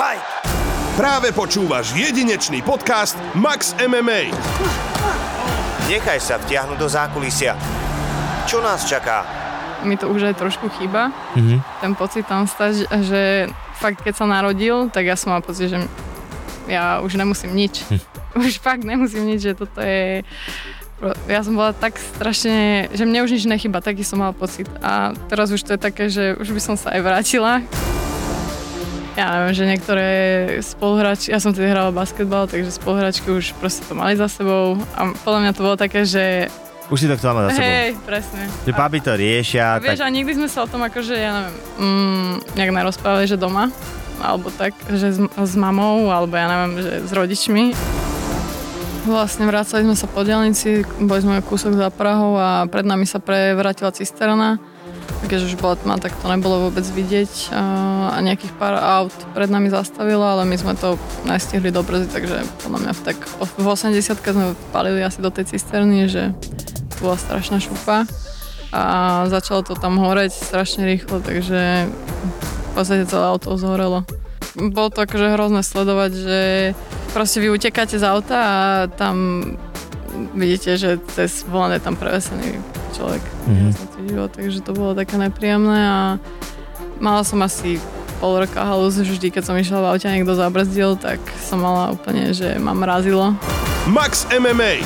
Fight! 0.00 0.24
Práve 0.96 1.28
počúvaš 1.28 1.92
jedinečný 1.92 2.64
podcast 2.64 3.20
Max 3.36 3.76
MMA. 3.76 4.32
Nechaj 5.92 6.16
sa 6.24 6.40
vtiahnuť 6.40 6.78
do 6.80 6.88
zákulisia. 6.88 7.52
Čo 8.48 8.64
nás 8.64 8.88
čaká? 8.88 9.28
mi 9.84 10.00
to 10.00 10.08
už 10.08 10.32
aj 10.32 10.40
trošku 10.40 10.72
chýba. 10.80 11.12
Mm-hmm. 11.36 11.84
Ten 11.84 11.92
pocit 11.92 12.24
tam 12.24 12.48
stať, 12.48 12.88
že 13.04 13.52
fakt 13.76 14.00
keď 14.00 14.16
sa 14.16 14.24
narodil, 14.24 14.88
tak 14.88 15.04
ja 15.04 15.20
som 15.20 15.36
mal 15.36 15.44
pocit, 15.44 15.68
že 15.68 15.84
ja 16.64 17.04
už 17.04 17.20
nemusím 17.20 17.52
nič. 17.52 17.84
Hm. 17.92 18.00
Už 18.40 18.56
fakt 18.56 18.88
nemusím 18.88 19.28
nič, 19.28 19.52
že 19.52 19.52
toto 19.52 19.84
je... 19.84 20.24
Ja 21.28 21.44
som 21.44 21.60
bola 21.60 21.76
tak 21.76 22.00
strašne, 22.00 22.88
že 22.94 23.04
mne 23.04 23.26
už 23.26 23.36
nič 23.36 23.44
nechyba, 23.44 23.84
taký 23.84 24.00
som 24.06 24.24
mal 24.24 24.32
pocit. 24.32 24.70
A 24.80 25.12
teraz 25.28 25.52
už 25.52 25.60
to 25.60 25.76
je 25.76 25.80
také, 25.80 26.08
že 26.08 26.38
už 26.40 26.56
by 26.56 26.60
som 26.62 26.76
sa 26.78 26.94
aj 26.94 27.00
vrátila. 27.04 27.60
Ja 29.18 29.26
neviem, 29.34 29.54
že 29.58 29.64
niektoré 29.66 30.08
spoluhráči, 30.62 31.34
ja 31.34 31.42
som 31.42 31.50
tedy 31.50 31.66
hrala 31.66 31.90
basketbal, 31.90 32.46
takže 32.46 32.70
spoluhráčky 32.70 33.26
už 33.26 33.58
proste 33.58 33.82
to 33.82 33.98
mali 33.98 34.14
za 34.14 34.30
sebou 34.30 34.78
a 34.94 35.10
podľa 35.26 35.40
mňa 35.42 35.52
to 35.56 35.64
bolo 35.66 35.76
také, 35.76 36.06
že 36.06 36.46
už 36.90 36.98
si 36.98 37.06
to 37.06 37.14
chcela 37.18 37.38
mať 37.38 37.44
za 37.46 37.50
sebou. 37.54 37.70
Hej, 37.70 37.88
presne. 38.02 38.42
Že 38.66 38.72
baby 38.74 38.98
to 38.98 39.12
riešia. 39.14 39.78
Vieš, 39.78 40.02
tak... 40.02 40.06
a 40.06 40.14
nikdy 40.14 40.32
sme 40.34 40.48
sa 40.50 40.66
o 40.66 40.70
tom 40.70 40.82
akože, 40.82 41.14
ja 41.14 41.30
neviem, 41.38 41.54
mm, 41.78 42.32
nejak 42.58 42.70
nerozprávali, 42.74 43.30
že 43.30 43.38
doma, 43.38 43.70
alebo 44.18 44.50
tak, 44.50 44.74
že 44.90 45.14
s, 45.14 45.18
s 45.22 45.54
mamou, 45.54 46.10
alebo 46.10 46.34
ja 46.34 46.46
neviem, 46.50 46.82
že 46.82 46.92
s 47.06 47.10
rodičmi. 47.14 47.64
Vlastne 49.06 49.46
vracali 49.46 49.86
sme 49.86 49.96
sa 49.96 50.10
po 50.10 50.26
dielnici, 50.26 50.82
boli 50.98 51.22
sme 51.22 51.42
kúsok 51.46 51.78
za 51.78 51.88
Prahou 51.94 52.36
a 52.36 52.66
pred 52.66 52.84
nami 52.84 53.06
sa 53.06 53.22
prevrátila 53.22 53.94
cisterna. 53.94 54.58
Keďže 55.26 55.54
už 55.54 55.62
bola 55.62 55.76
tma, 55.76 55.94
tak 56.00 56.16
to 56.18 56.26
nebolo 56.26 56.70
vôbec 56.70 56.82
vidieť 56.82 57.54
a 57.54 58.18
nejakých 58.18 58.56
pár 58.56 58.74
aut 58.74 59.14
pred 59.36 59.46
nami 59.46 59.70
zastavilo, 59.70 60.24
ale 60.24 60.48
my 60.48 60.56
sme 60.58 60.74
to 60.74 60.98
nestihli 61.28 61.70
do 61.70 61.84
brzy, 61.84 62.10
takže 62.10 62.42
podľa 62.66 62.78
mňa 62.82 62.92
tak 63.04 63.18
v 63.38 63.66
80 63.66 63.94
sme 64.00 64.58
palili 64.74 65.04
asi 65.04 65.22
do 65.22 65.30
tej 65.30 65.54
cisterny, 65.54 66.08
že 66.10 66.34
bola 66.98 67.20
strašná 67.20 67.60
šupa 67.62 68.08
a 68.74 68.82
začalo 69.28 69.62
to 69.66 69.78
tam 69.78 69.98
horeť 70.02 70.34
strašne 70.34 70.86
rýchlo, 70.88 71.20
takže 71.22 71.90
v 71.90 72.70
podstate 72.74 73.06
celé 73.06 73.24
auto 73.28 73.54
zhorelo. 73.54 74.06
Bolo 74.56 74.90
to 74.90 75.06
akože 75.06 75.36
hrozné 75.36 75.62
sledovať, 75.62 76.10
že 76.10 76.40
proste 77.14 77.38
vy 77.38 77.54
utekáte 77.54 77.98
z 77.98 78.04
auta 78.06 78.38
a 78.38 78.56
tam 78.90 79.42
vidíte, 80.34 80.74
že 80.74 80.98
cez 81.14 81.46
volant 81.46 81.74
je 81.74 81.82
tam 81.82 81.94
prevesený 81.94 82.79
človek. 83.00 83.22
Mm-hmm. 83.48 84.28
takže 84.36 84.60
to 84.60 84.76
bolo 84.76 84.92
také 84.92 85.16
nepríjemné 85.16 85.80
a 85.88 86.00
mala 87.00 87.24
som 87.24 87.40
asi 87.40 87.80
pol 88.20 88.36
roka 88.36 88.60
halus, 88.60 89.00
vždy 89.00 89.32
keď 89.32 89.42
som 89.48 89.56
išla 89.56 89.80
v 89.80 89.88
aute 89.96 90.04
a 90.04 90.12
niekto 90.12 90.36
zabrzdil, 90.36 91.00
tak 91.00 91.16
som 91.40 91.64
mala 91.64 91.96
úplne, 91.96 92.36
že 92.36 92.60
ma 92.60 92.76
mrazilo. 92.76 93.32
Max 93.88 94.28
MMA 94.28 94.84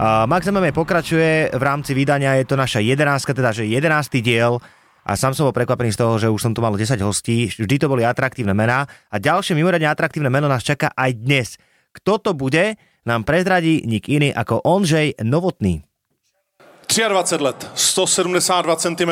Uh, 0.00 0.24
Max 0.24 0.48
MMA 0.48 0.72
pokračuje 0.72 1.52
v 1.52 1.60
rámci 1.60 1.92
vydania, 1.92 2.32
je 2.40 2.48
to 2.48 2.56
naša 2.56 2.80
11, 2.80 3.20
teda 3.20 3.52
že 3.52 3.68
11. 3.68 4.24
diel 4.24 4.56
a 5.04 5.12
sám 5.12 5.36
som 5.36 5.44
bol 5.44 5.52
prekvapený 5.52 5.92
z 5.92 6.00
toho, 6.00 6.16
že 6.16 6.32
už 6.32 6.40
som 6.40 6.56
tu 6.56 6.64
mal 6.64 6.72
10 6.72 6.96
hostí, 7.04 7.52
vždy 7.52 7.76
to 7.76 7.84
boli 7.84 8.00
atraktívne 8.00 8.56
mená 8.56 8.88
a 9.12 9.20
ďalšie 9.20 9.52
mimoriadne 9.52 9.92
atraktívne 9.92 10.32
meno 10.32 10.48
nás 10.48 10.64
čaká 10.64 10.88
aj 10.96 11.20
dnes. 11.20 11.48
Kto 11.92 12.16
to 12.16 12.32
bude, 12.32 12.80
nám 13.04 13.28
prezradí 13.28 13.84
nik 13.84 14.08
iný 14.08 14.32
ako 14.32 14.64
Ondřej 14.64 15.20
Novotný. 15.20 15.84
23 16.90 17.44
let, 17.44 17.70
172 17.74 18.76
cm, 18.76 19.10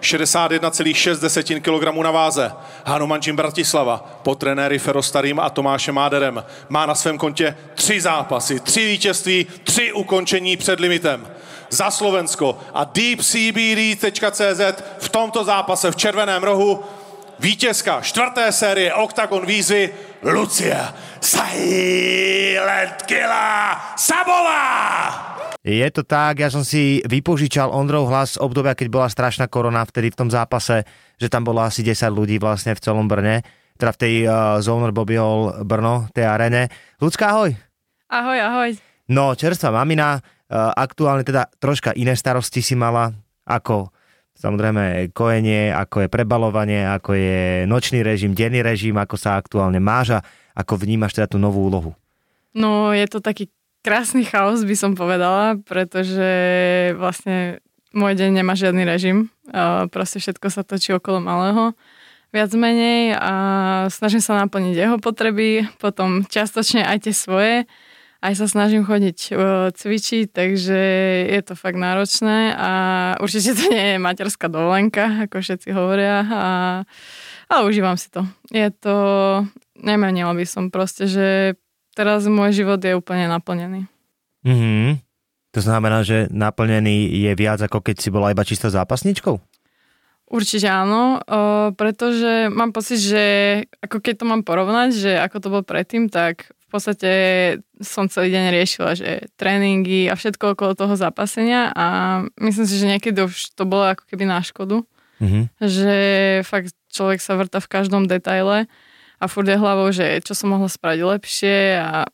61,6 0.00 1.60
kg 1.60 2.02
na 2.02 2.10
váze. 2.10 2.52
Hanuman 2.84 3.20
Jim 3.26 3.36
Bratislava 3.36 4.20
po 4.22 4.34
trenéry 4.34 4.78
Ferostarým 4.78 5.40
a 5.40 5.50
Tomášem 5.50 5.94
Máderem 5.94 6.44
má 6.68 6.86
na 6.86 6.94
svém 6.94 7.18
kontě 7.18 7.56
tři 7.74 8.00
zápasy, 8.00 8.60
tři 8.60 8.86
vítězství, 8.86 9.46
tři 9.64 9.92
ukončení 9.92 10.56
před 10.56 10.80
limitem. 10.80 11.28
Za 11.70 11.90
Slovensko 11.90 12.58
a 12.74 12.84
deepcbd.cz 12.84 14.60
v 14.98 15.08
tomto 15.08 15.44
zápase 15.44 15.90
v 15.90 15.96
červeném 15.96 16.42
rohu 16.42 16.84
vítězka 17.38 18.00
čtvrté 18.00 18.52
série 18.52 18.94
Octagon 18.94 19.46
výzvy 19.46 19.94
Lucie 20.22 20.88
Silent 21.20 23.02
Killa 23.06 23.94
Sabová! 23.96 25.39
Je 25.60 25.84
to 25.92 26.08
tak, 26.08 26.40
ja 26.40 26.48
som 26.48 26.64
si 26.64 27.04
vypožičal 27.04 27.68
Ondrov 27.68 28.08
hlas 28.08 28.40
z 28.40 28.40
obdobia, 28.40 28.72
keď 28.72 28.88
bola 28.88 29.12
strašná 29.12 29.44
korona 29.44 29.84
vtedy 29.84 30.08
v 30.08 30.18
tom 30.24 30.32
zápase, 30.32 30.88
že 31.20 31.28
tam 31.28 31.44
bolo 31.44 31.60
asi 31.60 31.84
10 31.84 32.08
ľudí 32.08 32.40
vlastne 32.40 32.72
v 32.72 32.80
celom 32.80 33.04
Brne, 33.04 33.44
teda 33.76 33.92
v 33.92 34.00
tej 34.00 34.14
uh, 34.24 34.56
Zoner 34.64 34.88
Bobby 34.88 35.20
Hall 35.20 35.60
Brno, 35.68 36.08
tej 36.16 36.24
arene. 36.24 36.72
Ľudská, 36.96 37.36
ahoj. 37.36 37.52
Ahoj, 38.08 38.38
ahoj. 38.40 38.70
No, 39.12 39.36
čerstvá 39.36 39.68
mamina, 39.68 40.16
uh, 40.16 40.72
aktuálne 40.72 41.28
teda 41.28 41.52
troška 41.60 41.92
iné 41.92 42.16
starosti 42.16 42.64
si 42.64 42.72
mala, 42.72 43.12
ako 43.44 43.92
samozrejme 44.40 45.12
kojenie, 45.12 45.76
ako 45.76 46.08
je 46.08 46.08
prebalovanie, 46.08 46.88
ako 46.88 47.12
je 47.12 47.68
nočný 47.68 48.00
režim, 48.00 48.32
denný 48.32 48.64
režim, 48.64 48.96
ako 48.96 49.20
sa 49.20 49.36
aktuálne 49.36 49.76
máža, 49.76 50.24
ako 50.56 50.80
vnímaš 50.80 51.20
teda 51.20 51.28
tú 51.28 51.36
novú 51.36 51.68
úlohu. 51.68 51.92
No, 52.56 52.96
je 52.96 53.04
to 53.12 53.20
taký 53.20 53.52
krásny 53.80 54.24
chaos 54.28 54.64
by 54.64 54.76
som 54.76 54.92
povedala, 54.96 55.56
pretože 55.64 56.30
vlastne 56.96 57.64
môj 57.90 58.14
deň 58.14 58.30
nemá 58.40 58.54
žiadny 58.54 58.86
režim. 58.86 59.32
Proste 59.90 60.22
všetko 60.22 60.46
sa 60.52 60.62
točí 60.62 60.94
okolo 60.94 61.18
malého 61.18 61.74
viac 62.30 62.54
menej 62.54 63.18
a 63.18 63.34
snažím 63.90 64.22
sa 64.22 64.38
naplniť 64.46 64.74
jeho 64.78 64.96
potreby, 65.02 65.66
potom 65.82 66.22
častočne 66.22 66.86
aj 66.86 67.10
tie 67.10 67.14
svoje. 67.16 67.54
Aj 68.20 68.36
sa 68.36 68.44
snažím 68.44 68.84
chodiť 68.84 69.32
cvičiť, 69.72 70.28
takže 70.28 70.80
je 71.32 71.40
to 71.40 71.56
fakt 71.56 71.80
náročné 71.80 72.52
a 72.52 72.70
určite 73.16 73.56
to 73.56 73.72
nie 73.72 73.96
je 73.96 74.04
materská 74.04 74.52
dovolenka, 74.52 75.24
ako 75.24 75.40
všetci 75.40 75.72
hovoria, 75.72 76.20
a, 76.28 76.44
ale 77.48 77.62
užívam 77.64 77.96
si 77.96 78.12
to. 78.12 78.28
Je 78.52 78.68
to, 78.76 78.96
nemenila 79.80 80.36
by 80.36 80.44
som 80.44 80.68
proste, 80.68 81.08
že 81.08 81.56
teraz 81.94 82.26
môj 82.30 82.54
život 82.54 82.78
je 82.80 82.96
úplne 82.96 83.26
naplnený. 83.30 83.86
Mm-hmm. 84.46 85.02
To 85.50 85.60
znamená, 85.60 86.06
že 86.06 86.30
naplnený 86.30 87.10
je 87.10 87.32
viac 87.34 87.58
ako 87.58 87.82
keď 87.82 87.96
si 87.98 88.08
bola 88.14 88.30
iba 88.30 88.46
čisto 88.46 88.70
zápasničkou? 88.70 89.34
Určite 90.30 90.70
áno, 90.70 91.18
pretože 91.74 92.46
mám 92.54 92.70
pocit, 92.70 93.02
že 93.02 93.24
ako 93.82 93.98
keď 93.98 94.14
to 94.22 94.24
mám 94.30 94.46
porovnať, 94.46 94.88
že 94.94 95.12
ako 95.18 95.36
to 95.42 95.50
bolo 95.50 95.64
predtým, 95.66 96.06
tak 96.06 96.54
v 96.54 96.66
podstate 96.70 97.12
som 97.82 98.06
celý 98.06 98.30
deň 98.38 98.44
riešila, 98.54 98.94
že 98.94 99.26
tréningy 99.34 100.06
a 100.06 100.14
všetko 100.14 100.54
okolo 100.54 100.78
toho 100.78 100.94
zápasenia 100.94 101.74
a 101.74 101.86
myslím 102.38 102.66
si, 102.70 102.78
že 102.78 102.86
niekedy 102.86 103.26
už 103.26 103.58
to 103.58 103.66
bolo 103.66 103.90
ako 103.90 104.06
keby 104.06 104.22
na 104.22 104.38
škodu. 104.38 104.86
Mm-hmm. 105.18 105.44
Že 105.66 105.96
fakt 106.46 106.78
človek 106.94 107.18
sa 107.18 107.34
vrta 107.34 107.58
v 107.58 107.66
každom 107.66 108.06
detaile 108.06 108.70
a 109.20 109.24
furt 109.28 109.46
je 109.46 109.60
hlavou, 109.60 109.92
že 109.92 110.24
čo 110.24 110.32
som 110.32 110.56
mohla 110.56 110.66
spraviť 110.66 111.00
lepšie 111.04 111.76
a 111.76 112.08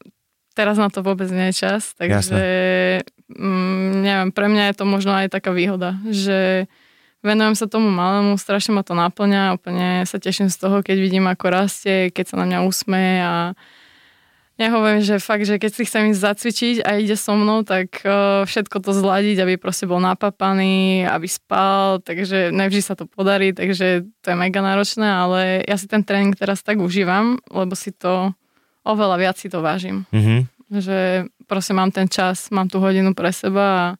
teraz 0.58 0.74
na 0.76 0.90
to 0.90 1.06
vôbec 1.06 1.30
nie 1.30 1.54
je 1.54 1.62
čas, 1.62 1.94
takže 1.94 2.40
mm, 3.30 3.90
neviem, 4.02 4.30
pre 4.34 4.50
mňa 4.50 4.72
je 4.72 4.74
to 4.74 4.84
možno 4.84 5.14
aj 5.14 5.30
taká 5.30 5.54
výhoda, 5.54 5.94
že 6.10 6.66
venujem 7.22 7.54
sa 7.54 7.70
tomu 7.70 7.92
malému, 7.92 8.34
strašne 8.40 8.74
ma 8.74 8.82
to 8.82 8.98
naplňa, 8.98 9.54
úplne 9.54 10.02
sa 10.08 10.18
teším 10.18 10.50
z 10.50 10.56
toho, 10.58 10.82
keď 10.82 10.96
vidím, 10.98 11.30
ako 11.30 11.46
rastie, 11.52 12.10
keď 12.10 12.24
sa 12.34 12.36
na 12.42 12.44
mňa 12.50 12.58
usmeje 12.66 13.16
a 13.22 13.34
ja 14.56 14.72
hovorím, 14.72 15.04
že 15.04 15.20
fakt, 15.20 15.44
že 15.44 15.60
keď 15.60 15.70
si 15.76 15.82
chcem 15.84 16.16
ísť 16.16 16.24
zacvičiť 16.24 16.76
a 16.80 16.96
ide 16.96 17.12
so 17.12 17.36
mnou, 17.36 17.60
tak 17.60 18.00
uh, 18.08 18.48
všetko 18.48 18.80
to 18.80 18.96
zladiť, 18.96 19.44
aby 19.44 19.54
proste 19.60 19.84
bol 19.84 20.00
napapaný, 20.00 21.04
aby 21.04 21.28
spal, 21.28 22.00
takže 22.00 22.56
nevždy 22.56 22.80
sa 22.80 22.96
to 22.96 23.04
podarí, 23.04 23.52
takže 23.52 24.08
to 24.24 24.26
je 24.32 24.36
mega 24.36 24.64
náročné, 24.64 25.04
ale 25.04 25.60
ja 25.68 25.76
si 25.76 25.84
ten 25.84 26.00
tréning 26.00 26.32
teraz 26.32 26.64
tak 26.64 26.80
užívam, 26.80 27.36
lebo 27.52 27.76
si 27.76 27.92
to 27.92 28.32
oveľa 28.80 29.16
viac 29.20 29.36
si 29.36 29.52
to 29.52 29.60
vážim. 29.60 30.08
Mm-hmm. 30.08 30.40
Že 30.72 30.98
proste 31.44 31.76
mám 31.76 31.92
ten 31.92 32.08
čas, 32.08 32.48
mám 32.48 32.72
tú 32.72 32.80
hodinu 32.80 33.12
pre 33.12 33.36
seba 33.36 33.92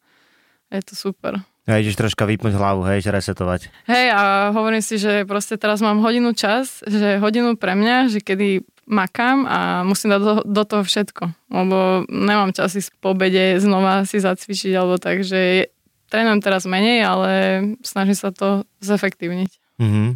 a 0.73 0.73
je 0.73 0.83
to 0.89 0.97
super. 0.97 1.37
A 1.67 1.83
ideš 1.83 1.99
troška 1.99 2.25
vypnúť 2.25 2.55
hlavu, 2.55 2.87
hej, 2.87 3.03
že 3.03 3.11
resetovať. 3.11 3.61
Hej, 3.91 4.15
a 4.15 4.55
hovorím 4.55 4.81
si, 4.81 5.03
že 5.03 5.27
proste 5.27 5.59
teraz 5.59 5.83
mám 5.83 5.99
hodinu 5.99 6.31
čas, 6.31 6.79
že 6.87 7.19
hodinu 7.19 7.59
pre 7.59 7.75
mňa, 7.75 8.07
že 8.07 8.23
kedy 8.23 8.63
makám 8.87 9.45
a 9.47 9.59
musím 9.83 10.15
dať 10.15 10.23
do, 10.23 10.35
do 10.47 10.63
toho 10.63 10.83
všetko, 10.87 11.25
lebo 11.51 12.07
nemám 12.07 12.55
čas 12.55 12.79
ísť 12.79 12.95
po 13.03 13.13
obede 13.13 13.59
znova 13.59 14.07
si 14.07 14.23
zacvičiť 14.23 14.73
alebo 14.79 14.97
tak, 14.97 15.27
že 15.27 15.71
trénujem 16.07 16.41
teraz 16.41 16.65
menej, 16.65 17.03
ale 17.03 17.31
snažím 17.83 18.15
sa 18.15 18.31
to 18.31 18.63
zefektívniť. 18.79 19.83
Mm-hmm. 19.83 20.09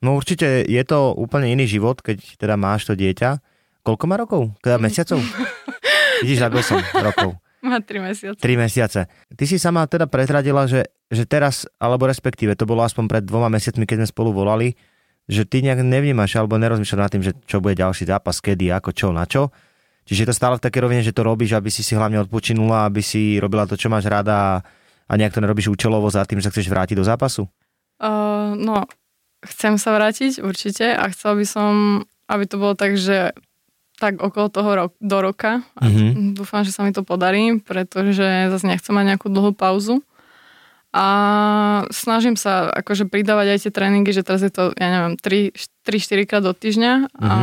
No 0.00 0.16
určite 0.16 0.64
je 0.64 0.82
to 0.84 1.12
úplne 1.16 1.48
iný 1.52 1.68
život, 1.68 2.00
keď 2.00 2.40
teda 2.40 2.56
máš 2.56 2.88
to 2.88 2.96
dieťa. 2.96 3.40
Koľko 3.84 4.04
má 4.08 4.16
rokov? 4.20 4.52
Teda 4.60 4.76
mesiacov? 4.76 5.20
Vidíš, 6.24 6.44
zabil 6.44 6.60
som 6.64 6.80
rokov. 7.00 7.36
Má 7.60 7.76
3 7.76 8.00
mesiace. 8.00 8.40
3 8.40 8.56
mesiace. 8.56 9.00
Ty 9.36 9.44
si 9.44 9.60
sama 9.60 9.84
teda 9.84 10.08
prezradila, 10.08 10.64
že, 10.64 10.88
že 11.12 11.28
teraz, 11.28 11.68
alebo 11.76 12.08
respektíve 12.08 12.56
to 12.56 12.64
bolo 12.64 12.80
aspoň 12.80 13.04
pred 13.04 13.24
dvoma 13.24 13.52
mesiacmi, 13.52 13.84
keď 13.84 14.04
sme 14.04 14.08
spolu 14.08 14.30
volali, 14.32 14.72
že 15.30 15.46
ty 15.46 15.62
nejak 15.62 15.86
nevnímaš 15.86 16.34
alebo 16.34 16.58
nerozmýšľaš 16.58 16.98
nad 16.98 17.12
tým, 17.14 17.22
že 17.22 17.32
čo 17.46 17.62
bude 17.62 17.78
ďalší 17.78 18.02
zápas, 18.04 18.42
kedy, 18.42 18.66
ako, 18.74 18.90
čo, 18.90 19.14
na 19.14 19.22
čo. 19.24 19.54
Čiže 20.04 20.26
je 20.26 20.28
to 20.28 20.34
stále 20.34 20.58
v 20.58 20.64
takej 20.66 20.82
rovine, 20.82 21.06
že 21.06 21.14
to 21.14 21.22
robíš, 21.22 21.54
aby 21.54 21.70
si 21.70 21.86
si 21.86 21.94
hlavne 21.94 22.18
odpočinula, 22.26 22.90
aby 22.90 22.98
si 22.98 23.38
robila 23.38 23.62
to, 23.70 23.78
čo 23.78 23.86
máš 23.86 24.10
rada 24.10 24.66
a 25.06 25.12
nejak 25.14 25.30
to 25.30 25.38
nerobíš 25.38 25.70
účelovo 25.70 26.10
za 26.10 26.26
tým, 26.26 26.42
že 26.42 26.50
sa 26.50 26.52
chceš 26.52 26.66
vrátiť 26.66 26.98
do 26.98 27.06
zápasu? 27.06 27.46
Uh, 28.02 28.58
no, 28.58 28.90
chcem 29.46 29.78
sa 29.78 29.94
vrátiť 29.94 30.42
určite 30.42 30.90
a 30.98 31.06
chcel 31.14 31.38
by 31.38 31.46
som, 31.46 31.72
aby 32.26 32.44
to 32.50 32.58
bolo 32.58 32.74
tak, 32.74 32.98
že 32.98 33.30
tak 34.00 34.16
okolo 34.16 34.48
toho 34.48 34.70
rok, 34.72 34.92
do 34.96 35.18
roka. 35.20 35.60
A 35.76 35.84
Mhm. 35.84 36.32
dúfam, 36.32 36.64
že 36.64 36.72
sa 36.72 36.82
mi 36.82 36.90
to 36.90 37.04
podarí, 37.04 37.60
pretože 37.60 38.48
zase 38.48 38.64
nechcem 38.64 38.96
mať 38.96 39.14
nejakú 39.14 39.28
dlhú 39.28 39.52
pauzu. 39.52 40.00
A 40.90 41.06
snažím 41.94 42.34
sa 42.34 42.66
akože 42.66 43.06
pridávať 43.06 43.46
aj 43.54 43.58
tie 43.62 43.72
tréningy, 43.72 44.10
že 44.10 44.26
teraz 44.26 44.42
je 44.42 44.50
to, 44.50 44.74
ja 44.74 44.88
neviem, 44.90 45.14
3-4 45.14 46.26
krát 46.26 46.42
do 46.42 46.50
týždňa 46.50 47.14
a 47.14 47.34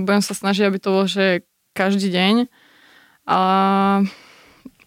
budem 0.00 0.24
sa 0.24 0.32
snažiť, 0.32 0.64
aby 0.64 0.78
to 0.80 0.88
bolo, 0.88 1.04
že 1.04 1.44
každý 1.76 2.08
deň. 2.08 2.48
A, 3.28 3.40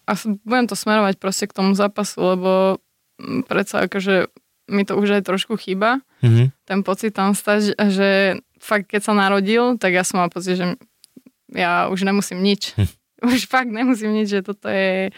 a 0.06 0.12
budem 0.46 0.66
to 0.66 0.74
smerovať 0.74 1.22
proste 1.22 1.46
k 1.46 1.54
tomu 1.54 1.78
zápasu, 1.78 2.18
lebo 2.18 2.52
mm, 3.22 3.46
predsa 3.46 3.86
akože 3.86 4.34
mi 4.68 4.84
to 4.84 4.98
už 4.98 5.22
aj 5.22 5.24
trošku 5.24 5.54
chýba 5.58 6.02
Mhm. 6.18 6.50
ten 6.66 6.82
pocit 6.82 7.14
tam 7.14 7.38
stať, 7.38 7.78
že 7.78 8.42
fakt 8.58 8.90
keď 8.90 9.02
sa 9.06 9.14
narodil, 9.14 9.78
tak 9.78 9.94
ja 9.94 10.02
som 10.02 10.18
mal 10.18 10.34
pocit, 10.34 10.58
že 10.58 10.66
ja 11.54 11.94
už 11.94 12.02
nemusím 12.02 12.42
nič. 12.42 12.74
Už 13.18 13.50
fakt 13.50 13.74
nemusím 13.74 14.14
nič, 14.14 14.30
že 14.30 14.46
toto 14.46 14.70
je... 14.70 15.10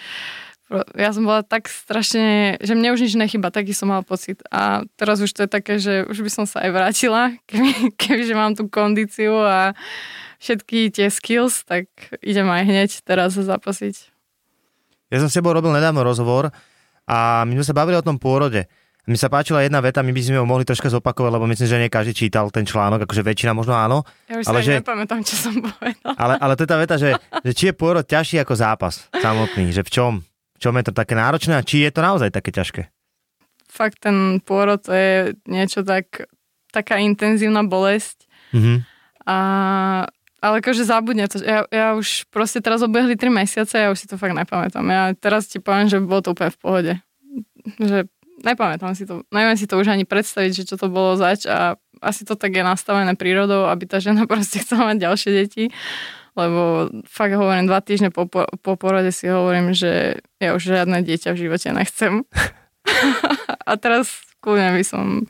Ja 0.94 1.10
som 1.10 1.26
bola 1.26 1.42
tak 1.42 1.66
strašne, 1.66 2.54
že 2.62 2.78
mne 2.78 2.94
už 2.94 3.02
nič 3.02 3.18
nechyba, 3.18 3.50
taký 3.50 3.74
som 3.74 3.90
mal 3.90 4.06
pocit. 4.06 4.38
A 4.54 4.86
teraz 4.94 5.18
už 5.18 5.34
to 5.34 5.42
je 5.46 5.50
také, 5.50 5.82
že 5.82 6.06
už 6.06 6.22
by 6.22 6.30
som 6.30 6.46
sa 6.46 6.62
aj 6.62 6.70
vrátila, 6.70 7.34
keby, 7.50 7.98
kebyže 7.98 8.36
mám 8.38 8.54
tú 8.54 8.70
kondíciu 8.70 9.34
a 9.34 9.74
všetky 10.38 10.94
tie 10.94 11.10
skills, 11.10 11.66
tak 11.66 11.90
idem 12.22 12.46
aj 12.46 12.64
hneď 12.64 12.90
teraz 13.02 13.34
zapasiť. 13.34 14.14
Ja 15.10 15.18
som 15.18 15.28
s 15.28 15.34
tebou 15.34 15.52
robil 15.52 15.74
nedávno 15.74 16.06
rozhovor 16.06 16.54
a 17.10 17.42
my 17.44 17.58
sme 17.58 17.66
sa 17.66 17.74
bavili 17.74 17.98
o 17.98 18.06
tom 18.06 18.22
pôrode. 18.22 18.70
Mi 19.10 19.18
sa 19.18 19.26
páčila 19.26 19.66
jedna 19.66 19.82
veta, 19.82 20.06
my 20.06 20.14
by 20.14 20.22
sme 20.22 20.38
ho 20.38 20.46
mohli 20.46 20.62
troška 20.62 20.86
zopakovať, 20.86 21.34
lebo 21.34 21.50
myslím, 21.50 21.66
že 21.66 21.82
nie 21.82 21.90
každý 21.90 22.14
čítal 22.14 22.54
ten 22.54 22.62
článok, 22.62 23.10
akože 23.10 23.26
väčšina 23.26 23.58
možno 23.58 23.74
áno. 23.74 24.06
Ja 24.30 24.38
už 24.38 24.46
Ale 24.46 24.62
sa 24.62 24.66
že- 24.70 24.78
nepamätám, 24.86 25.26
čo 25.26 25.34
som 25.34 25.58
povedala. 25.66 26.14
Ale, 26.14 26.34
ale 26.38 26.54
to 26.54 26.62
je 26.62 26.70
tá 26.70 26.78
veta, 26.78 26.96
že, 27.02 27.18
že 27.42 27.52
či 27.58 27.64
je 27.68 27.74
pôrod 27.74 28.06
ťažší 28.06 28.38
ako 28.38 28.54
zápas 28.54 29.10
samotný, 29.18 29.74
že 29.74 29.82
v 29.82 29.90
čom? 29.90 30.14
V 30.60 30.68
čom 30.68 30.76
je 30.76 30.92
to 30.92 30.94
také 30.94 31.16
náročné 31.16 31.56
a 31.56 31.64
či 31.64 31.88
je 31.88 31.92
to 31.96 32.04
naozaj 32.04 32.36
také 32.36 32.52
ťažké? 32.52 32.92
Fakt 33.72 34.04
ten 34.04 34.44
pôrod 34.44 34.84
to 34.84 34.92
je 34.92 35.40
niečo 35.48 35.88
tak, 35.88 36.28
taká 36.76 37.00
intenzívna 37.00 37.64
bolesť, 37.64 38.28
Mhm. 38.54 38.82
A, 39.30 39.38
ale 40.42 40.56
akože 40.58 40.82
zabudne 40.88 41.30
to. 41.30 41.38
Ja, 41.44 41.70
ja 41.70 41.94
už 41.94 42.26
proste 42.34 42.64
teraz 42.66 42.82
obehli 42.82 43.14
3 43.14 43.30
mesiace 43.30 43.78
a 43.78 43.84
ja 43.86 43.90
už 43.94 44.00
si 44.02 44.08
to 44.10 44.18
fakt 44.18 44.34
nepamätám. 44.34 44.86
Ja 44.90 45.14
teraz 45.14 45.46
ti 45.46 45.62
poviem, 45.62 45.86
že 45.86 46.02
bolo 46.02 46.26
to 46.26 46.34
úplne 46.34 46.50
v 46.50 46.60
pohode. 46.60 46.94
Že 47.78 48.10
nepamätám 48.42 48.98
si 48.98 49.06
to. 49.06 49.22
Neviem 49.30 49.54
si 49.54 49.70
to 49.70 49.78
už 49.78 49.94
ani 49.94 50.08
predstaviť, 50.08 50.52
že 50.64 50.64
čo 50.66 50.76
to 50.82 50.90
bolo 50.90 51.14
zač 51.14 51.46
a 51.46 51.78
asi 52.02 52.26
to 52.26 52.34
tak 52.34 52.56
je 52.56 52.64
nastavené 52.66 53.14
prírodou, 53.14 53.70
aby 53.70 53.86
tá 53.86 54.02
žena 54.02 54.26
proste 54.32 54.66
chcela 54.66 54.90
mať 54.90 54.98
ďalšie 54.98 55.30
deti. 55.30 55.64
Lebo 56.40 56.88
fakt 57.04 57.36
hovorím, 57.36 57.68
dva 57.68 57.84
týždne 57.84 58.16
po, 58.16 58.24
po, 58.32 58.48
po 58.64 58.80
porode 58.80 59.12
si 59.12 59.28
hovorím, 59.28 59.76
že 59.76 60.24
ja 60.40 60.56
už 60.56 60.64
žiadne 60.64 61.04
dieťa 61.04 61.36
v 61.36 61.42
živote 61.44 61.76
nechcem. 61.76 62.24
a 63.70 63.72
teraz 63.76 64.24
kľudne 64.40 64.80
by 64.80 64.84
som 64.88 65.28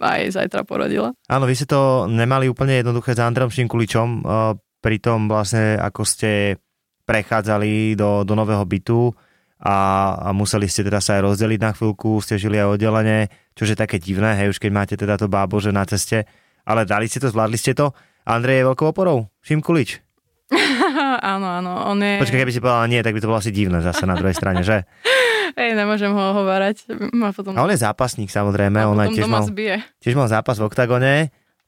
aj 0.00 0.38
zajtra 0.38 0.62
porodila. 0.64 1.12
Áno, 1.26 1.44
vy 1.44 1.58
ste 1.58 1.68
to 1.68 2.06
nemali 2.08 2.48
úplne 2.48 2.78
jednoduché 2.80 3.12
s 3.12 3.20
Androm 3.20 3.52
Šinkuličom, 3.52 4.08
eh, 4.22 4.54
pri 4.80 4.96
tom 4.96 5.28
vlastne, 5.28 5.76
ako 5.76 6.02
ste 6.08 6.56
prechádzali 7.04 7.98
do, 7.98 8.24
do 8.24 8.32
nového 8.32 8.64
bytu 8.64 9.12
a, 9.60 9.76
a 10.24 10.28
museli 10.32 10.64
ste 10.64 10.80
teda 10.80 11.04
sa 11.04 11.20
aj 11.20 11.28
rozdeliť 11.28 11.60
na 11.60 11.76
chvíľku, 11.76 12.16
ste 12.24 12.40
žili 12.40 12.56
aj 12.56 12.80
oddelenie, 12.80 13.28
čo 13.52 13.68
je 13.68 13.76
také 13.76 14.00
divné, 14.00 14.32
hej, 14.40 14.56
už 14.56 14.58
keď 14.62 14.70
máte 14.72 14.94
teda 14.96 15.20
to 15.20 15.28
bábo, 15.28 15.60
na 15.68 15.84
ceste, 15.84 16.24
ale 16.64 16.88
dali 16.88 17.12
ste 17.12 17.20
to, 17.20 17.28
zvládli 17.28 17.60
ste 17.60 17.76
to. 17.76 17.92
Andrej 18.24 18.64
je 18.64 18.68
veľkou 18.72 18.86
oporou, 18.88 19.28
Šimkulič. 19.44 20.09
áno, 21.32 21.46
áno, 21.52 21.72
on 21.86 21.98
je... 21.98 22.18
Počkaj, 22.18 22.40
keby 22.40 22.52
si 22.52 22.58
povedala 22.58 22.86
nie, 22.86 23.00
tak 23.00 23.12
by 23.12 23.20
to 23.20 23.28
bolo 23.28 23.38
asi 23.38 23.50
divné 23.50 23.78
zase 23.80 24.02
na 24.02 24.14
druhej 24.14 24.34
strane, 24.34 24.60
že? 24.60 24.82
Hej, 25.58 25.74
nemôžem 25.74 26.10
ho 26.10 26.24
hovárať. 26.32 26.86
A 26.90 27.30
potom, 27.30 27.52
A 27.52 27.62
on 27.62 27.70
je 27.70 27.78
zápasník 27.78 28.28
samozrejme, 28.28 28.78
a 28.78 28.86
on 28.86 28.96
aj 28.96 29.08
potom 29.08 29.16
tiež 29.16 29.26
mal, 29.26 29.42
zbije. 29.44 29.76
tiež 29.98 30.14
mal 30.14 30.26
zápas 30.26 30.56
v 30.56 30.66
oktagone. 30.66 31.14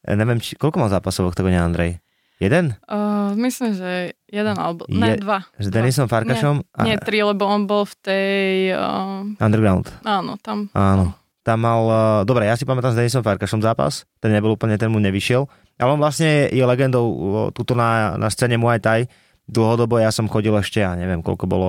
E, 0.00 0.11
Neviem, 0.12 0.38
či, 0.38 0.55
koľko 0.55 0.79
mal 0.79 0.90
zápasov 0.90 1.26
v 1.26 1.31
oktagone 1.31 1.56
Andrej? 1.56 1.99
Jeden? 2.38 2.75
Uh, 2.84 3.31
myslím, 3.38 3.70
že 3.73 3.90
jeden 4.26 4.56
alebo... 4.56 4.82
Je- 4.87 4.99
Ne, 4.99 5.14
dva. 5.14 5.46
S. 5.55 5.67
Denisom 5.67 6.06
Farkašom? 6.06 6.67
Nie, 6.82 6.99
tri, 6.99 7.23
lebo 7.23 7.46
on 7.46 7.70
bol 7.70 7.87
v 7.87 7.94
tej... 8.02 8.40
Uh, 8.75 9.31
Underground. 9.38 9.87
áno, 10.02 10.35
tam. 10.38 10.67
Áno. 10.75 11.14
Tam 11.43 11.58
mal, 11.58 11.82
eh, 11.82 11.99
dobre, 12.23 12.46
ja 12.46 12.55
si 12.55 12.62
pamätám 12.62 12.94
s 12.94 12.99
Denisom 12.99 13.26
Farkašom 13.26 13.58
zápas, 13.58 14.06
ten 14.19 14.31
nebol 14.31 14.55
úplne, 14.55 14.78
ten 14.78 14.87
mu 14.87 15.02
nevyšiel, 15.02 15.50
ale 15.78 15.90
on 15.92 16.00
vlastne 16.00 16.48
je 16.52 16.64
legendou 16.64 17.06
tuto 17.52 17.72
na, 17.72 18.16
na 18.20 18.28
scéne 18.28 18.56
Muay 18.56 18.78
Thai, 18.80 19.08
dlhodobo 19.48 19.98
ja 19.98 20.14
som 20.14 20.30
chodil 20.30 20.54
ešte, 20.54 20.80
ja 20.80 20.94
neviem 20.94 21.20
koľko 21.20 21.44
bolo, 21.48 21.69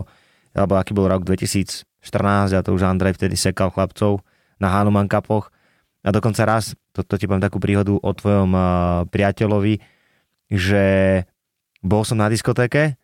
alebo 0.53 0.77
aký 0.77 0.93
bol 0.93 1.09
rok 1.09 1.25
2014, 1.25 1.83
a 2.53 2.61
to 2.61 2.75
už 2.75 2.85
Andrej 2.85 3.17
vtedy 3.17 3.39
sekal 3.39 3.73
chlapcov 3.73 4.21
na 4.61 4.69
Hanuman 4.69 5.09
Cupoch 5.09 5.49
a 6.03 6.09
dokonca 6.11 6.43
raz, 6.43 6.75
toto 6.91 7.15
ti 7.15 7.25
poviem 7.25 7.41
takú 7.41 7.63
príhodu 7.63 7.95
o 7.95 8.09
tvojom 8.11 8.51
uh, 8.51 8.63
priateľovi, 9.07 9.79
že 10.51 10.85
bol 11.79 12.03
som 12.03 12.19
na 12.19 12.27
diskotéke 12.27 12.99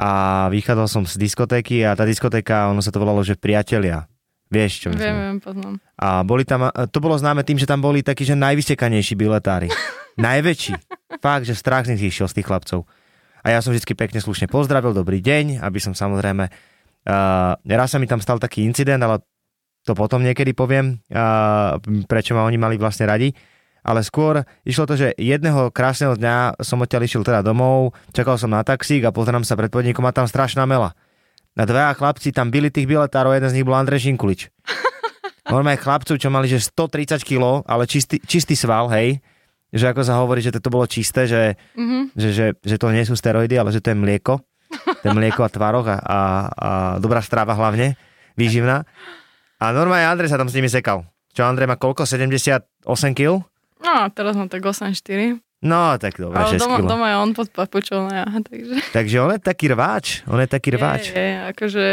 a 0.00 0.10
vychádzal 0.48 0.88
som 0.88 1.02
z 1.04 1.20
diskotéky 1.20 1.84
a 1.84 1.92
tá 1.92 2.08
diskotéka, 2.08 2.72
ono 2.72 2.80
sa 2.80 2.88
to 2.88 2.96
volalo, 2.96 3.20
že 3.20 3.36
priatelia. 3.36 4.08
Vieš, 4.50 4.72
čo 4.82 4.86
myslím? 4.90 5.04
Viem, 5.04 5.20
viem, 5.20 5.38
poznám. 5.38 5.74
A 5.94 6.26
boli 6.26 6.42
tam, 6.42 6.72
to 6.90 6.98
bolo 6.98 7.14
známe 7.14 7.46
tým, 7.46 7.60
že 7.60 7.70
tam 7.70 7.78
boli 7.78 8.02
takí, 8.02 8.26
že 8.26 8.34
najvystekanejší 8.34 9.14
biletári. 9.14 9.70
Najväčší. 10.20 10.72
Fakt, 11.24 11.48
že 11.48 11.56
strach 11.56 11.88
z 11.88 11.96
nich 11.96 12.12
išiel 12.12 12.28
z 12.28 12.40
tých 12.40 12.46
chlapcov. 12.46 12.84
A 13.40 13.56
ja 13.56 13.64
som 13.64 13.72
vždy 13.72 13.96
pekne 13.96 14.20
slušne 14.20 14.52
pozdravil, 14.52 14.92
dobrý 14.92 15.24
deň, 15.24 15.64
aby 15.64 15.78
som 15.80 15.96
samozrejme... 15.96 16.44
Uh, 17.00 17.56
raz 17.64 17.88
sa 17.88 17.96
mi 17.96 18.04
tam 18.04 18.20
stal 18.20 18.36
taký 18.36 18.68
incident, 18.68 19.00
ale 19.00 19.24
to 19.88 19.96
potom 19.96 20.20
niekedy 20.20 20.52
poviem, 20.52 21.00
uh, 21.08 21.80
prečo 22.04 22.36
ma 22.36 22.44
oni 22.44 22.60
mali 22.60 22.76
vlastne 22.76 23.08
radi. 23.08 23.32
Ale 23.80 24.04
skôr 24.04 24.44
išlo 24.68 24.84
to, 24.84 25.00
že 25.00 25.16
jedného 25.16 25.72
krásneho 25.72 26.12
dňa 26.12 26.60
som 26.60 26.84
odtiaľ 26.84 27.08
išiel 27.08 27.24
teda 27.24 27.40
domov, 27.40 27.96
čakal 28.12 28.36
som 28.36 28.52
na 28.52 28.60
taxík 28.60 29.00
a 29.08 29.16
pozerám 29.16 29.40
sa 29.40 29.56
pred 29.56 29.72
podnikom 29.72 30.04
a 30.04 30.12
tam 30.12 30.28
strašná 30.28 30.68
mela. 30.68 30.92
Na 31.56 31.64
dvaja 31.64 31.96
chlapci 31.96 32.28
tam 32.28 32.52
byli 32.52 32.68
tých 32.68 32.84
biletárov, 32.84 33.32
jeden 33.32 33.48
z 33.48 33.56
nich 33.56 33.64
bol 33.64 33.72
Andrej 33.72 34.04
Žinkulič. 34.04 34.52
Normálne 35.48 35.80
chlapcov, 35.80 36.20
čo 36.20 36.28
mali 36.28 36.52
že 36.52 36.60
130 36.60 37.24
kg, 37.24 37.64
ale 37.64 37.88
čistý, 37.88 38.20
čistý 38.20 38.52
sval, 38.52 38.92
hej. 38.92 39.24
Že 39.70 39.86
ako 39.88 40.02
sa 40.02 40.18
hovorí, 40.18 40.40
že 40.40 40.50
to 40.50 40.66
bolo 40.66 40.84
čisté, 40.84 41.24
že, 41.24 41.54
Mhm. 41.74 42.10
že, 42.12 42.28
že, 42.30 42.46
že 42.58 42.76
to 42.76 42.90
nie 42.90 43.02
sú 43.02 43.14
steroidy, 43.14 43.54
ale 43.54 43.70
že 43.70 43.78
to 43.78 43.90
je 43.90 43.98
mlieko. 43.98 44.42
To 45.00 45.04
je 45.04 45.14
mlieko 45.14 45.42
a 45.42 45.50
tvaroch 45.50 45.86
a, 45.86 45.96
a, 45.96 46.18
a 46.48 46.68
dobrá 46.98 47.18
strava 47.20 47.54
hlavne, 47.54 47.94
výživná. 48.34 48.86
A 49.58 49.64
normálne 49.70 50.06
Andrej 50.06 50.30
sa 50.30 50.38
tam 50.38 50.46
s 50.46 50.54
nimi 50.54 50.66
sekal. 50.66 51.06
Čo 51.30 51.44
Andrej 51.44 51.66
má 51.66 51.74
koľko? 51.74 52.02
78 52.02 52.62
kg? 53.12 53.42
No, 53.80 53.94
teraz 54.10 54.34
mám 54.34 54.46
tak 54.46 54.62
8-4. 54.62 55.38
No, 55.60 55.92
tak 56.00 56.16
dobre, 56.16 56.40
Ale 56.40 56.56
6 56.56 56.62
doma, 56.62 56.76
doma 56.80 57.06
je 57.12 57.16
on 57.18 57.30
pod 57.30 57.48
papučou, 57.50 58.08
no 58.08 58.10
ja, 58.10 58.24
takže... 58.48 58.80
Takže 58.90 59.16
on 59.20 59.30
je 59.30 59.40
taký 59.40 59.68
rváč. 59.68 60.24
On 60.24 60.40
je 60.40 60.48
taký 60.48 60.72
rváč. 60.72 61.12
Je, 61.12 61.16
je, 61.16 61.30
akože 61.46 61.86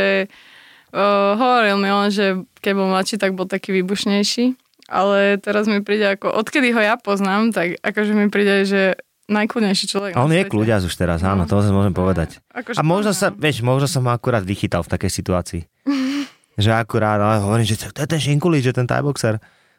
uh, 0.93 1.36
hovoril 1.36 1.75
mi 1.75 1.89
on, 1.89 2.07
že 2.07 2.25
keď 2.57 2.72
bol 2.74 2.88
mladší, 2.88 3.15
tak 3.17 3.36
bol 3.36 3.43
taký 3.43 3.75
výbušnejší, 3.75 4.55
ale 4.88 5.38
teraz 5.38 5.67
mi 5.67 5.84
príde 5.84 6.15
ako, 6.15 6.32
odkedy 6.32 6.72
ho 6.72 6.82
ja 6.82 6.96
poznám, 6.96 7.51
tak 7.51 7.77
akože 7.84 8.12
mi 8.15 8.32
príde, 8.32 8.63
že 8.63 8.82
najkľudnejší 9.27 9.86
človek 9.91 10.12
A 10.15 10.24
on 10.24 10.32
je 10.32 10.48
kľudiaz 10.48 10.88
už 10.88 10.96
teraz, 10.96 11.20
áno, 11.20 11.44
to 11.44 11.60
zase 11.60 11.75
môžem 11.75 11.91
povedať. 11.91 12.39
Akože 12.56 12.79
A 12.79 12.82
možno 12.82 13.12
sa, 13.12 13.27
vieš, 13.29 13.60
možno 13.60 13.86
som 13.86 14.08
ho 14.08 14.12
akurát 14.15 14.41
vychytal 14.41 14.88
v 14.88 14.91
takej 14.96 15.12
situácii. 15.12 15.62
že 16.63 16.72
akurát, 16.72 17.20
ale 17.20 17.44
hovorím, 17.44 17.67
že 17.67 17.77
to 17.91 18.01
je 18.01 18.08
ten 18.08 18.22
Šinkulič, 18.24 18.63
že 18.63 18.74
ten 18.74 18.88
thaiboxer. 18.88 19.38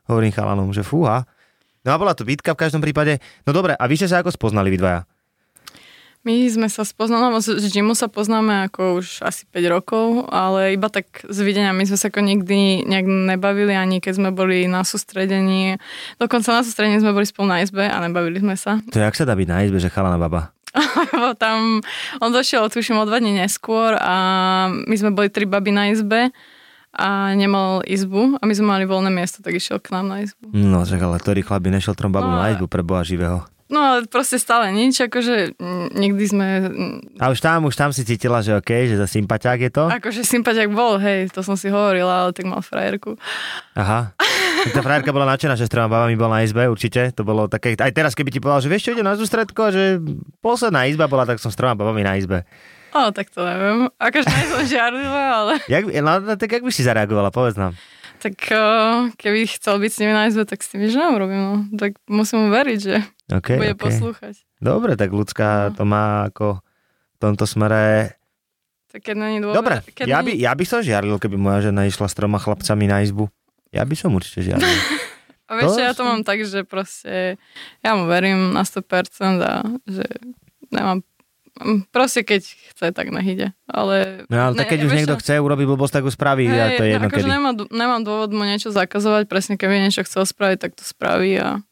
Hovorím 0.09 0.33
chalanom, 0.33 0.73
že 0.73 0.85
fúha. 0.85 1.25
No 1.85 1.93
a 1.93 2.01
bola 2.01 2.13
to 2.13 2.25
bitka 2.25 2.53
v 2.53 2.61
každom 2.61 2.81
prípade. 2.85 3.21
No 3.45 3.57
dobre, 3.57 3.73
a 3.77 3.85
vy 3.89 3.97
ste 3.97 4.09
sa 4.09 4.21
ako 4.21 4.33
spoznali 4.33 4.69
vy 4.73 4.79
dvaja? 4.81 5.05
My 6.29 6.45
sme 6.53 6.69
sa 6.69 6.85
spoznali, 6.85 7.25
z 7.41 7.57
z 7.57 7.73
gymu 7.73 7.97
sa 7.97 8.05
poznáme 8.05 8.69
ako 8.69 9.01
už 9.01 9.25
asi 9.25 9.49
5 9.49 9.65
rokov, 9.73 10.29
ale 10.29 10.77
iba 10.77 10.93
tak 10.93 11.25
z 11.25 11.39
videnia 11.41 11.73
my 11.73 11.89
sme 11.89 11.97
sa 11.97 12.13
ako 12.13 12.21
nikdy 12.21 12.85
nejak 12.85 13.09
nebavili, 13.09 13.73
ani 13.73 13.97
keď 13.97 14.21
sme 14.21 14.29
boli 14.29 14.69
na 14.69 14.85
sústredení. 14.85 15.81
Dokonca 16.21 16.53
na 16.53 16.61
sústredení 16.61 17.01
sme 17.01 17.17
boli 17.17 17.25
spolu 17.25 17.49
na 17.49 17.65
izbe 17.65 17.89
a 17.89 17.97
nebavili 18.05 18.45
sme 18.45 18.61
sa. 18.61 18.77
To 18.93 19.01
jak 19.01 19.17
sa 19.17 19.25
dá 19.25 19.33
byť 19.33 19.49
na 19.49 19.65
izbe, 19.65 19.81
že 19.81 19.89
chalana 19.89 20.21
baba? 20.21 20.53
Lebo 21.17 21.33
tam, 21.33 21.81
on 22.21 22.29
došiel, 22.29 22.69
tuším, 22.69 23.01
o 23.01 23.09
dva 23.09 23.25
dní 23.25 23.33
neskôr 23.33 23.97
a 23.97 24.15
my 24.69 24.95
sme 25.01 25.17
boli 25.17 25.33
tri 25.33 25.49
baby 25.49 25.73
na 25.73 25.89
izbe 25.89 26.29
a 26.93 27.33
nemal 27.41 27.81
izbu 27.89 28.37
a 28.37 28.45
my 28.45 28.53
sme 28.53 28.69
mali 28.69 28.85
voľné 28.85 29.09
miesto, 29.09 29.41
tak 29.41 29.57
išiel 29.57 29.81
k 29.81 29.97
nám 29.97 30.13
na 30.13 30.29
izbu. 30.29 30.53
No, 30.53 30.85
čak, 30.85 31.01
ale 31.01 31.17
ktorý 31.17 31.41
chlap 31.41 31.65
by 31.65 31.73
nešiel 31.73 31.97
trom 31.97 32.13
babom 32.13 32.37
No, 32.37 32.45
na 32.45 32.53
izbu 32.53 32.69
pre 32.69 32.85
boha 32.85 33.01
živého. 33.01 33.49
No 33.69 33.79
ale 33.79 33.99
proste 34.05 34.37
stále 34.37 34.69
nič, 34.71 34.97
akože 34.99 35.61
nikdy 35.93 36.25
sme, 36.25 36.47
A 37.17 37.29
už 37.29 37.39
tam, 37.39 37.65
už 37.65 37.77
tam 37.77 37.93
si 37.93 38.01
cítila, 38.01 38.41
že 38.41 38.57
okej, 38.57 38.89
že 38.89 38.97
za 38.97 39.05
sympatiák 39.05 39.61
je 39.61 39.71
to? 39.71 39.85
akože 39.87 40.25
sympatiak 40.25 40.73
bol, 40.73 40.97
hej, 40.97 41.29
to 41.29 41.41
som 41.41 41.53
si 41.53 41.69
hovorila, 41.69 42.25
ale 42.25 42.33
tak 42.33 42.45
mal 42.45 42.61
frajerku. 42.61 43.21
Aha. 43.75 44.17
Tá 44.69 44.81
frajerka 44.81 45.13
bola 45.13 45.29
nadšená, 45.29 45.55
že 45.55 45.65
s 45.65 45.71
troma 45.71 45.87
babami 45.87 46.17
bol 46.17 46.27
na 46.27 46.41
izbe, 46.41 46.65
určite. 46.65 47.13
To 47.13 47.23
bolo 47.23 47.45
také, 47.45 47.73
aj 47.73 47.93
teraz, 47.93 48.13
keby 48.13 48.29
ti 48.29 48.41
povedal, 48.41 48.59
že 48.59 48.69
vieš 48.69 48.83
čo, 48.85 48.93
idem 48.93 49.05
na 49.05 49.15
sústredko, 49.15 49.69
že 49.69 50.01
posledná 50.39 50.89
izba 50.89 51.05
bola, 51.05 51.23
tak 51.23 51.37
som 51.37 51.49
s 51.49 51.57
troma 51.57 51.73
babami 51.73 52.01
na 52.01 52.17
izbe. 52.17 52.49
O, 52.91 53.13
tak 53.13 53.29
to 53.29 53.45
neviem. 53.45 53.93
Akože 53.95 54.27
nie 54.27 54.47
som 54.49 54.65
žiarlivá, 54.73 55.25
ale 55.37 55.53
Jak, 55.69 55.85
by- 55.85 56.01
no, 56.01 56.11
tak 56.35 56.49
jak 56.51 56.65
by 56.65 56.73
si 56.73 56.81
zareagovala, 56.81 57.29
povedz 57.29 57.55
nám. 57.55 57.77
Tak 58.19 58.35
keby 59.15 59.39
chcel 59.49 59.79
byť 59.79 59.91
s 59.91 59.99
nimi 59.99 60.13
na 60.13 60.27
izbe, 60.27 60.43
tak 60.43 60.61
s 60.61 60.69
tými 60.69 60.91
ženou 60.91 61.17
robím, 61.17 61.41
no. 61.41 61.55
Tak 61.73 61.97
musím 62.07 62.47
mu 62.47 62.49
veriť, 62.51 62.79
že 62.79 62.97
Okay, 63.29 63.57
bude 63.57 63.77
okay. 63.77 63.83
poslúchať. 63.87 64.35
Dobre, 64.59 64.97
tak 64.97 65.13
ľudská 65.13 65.71
No. 65.71 65.75
to 65.77 65.83
má 65.85 66.05
ako 66.27 66.59
v 67.15 67.19
tomto 67.21 67.45
smere... 67.45 68.17
Tak 68.89 69.05
keď 69.05 69.15
není 69.21 69.39
dôvod... 69.39 69.55
Dobre, 69.55 69.85
keď 69.85 70.05
ja 70.09 70.19
by, 70.25 70.31
ja 70.33 70.53
by 70.57 70.65
som 70.65 70.81
žiarlil, 70.81 71.21
keby 71.21 71.37
moja 71.37 71.69
žena 71.69 71.85
išla 71.85 72.09
s 72.09 72.17
troma 72.17 72.41
chlapcami 72.41 72.89
na 72.89 73.05
izbu. 73.05 73.29
Ja 73.69 73.85
by 73.85 73.95
som 73.95 74.17
určite 74.17 74.41
žiarlil. 74.43 74.65
A 75.49 75.57
vieš, 75.57 75.77
To 75.77 75.81
ja 75.81 75.93
to 75.97 76.05
mám 76.05 76.25
tak, 76.25 76.45
že 76.45 76.61
proste 76.61 77.41
ja 77.81 77.93
mu 77.97 78.05
verím 78.05 78.53
na 78.53 78.69
100% 78.69 78.85
a 79.41 79.65
že 79.89 80.05
nemám 80.69 81.01
proste 81.89 82.23
keď 82.23 82.43
chce, 82.47 82.87
tak 82.91 83.09
nech 83.09 83.27
ide. 83.27 83.49
Ale, 83.67 84.25
No 84.27 84.51
ale 84.51 84.55
tak 84.55 84.71
keď 84.71 84.81
už 84.81 84.91
vieš 84.91 84.99
niekto 85.03 85.17
čo? 85.17 85.21
chce 85.21 85.35
urobiť 85.39 85.67
blbosť, 85.67 85.95
tak 85.99 86.05
ju 86.07 86.13
spraví 86.13 86.45
a 86.47 86.75
to 86.75 86.83
je 86.83 86.91
jedno 86.95 87.09
akože 87.09 87.21
kedy. 87.21 87.31
nemám, 87.31 87.55
nemám 87.69 88.03
dôvod 88.03 88.31
mu 88.31 88.43
niečo 88.43 88.71
zakazovať, 88.71 89.27
presne 89.27 89.55
keby 89.55 89.81
niečo 89.81 90.03
chcel 90.03 90.23
spraviť, 90.23 90.59
tak 90.59 90.73
to 90.75 90.83
spraví 90.83 91.35
a 91.37 91.63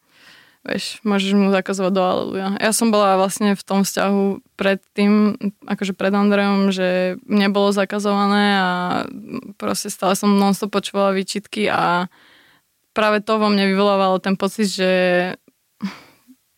vieš, 0.62 0.98
môžeš 1.06 1.32
mu 1.32 1.54
zakazovať 1.54 1.92
do 1.94 2.02
aleluja. 2.02 2.48
Ja 2.58 2.74
som 2.74 2.90
bola 2.90 3.14
vlastne 3.14 3.54
v 3.54 3.62
tom 3.62 3.86
vzťahu 3.86 4.22
pred 4.58 4.82
tým, 4.98 5.38
akože 5.62 5.94
pred 5.94 6.10
Andreom, 6.10 6.74
že 6.74 7.14
mne 7.22 7.54
bolo 7.54 7.70
zakazované 7.70 8.58
a 8.58 8.68
proste 9.54 9.86
stále 9.88 10.18
som 10.18 10.34
non-stop 10.34 10.74
počúvala 10.74 11.14
výčitky 11.14 11.70
a 11.70 12.10
práve 12.90 13.22
to 13.22 13.38
vo 13.38 13.46
mne 13.46 13.70
vyvolávalo 13.70 14.18
ten 14.18 14.34
pocit, 14.34 14.66
že 14.66 14.90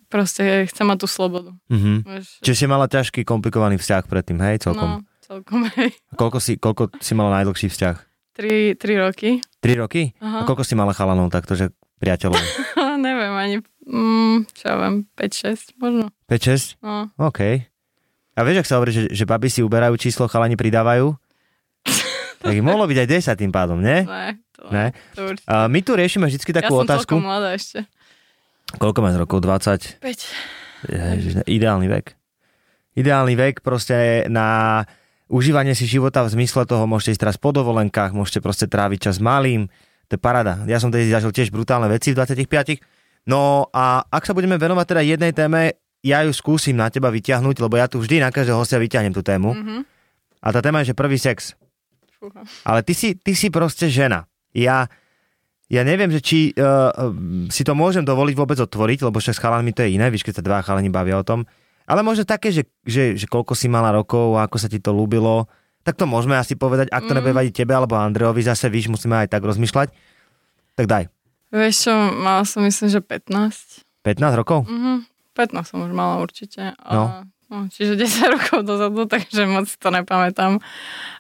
proste 0.08 0.42
chcem 0.66 0.84
mať 0.84 0.98
tú 1.04 1.06
slobodu. 1.06 1.52
Mhm. 1.68 2.02
Vieš, 2.02 2.26
Čiže 2.42 2.56
si 2.56 2.66
mala 2.66 2.88
ťažký, 2.88 3.22
komplikovaný 3.22 3.76
vzťah 3.76 4.02
predtým, 4.04 4.40
hej, 4.42 4.64
celkom. 4.64 5.00
No, 5.00 5.06
celkom, 5.20 5.68
hej. 5.76 5.92
Koľko, 6.16 6.38
si, 6.40 6.56
koľko 6.56 6.96
si 6.98 7.12
mala 7.12 7.40
najdlhší 7.40 7.68
vzťah? 7.68 7.96
Tri, 8.32 8.78
tri 8.78 8.94
roky. 8.94 9.42
3 9.58 9.82
roky? 9.82 10.14
A 10.18 10.22
Aha. 10.22 10.40
koľko 10.46 10.62
si 10.62 10.78
mala 10.78 10.94
chalanov 10.94 11.26
takto, 11.28 11.58
že 11.58 11.74
priateľov? 11.98 12.38
Neviem 12.98 13.34
ani, 13.34 13.56
mm, 13.82 14.50
čo 14.54 14.64
ja 14.64 14.74
viem, 14.78 15.06
5-6 15.14 15.74
možno. 15.76 16.14
5-6? 16.26 16.78
No. 16.78 17.10
OK. 17.18 17.66
A 18.38 18.46
vieš, 18.46 18.62
ak 18.62 18.68
sa 18.70 18.78
hovorí, 18.78 18.94
že, 18.94 19.10
že 19.10 19.26
baby 19.26 19.50
si 19.50 19.66
uberajú 19.66 19.98
číslo, 19.98 20.30
chalani 20.30 20.54
pridávajú? 20.54 21.10
tak 22.42 22.54
ich 22.54 22.62
mohlo 22.62 22.86
byť 22.86 22.98
aj 23.02 23.08
10 23.34 23.42
tým 23.42 23.50
pádom, 23.50 23.82
nie? 23.82 24.06
Ne, 24.06 24.38
to, 24.54 24.70
Ne? 24.70 24.94
to 25.10 25.34
určite. 25.34 25.46
A 25.46 25.66
my 25.66 25.80
tu 25.82 25.98
riešime 25.98 26.30
vždy 26.30 26.38
ja 26.38 26.62
takú 26.62 26.74
som 26.76 26.86
otázku. 26.86 27.12
mladá 27.18 27.50
ešte. 27.50 27.82
Koľko 28.76 28.98
máš 29.00 29.16
rokov? 29.16 29.40
20? 29.40 30.04
5. 30.04 30.92
Ježiš, 30.92 31.32
ideálny 31.48 31.88
vek. 31.88 32.12
Ideálny 32.98 33.34
vek 33.38 33.64
proste 33.64 34.28
na 34.28 34.84
užívanie 35.32 35.72
si 35.72 35.88
života 35.88 36.20
v 36.26 36.36
zmysle 36.36 36.68
toho, 36.68 36.84
môžete 36.84 37.16
ísť 37.16 37.22
teraz 37.24 37.36
po 37.40 37.56
dovolenkách, 37.56 38.12
môžete 38.12 38.44
proste 38.44 38.68
tráviť 38.68 39.08
čas 39.08 39.16
malým, 39.22 39.72
to 40.08 40.16
je 40.16 40.20
parada. 40.20 40.64
Ja 40.68 40.80
som 40.80 40.92
tedy 40.92 41.08
zažil 41.08 41.32
tiež 41.32 41.48
brutálne 41.52 41.88
veci 41.88 42.12
v 42.12 42.20
25. 42.20 43.28
No 43.28 43.68
a 43.72 44.04
ak 44.08 44.24
sa 44.24 44.32
budeme 44.32 44.56
venovať 44.56 44.86
teda 44.88 45.02
jednej 45.04 45.32
téme, 45.36 45.76
ja 46.00 46.24
ju 46.24 46.32
skúsim 46.32 46.76
na 46.76 46.88
teba 46.88 47.12
vyťahnuť, 47.12 47.56
lebo 47.60 47.74
ja 47.76 47.90
tu 47.90 48.00
vždy 48.00 48.24
na 48.24 48.32
každého 48.32 48.56
hostia 48.56 48.80
vyťahnem 48.80 49.12
tú 49.12 49.20
tému. 49.20 49.52
Mhm. 49.52 49.76
A 50.38 50.54
tá 50.54 50.62
téma 50.62 50.80
je, 50.86 50.94
že 50.94 50.98
prvý 50.98 51.18
sex. 51.18 51.58
Fúha. 52.18 52.46
Ale 52.62 52.86
ty 52.86 52.94
si, 52.94 53.18
ty 53.18 53.34
si 53.34 53.50
proste 53.50 53.90
žena. 53.90 54.26
Ja, 54.54 54.86
ja 55.68 55.84
neviem, 55.84 56.08
že 56.08 56.20
či 56.20 56.38
uh, 56.56 57.12
si 57.48 57.60
to 57.60 57.72
môžem 57.72 58.02
dovoliť 58.02 58.34
vôbec 58.34 58.56
otvoriť, 58.56 59.04
lebo 59.04 59.16
však 59.16 59.36
s 59.36 59.42
chalanmi 59.42 59.70
to 59.70 59.84
je 59.84 59.94
iné, 59.94 60.08
víš, 60.08 60.24
keď 60.24 60.40
sa 60.40 60.44
dva 60.44 60.58
chalani 60.60 60.88
bavia 60.88 61.16
o 61.16 61.24
tom. 61.24 61.44
Ale 61.84 62.00
možno 62.00 62.24
také, 62.24 62.48
že, 62.48 62.64
že, 62.84 63.16
že 63.16 63.24
koľko 63.24 63.52
si 63.52 63.68
mala 63.68 63.92
rokov, 63.92 64.36
ako 64.36 64.56
sa 64.56 64.68
ti 64.68 64.76
to 64.76 64.92
ľúbilo, 64.92 65.48
tak 65.80 65.96
to 65.96 66.04
môžeme 66.04 66.36
asi 66.36 66.52
povedať, 66.52 66.88
ak 66.88 67.04
to 67.04 67.12
Mm. 67.12 67.20
nebude 67.20 67.32
vadiť 67.32 67.54
tebe 67.54 67.72
alebo 67.72 67.96
Andrejovi, 67.96 68.44
zase 68.44 68.68
víš, 68.68 68.88
musíme 68.88 69.16
aj 69.18 69.32
tak 69.32 69.40
rozmýšľať. 69.40 69.88
Tak 70.76 70.84
daj. 70.84 71.04
Vieš 71.48 71.88
čo, 71.88 71.92
mala 72.12 72.44
som 72.44 72.60
myslím, 72.60 72.88
že 72.88 73.00
15. 73.00 73.88
15 74.04 74.36
rokov? 74.36 74.68
Mhm. 74.68 75.08
15 75.32 75.64
som 75.64 75.80
už 75.80 75.92
mala 75.92 76.18
určite. 76.18 76.76
A, 76.76 76.90
No. 76.92 77.04
no. 77.48 77.58
čiže 77.68 77.96
10 77.96 78.04
rokov 78.36 78.68
dozadu, 78.68 79.08
takže 79.08 79.48
moc 79.48 79.64
to 79.64 79.88
nepamätám. 79.88 80.60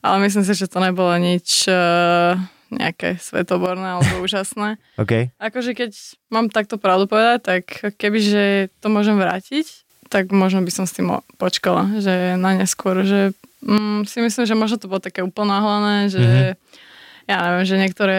Ale 0.00 0.16
myslím 0.20 0.44
si, 0.44 0.52
že 0.52 0.68
to 0.68 0.80
nebolo 0.80 1.16
nič 1.16 1.64
uh, 1.64 2.36
nejaké 2.70 3.16
svetoborné 3.16 3.96
alebo 3.96 4.20
úžasné. 4.24 4.76
OK. 4.94 5.32
Akože 5.34 5.72
keď 5.72 5.90
mám 6.28 6.48
takto 6.48 6.76
pravdu 6.76 7.04
povedať, 7.04 7.38
tak 7.40 7.64
kebyže 7.94 8.72
to 8.78 8.86
môžem 8.86 9.14
vrátiť, 9.14 9.66
tak 10.06 10.28
možno 10.28 10.60
by 10.60 10.70
som 10.70 10.84
s 10.84 10.92
tým 10.92 11.08
počkala, 11.36 11.98
že 11.98 12.34
na 12.34 12.54
neskôr, 12.54 13.02
že 13.02 13.32
mm, 13.60 14.04
si 14.04 14.18
myslím, 14.18 14.44
že 14.44 14.54
možno 14.54 14.76
to 14.76 14.86
bolo 14.86 14.98
také 14.98 15.20
uponáhlané, 15.20 16.08
že 16.08 16.18
Mhm. 16.18 16.52
ja 17.28 17.36
neviem, 17.42 17.64
že 17.66 17.76
niektoré 17.76 18.18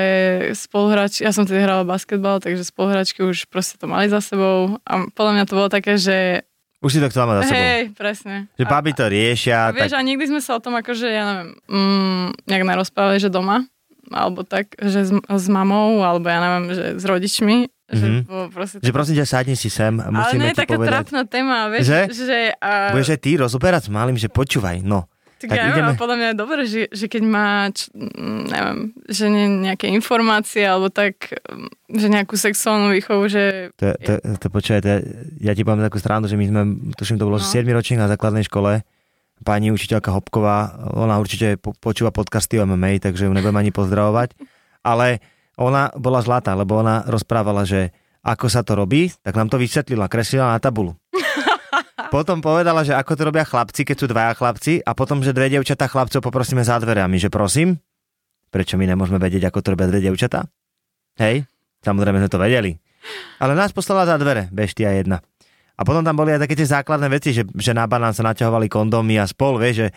spoluhráčky, 0.54 1.22
ja 1.22 1.32
som 1.32 1.44
tedy 1.44 1.60
hrala 1.60 1.82
basketbal, 1.82 2.38
takže 2.38 2.62
spoluhráčky 2.64 3.22
už 3.22 3.46
proste 3.46 3.74
to 3.76 3.86
mali 3.86 4.06
za 4.06 4.20
sebou 4.20 4.78
a 4.84 4.94
podľa 5.10 5.32
mňa 5.34 5.44
to 5.44 5.54
bolo 5.56 5.66
také, 5.68 5.98
že 5.98 6.46
Už 6.80 6.94
si 6.94 7.02
to 7.02 7.10
chcela 7.10 7.26
mať 7.28 7.36
za 7.36 7.44
sebou. 7.44 7.58
hej, 7.60 7.82
presne. 7.92 8.36
Že 8.54 8.66
baby 8.66 8.92
to 8.94 9.06
riešia, 9.06 9.58
a 9.60 9.74
vieš, 9.74 9.90
tak 9.90 9.98
a 9.98 10.06
nikdy 10.06 10.24
sme 10.26 10.40
sa 10.40 10.56
o 10.56 10.62
tom 10.62 10.72
akože, 10.76 11.08
ja 11.08 11.24
neviem, 11.26 11.50
mm, 11.66 12.46
nejak 12.46 12.64
nerozprávali, 12.64 13.18
že 13.18 13.28
doma, 13.28 13.66
alebo 14.12 14.42
tak, 14.42 14.74
že 14.76 15.02
s, 15.02 15.12
s 15.16 15.46
mamou, 15.48 16.02
alebo 16.02 16.26
ja 16.26 16.40
neviem, 16.40 16.66
že 16.72 16.86
s 16.96 17.04
rodičmi, 17.04 17.58
že 17.88 18.06
Mhm. 18.06 18.20
bolo 18.24 18.46
proste 18.50 18.78
že 18.78 18.92
prosím 18.92 19.16
ťa, 19.16 19.26
sadni 19.26 19.54
si 19.54 19.68
sem, 19.68 19.94
ale 19.94 20.10
musíme 20.12 20.42
nie 20.44 20.52
je 20.52 20.60
taká 20.60 20.76
povedať. 20.76 20.90
trápna 20.92 21.22
téma, 21.24 21.58
vieš, 21.68 21.86
Že? 21.86 22.00
že, 22.12 22.40
a, 22.56 22.92
Budeš 22.92 23.10
aj 23.12 23.20
ty 23.20 23.32
rozoberať 23.36 23.82
s 23.86 23.90
malým, 23.90 24.14
že 24.14 24.28
počúvaj, 24.28 24.84
no. 24.84 25.10
tak, 25.40 25.48
tak 25.48 25.58
ja 25.58 25.72
ideme. 25.72 25.88
ale 25.88 25.96
podľa 25.96 26.16
mňa 26.16 26.28
je 26.28 26.38
dobré, 26.38 26.62
že, 26.64 26.82
že 26.86 27.06
keď 27.08 27.24
má, 27.24 27.48
č, 27.72 27.88
mm, 27.90 28.42
neviem, 28.46 28.80
že 29.08 29.26
nie, 29.26 29.46
nejaké 29.64 29.88
informácie, 29.90 30.62
alebo 30.62 30.92
tak, 30.92 31.16
mm, 31.42 31.66
že 31.90 32.08
nejakú 32.08 32.36
sexuálnu 32.36 32.92
výchovu, 32.92 33.26
že 33.26 33.72
To, 33.76 33.96
to, 33.96 34.12
to 34.36 34.48
počúvaj, 34.48 34.82
to, 34.82 34.90
ja 35.40 35.56
ti 35.56 35.64
poviem 35.64 35.82
takú 35.82 35.98
stranu, 35.98 36.28
že 36.28 36.36
my 36.36 36.46
sme, 36.46 36.62
tuším, 36.94 37.16
to 37.16 37.26
bolo 37.26 37.38
no. 37.38 37.44
7 37.44 37.66
ročník 37.66 37.98
na 37.98 38.06
základnej 38.08 38.44
škole. 38.44 38.84
Pani 39.40 39.72
učiteľka 39.72 40.12
Hopková, 40.12 40.90
ona 40.92 41.16
určite 41.16 41.56
po, 41.56 41.72
počúva 41.72 42.12
podcasty 42.12 42.60
o 42.60 42.68
MMA, 42.68 43.00
takže 43.00 43.26
ju 43.26 43.32
nebudem 43.32 43.56
ani 43.56 43.72
pozdravovať. 43.72 44.36
Ale 44.84 45.24
ona 45.60 45.92
bola 45.96 46.20
zlatá, 46.24 46.56
lebo 46.56 46.80
ona 46.80 47.08
rozprávala, 47.08 47.64
že 47.64 47.92
ako 48.24 48.48
sa 48.52 48.64
to 48.64 48.76
robí, 48.76 49.12
tak 49.24 49.36
nám 49.36 49.48
to 49.48 49.56
vysvetlila, 49.56 50.12
kreslila 50.12 50.56
na 50.56 50.60
tabulu. 50.60 50.96
Potom 52.16 52.44
povedala, 52.44 52.84
že 52.84 52.92
ako 52.96 53.12
to 53.16 53.24
robia 53.28 53.48
chlapci, 53.48 53.88
keď 53.88 53.96
sú 53.96 54.06
dvaja 54.12 54.34
chlapci 54.34 54.82
a 54.82 54.98
potom, 54.98 55.22
že 55.22 55.30
dve 55.30 55.52
dievčatá 55.54 55.86
chlapcov 55.86 56.26
poprosíme 56.26 56.66
za 56.66 56.82
dverami, 56.82 57.22
že 57.22 57.30
prosím, 57.30 57.78
prečo 58.50 58.82
my 58.82 58.90
nemôžeme 58.90 59.22
vedieť, 59.22 59.46
ako 59.46 59.62
to 59.62 59.78
robia 59.78 59.86
dve 59.94 60.02
dievčatá? 60.02 60.50
Hej, 61.22 61.46
samozrejme 61.86 62.18
sme 62.26 62.32
to 62.34 62.42
vedeli. 62.42 62.82
Ale 63.38 63.54
nás 63.54 63.70
poslala 63.72 64.10
za 64.10 64.18
dvere, 64.18 64.50
beštia 64.50 64.90
jedna. 64.98 65.22
A 65.80 65.82
potom 65.82 66.04
tam 66.04 66.12
boli 66.14 66.36
aj 66.36 66.44
také 66.44 66.54
tie 66.54 66.68
základné 66.68 67.08
veci, 67.08 67.32
že, 67.32 67.48
že 67.48 67.72
na 67.72 67.88
banán 67.88 68.12
sa 68.12 68.20
naťahovali 68.22 68.68
kondómy 68.68 69.16
a 69.16 69.24
spol, 69.24 69.56
vieš, 69.56 69.76
že, 69.80 69.88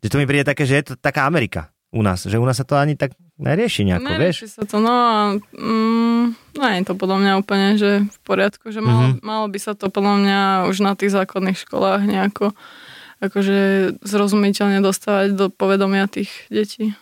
že 0.00 0.08
to 0.08 0.16
mi 0.16 0.24
príde 0.24 0.46
také, 0.46 0.62
že 0.62 0.74
je 0.76 0.84
to 0.84 0.94
taká 0.94 1.26
Amerika 1.26 1.74
u 1.90 1.98
nás, 1.98 2.22
že 2.22 2.36
u 2.36 2.44
nás 2.44 2.54
sa 2.54 2.62
to 2.62 2.74
ani 2.74 2.94
tak 2.94 3.10
nerieši 3.34 3.82
nejako, 3.82 4.06
vieš. 4.06 4.14
nerieši 4.14 4.46
sa 4.48 4.62
to, 4.62 4.76
no 4.78 4.92
a 4.92 5.16
mm, 5.50 6.24
no 6.52 6.64
je 6.64 6.82
to 6.84 6.94
podľa 6.94 7.18
mňa 7.18 7.32
úplne, 7.36 7.68
že 7.74 7.90
v 8.04 8.18
poriadku, 8.22 8.70
že 8.70 8.78
malo, 8.78 9.16
Mhm. 9.16 9.24
malo 9.24 9.46
by 9.46 9.58
sa 9.58 9.72
to 9.72 9.86
podľa 9.88 10.14
mňa 10.20 10.40
už 10.68 10.76
na 10.78 10.92
tých 10.94 11.10
základných 11.10 11.58
školách 11.58 12.06
nejako 12.06 12.54
akože 13.16 13.58
zrozumiteľne 14.04 14.78
dostávať 14.78 15.32
do 15.32 15.46
povedomia 15.48 16.04
tých 16.06 16.28
detí. 16.46 16.92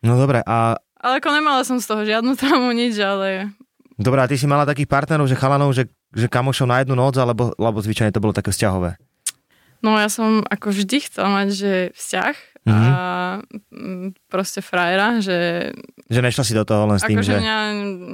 No 0.00 0.14
dobre, 0.14 0.38
a 0.40 0.78
Ale 0.98 1.18
ako 1.18 1.28
nemala 1.30 1.62
som 1.62 1.82
z 1.82 1.86
toho 1.86 2.02
žiadnu 2.06 2.38
traumu, 2.38 2.70
nič, 2.70 2.94
ale 2.96 3.50
dobrá, 3.98 4.24
a 4.24 4.30
ty 4.30 4.38
si 4.38 4.46
mala 4.46 4.62
takých 4.62 4.86
partnerov, 4.86 5.26
že 5.26 5.34
chalanov, 5.34 5.74
že, 5.74 5.90
že 6.12 6.26
kamošov 6.26 6.66
na 6.66 6.80
jednu 6.80 6.94
noc, 6.94 7.14
alebo, 7.16 7.52
alebo 7.54 7.78
zvyčajne 7.78 8.10
to 8.10 8.20
bolo 8.20 8.32
také 8.32 8.50
vzťahové. 8.50 8.96
No 9.78 9.94
ja 9.94 10.10
som 10.10 10.42
ako 10.42 10.74
vždy 10.74 10.96
chcela 11.06 11.30
mať, 11.30 11.48
že 11.54 11.72
vzťah 11.94 12.34
a 12.68 12.78
mm, 13.72 14.28
proste 14.28 14.60
frajera, 14.60 15.22
že 15.24 15.70
Že 16.10 16.20
nešla 16.20 16.42
si 16.44 16.52
do 16.52 16.66
toho 16.66 16.84
len 16.84 16.98
s 16.98 17.06
tým, 17.06 17.16
akože 17.16 17.32
že... 17.32 17.40
mňa 17.40 17.56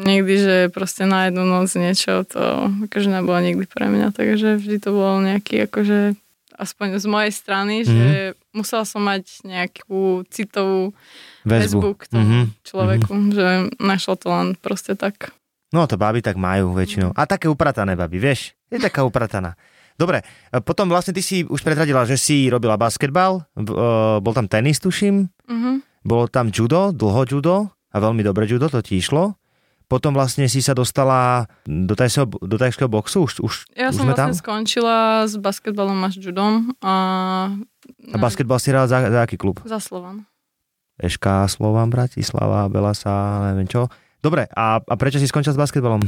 nikdy, 0.04 0.34
že 0.38 0.56
proste 0.70 1.08
na 1.08 1.26
jednu 1.26 1.42
noc 1.42 1.72
niečo, 1.74 2.22
to 2.22 2.42
akože 2.86 3.08
nebolo 3.10 3.40
nikdy 3.40 3.64
pre 3.66 3.88
mňa, 3.88 4.12
takže 4.12 4.60
vždy 4.60 4.76
to 4.78 4.90
bol 4.92 5.18
nejaký 5.18 5.66
akože 5.66 6.14
aspoň 6.54 7.02
z 7.02 7.06
mojej 7.10 7.32
strany, 7.34 7.82
že 7.82 8.06
musela 8.54 8.86
som 8.86 9.02
mať 9.02 9.42
nejakú 9.42 10.22
citovú 10.30 10.94
Väzbu. 11.42 11.80
väzbu 11.82 11.88
k 11.98 12.04
tomu 12.12 12.22
Mhm. 12.22 12.42
človeku, 12.62 13.12
že 13.34 13.46
nešlo 13.82 14.14
to 14.14 14.26
len 14.30 14.48
proste 14.54 14.94
tak. 14.94 15.34
No 15.70 15.84
to 15.84 15.94
baby 15.94 16.20
tak 16.20 16.34
majú 16.34 16.70
väčšinou. 16.72 17.12
A 17.12 17.24
také 17.24 17.46
upratané 17.46 17.94
baby, 17.94 18.20
vieš? 18.20 18.52
Je 18.66 18.78
taká 18.78 19.02
uprataná. 19.02 19.56
Dobre, 19.94 20.20
e, 20.50 20.58
potom 20.58 20.86
vlastne 20.86 21.10
ty 21.10 21.20
si 21.20 21.42
už 21.42 21.60
predradila, 21.60 22.02
že 22.02 22.16
si 22.16 22.46
robila 22.46 22.74
basketbal, 22.74 23.46
e, 23.52 23.62
bol 24.18 24.32
tam 24.32 24.44
tenis, 24.44 24.76
tuším, 24.76 25.30
Mhm. 25.44 25.72
bolo 26.02 26.26
tam 26.26 26.48
judo, 26.48 26.90
dlho 26.90 27.22
judo 27.24 27.56
a 27.88 27.96
veľmi 27.96 28.20
dobre 28.20 28.44
judo, 28.44 28.66
to 28.66 28.80
ti 28.80 28.98
išlo. 28.98 29.38
Potom 29.84 30.10
vlastne 30.10 30.44
si 30.44 30.58
sa 30.58 30.72
dostala 30.72 31.44
do 31.62 31.92
tajského, 31.92 32.24
do 32.26 32.56
tajského 32.56 32.88
boxu, 32.88 33.22
už, 33.22 33.32
už, 33.38 33.54
Ja 33.74 33.88
už 33.88 33.94
som 33.94 34.04
sme 34.04 34.12
vlastne 34.12 34.32
tam? 34.32 34.32
skončila 34.34 34.96
s 35.22 35.36
basketbalom 35.36 35.94
a 35.96 36.08
s 36.08 36.16
judom 36.16 36.72
a, 36.80 36.94
A 38.08 38.16
basketbal 38.16 38.56
si 38.56 38.70
hrala 38.70 38.86
za, 38.86 38.98
za 39.04 39.20
aký 39.20 39.36
klub? 39.36 39.60
za 39.60 39.76
Slovan. 39.76 40.24
Eška, 40.96 41.44
Slovan, 41.46 41.86
Bratislava, 41.88 42.64
Belasa, 42.66 43.12
neviem 43.46 43.66
čo. 43.66 43.90
Dobre, 44.24 44.48
a, 44.48 44.80
a 44.80 44.94
prečo 44.96 45.20
si 45.20 45.28
skončil 45.28 45.52
s 45.52 45.60
basketbalom? 45.60 46.00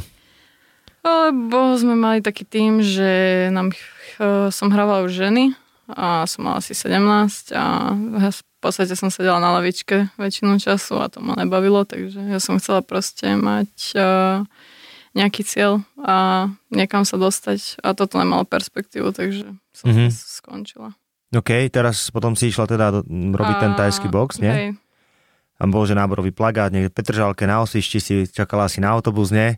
Lebo 1.03 1.77
sme 1.77 1.95
mali 1.95 2.19
taký 2.19 2.43
tým, 2.43 2.81
že 2.81 3.11
nám, 3.49 3.71
ch- 3.71 4.19
som 4.49 4.67
hrávala 4.67 5.05
už 5.05 5.13
ženy 5.15 5.53
a 5.87 6.25
som 6.25 6.43
mala 6.43 6.59
asi 6.59 6.73
17 6.73 6.99
a 7.53 7.95
v 8.27 8.41
podstate 8.59 8.91
som 8.93 9.07
sedela 9.07 9.39
na 9.39 9.55
lavičke 9.55 10.11
väčšinu 10.17 10.57
času 10.57 10.99
a 10.99 11.07
to 11.07 11.21
ma 11.21 11.37
nebavilo, 11.37 11.85
takže 11.85 12.19
ja 12.25 12.41
som 12.41 12.57
chcela 12.57 12.81
proste 12.81 13.37
mať 13.37 13.71
uh, 13.95 14.43
nejaký 15.13 15.45
cieľ 15.45 15.87
a 15.97 16.49
niekam 16.69 17.05
sa 17.05 17.15
dostať 17.15 17.79
a 17.81 17.93
toto 17.93 18.19
nemalo 18.19 18.43
perspektívu, 18.43 19.13
takže 19.13 19.47
som 19.71 19.87
Mhm. 19.87 19.95
mm-hmm. 19.95 20.11
skončila. 20.11 20.89
OK, 21.29 21.51
teraz 21.69 22.09
potom 22.09 22.33
si 22.33 22.49
išla 22.49 22.67
teda 22.67 22.87
robiť 23.07 23.57
ten 23.61 23.73
A- 23.73 23.79
tajský 23.79 24.09
box, 24.09 24.39
nie? 24.39 24.51
Hej, 24.51 24.69
Tam 25.57 25.73
bol, 25.73 25.89
že 25.89 25.97
náborový 25.97 26.37
plagát, 26.37 26.69
niekde 26.69 26.93
Petržalke 26.93 27.49
na 27.49 27.65
osišti 27.65 27.99
si 27.99 28.15
čakala 28.29 28.69
asi 28.69 28.85
na 28.85 28.93
autobus, 28.93 29.33
nie? 29.33 29.57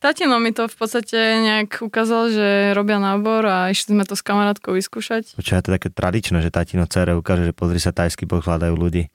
Tatino 0.00 0.40
mi 0.40 0.48
to 0.56 0.64
v 0.64 0.76
podstate 0.80 1.18
nejak 1.44 1.84
ukázal, 1.84 2.32
že 2.32 2.48
robia 2.72 2.96
nábor 2.96 3.44
a 3.44 3.68
išli 3.68 3.92
sme 3.92 4.08
to 4.08 4.16
s 4.16 4.24
kamarátkou 4.24 4.72
vyskúšať. 4.72 5.36
Počkaj, 5.36 5.60
to 5.60 5.68
je 5.68 5.76
také 5.76 5.88
tradičné, 5.92 6.40
že 6.40 6.48
tatino 6.48 6.88
cere 6.88 7.12
ukáže, 7.12 7.44
že 7.44 7.52
pozri 7.52 7.76
sa, 7.76 7.92
tajský 7.92 8.24
box 8.24 8.48
hľadajú 8.48 8.74
ľudí. 8.80 9.12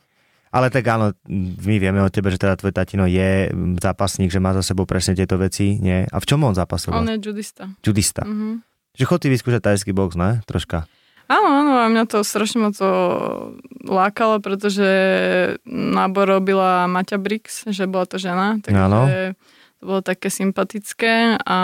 Ale 0.53 0.69
tak 0.69 0.85
áno, 0.85 1.11
my 1.65 1.75
vieme 1.81 1.99
o 2.05 2.13
tebe, 2.13 2.29
že 2.29 2.37
teda 2.37 2.55
tvoj 2.55 2.69
tatino 2.69 3.09
je 3.09 3.49
zápasník, 3.81 4.29
že 4.29 4.37
má 4.37 4.53
za 4.53 4.61
sebou 4.61 4.85
presne 4.85 5.17
tieto 5.17 5.41
veci, 5.41 5.81
nie? 5.81 6.05
A 6.05 6.17
v 6.21 6.25
čom 6.29 6.39
on 6.45 6.53
zápasoval? 6.53 7.01
On 7.01 7.09
je 7.09 7.17
judista. 7.17 7.65
Judista. 7.81 8.21
Mhm. 8.21 8.61
Že 8.95 9.03
chod 9.09 9.19
ty 9.25 9.27
vyskúšať 9.33 9.61
tajský 9.65 9.91
box, 9.91 10.15
ne? 10.15 10.45
Troška. 10.45 10.85
Áno, 11.25 11.49
áno, 11.49 11.73
a 11.81 11.89
mňa 11.89 12.05
to 12.05 12.21
strašne 12.21 12.69
moc 12.69 12.77
to 12.77 12.89
lákalo, 13.81 14.37
pretože 14.37 14.85
nábor 15.65 16.29
robila 16.29 16.85
Maťa 16.85 17.17
Brix, 17.17 17.65
že 17.65 17.89
bola 17.89 18.05
to 18.05 18.21
žena, 18.21 18.61
takže 18.61 19.33
to 19.81 19.83
bolo 19.85 20.01
také 20.05 20.29
sympatické. 20.29 21.41
A 21.41 21.57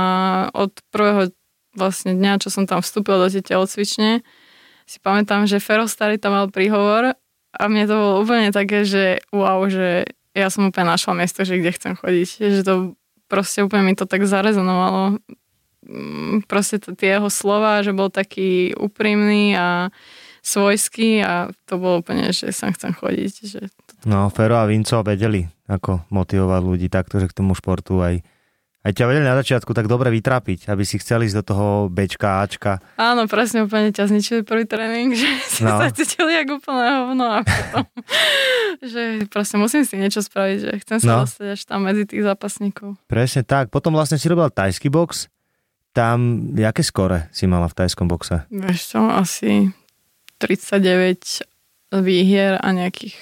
od 0.57 0.73
prvého 0.89 1.29
vlastne 1.77 2.17
dňa, 2.17 2.41
čo 2.41 2.49
som 2.49 2.65
tam 2.65 2.81
vstúpila 2.81 3.21
do 3.21 3.29
tej 3.29 3.45
telocvične, 3.45 4.25
si 4.89 4.97
pamätám, 4.97 5.45
že 5.45 5.61
Fero 5.61 5.85
Starý 5.85 6.17
tam 6.17 6.33
mal 6.35 6.49
príhovor 6.49 7.13
a 7.53 7.61
mne 7.69 7.85
to 7.85 7.95
bolo 7.95 8.15
úplne 8.25 8.49
také, 8.49 8.81
že 8.81 9.21
wow, 9.29 9.61
že 9.69 10.09
ja 10.33 10.49
som 10.49 10.67
úplne 10.67 10.89
našla 10.89 11.13
miesto, 11.15 11.45
že 11.45 11.61
kde 11.61 11.71
chcem 11.75 11.93
chodiť, 11.95 12.27
že 12.49 12.61
to 12.65 12.97
proste 13.29 13.63
úplne 13.63 13.87
mi 13.87 13.93
to 13.95 14.09
tak 14.09 14.25
zarezonovalo 14.25 15.21
proste 16.43 16.77
t- 16.77 16.93
tie 16.93 17.15
jeho 17.15 17.27
slova, 17.27 17.79
že 17.79 17.91
bol 17.91 18.07
taký 18.07 18.73
úprimný 18.73 19.53
a 19.53 19.89
svojský 20.41 21.21
a 21.21 21.33
to 21.63 21.77
bolo 21.77 22.01
úplne, 22.01 22.29
že 22.29 22.49
sem 22.49 22.69
chcem 22.69 22.91
chodiť. 22.91 23.33
Že 23.43 23.59
to, 23.67 23.91
No, 24.03 24.25
Fero 24.27 24.57
a 24.57 24.65
Vinco 24.65 24.97
vedeli, 24.99 25.41
ako 25.67 26.09
motivovať 26.09 26.61
ľudí 26.63 26.87
takto, 26.87 27.15
že 27.15 27.25
k 27.25 27.35
tomu 27.35 27.53
športu 27.53 28.01
aj, 28.01 28.25
aj 28.81 28.91
ťa 28.91 29.05
vedeli 29.05 29.21
na 29.23 29.37
začiatku 29.37 29.69
tak 29.71 29.85
dobre 29.85 30.09
vytrápiť, 30.09 30.65
aby 30.65 30.81
si 30.81 30.97
chceli 30.97 31.25
ísť 31.25 31.37
do 31.37 31.45
toho 31.45 31.65
Bčka, 31.87 32.41
Ačka. 32.41 32.81
áno, 32.95 33.29
presne 33.29 33.61
úplne 33.61 33.89
ťa 33.89 34.09
zničili 34.09 34.41
prvý 34.41 34.65
tréning, 34.65 35.13
že 35.15 35.29
si 35.45 35.61
No. 35.61 35.77
sa 35.77 35.89
cítili 35.89 36.33
ako 36.35 36.57
úplné 36.57 36.85
hovno 36.99 37.25
a 37.31 37.39
potom, 37.41 37.85
že 38.83 39.01
proste 39.27 39.55
musím 39.55 39.83
si 39.83 39.93
niečo 39.95 40.19
spraviť, 40.19 40.57
že 40.59 40.71
chcem 40.81 40.97
sa 40.97 41.11
no. 41.11 41.21
dostať 41.21 41.47
až 41.51 41.61
tam 41.63 41.85
medzi 41.85 42.03
tých 42.03 42.23
zápasníkov. 42.23 42.97
Presne 43.05 43.41
tak. 43.43 43.69
Potom 43.69 43.93
vlastne 43.93 44.17
si 44.17 44.25
robil 44.25 44.49
tajský 44.49 44.89
box. 44.89 45.29
Tam, 45.91 46.47
jaké 46.55 46.81
skore 46.81 47.27
si 47.35 47.43
mala 47.45 47.67
v 47.67 47.75
tajskom 47.75 48.07
boxe? 48.07 48.47
Vieš 48.47 48.95
čo, 48.95 48.99
asi 49.05 49.75
39 50.39 51.43
výhier 51.99 52.55
a 52.55 52.67
nejakých 52.71 53.15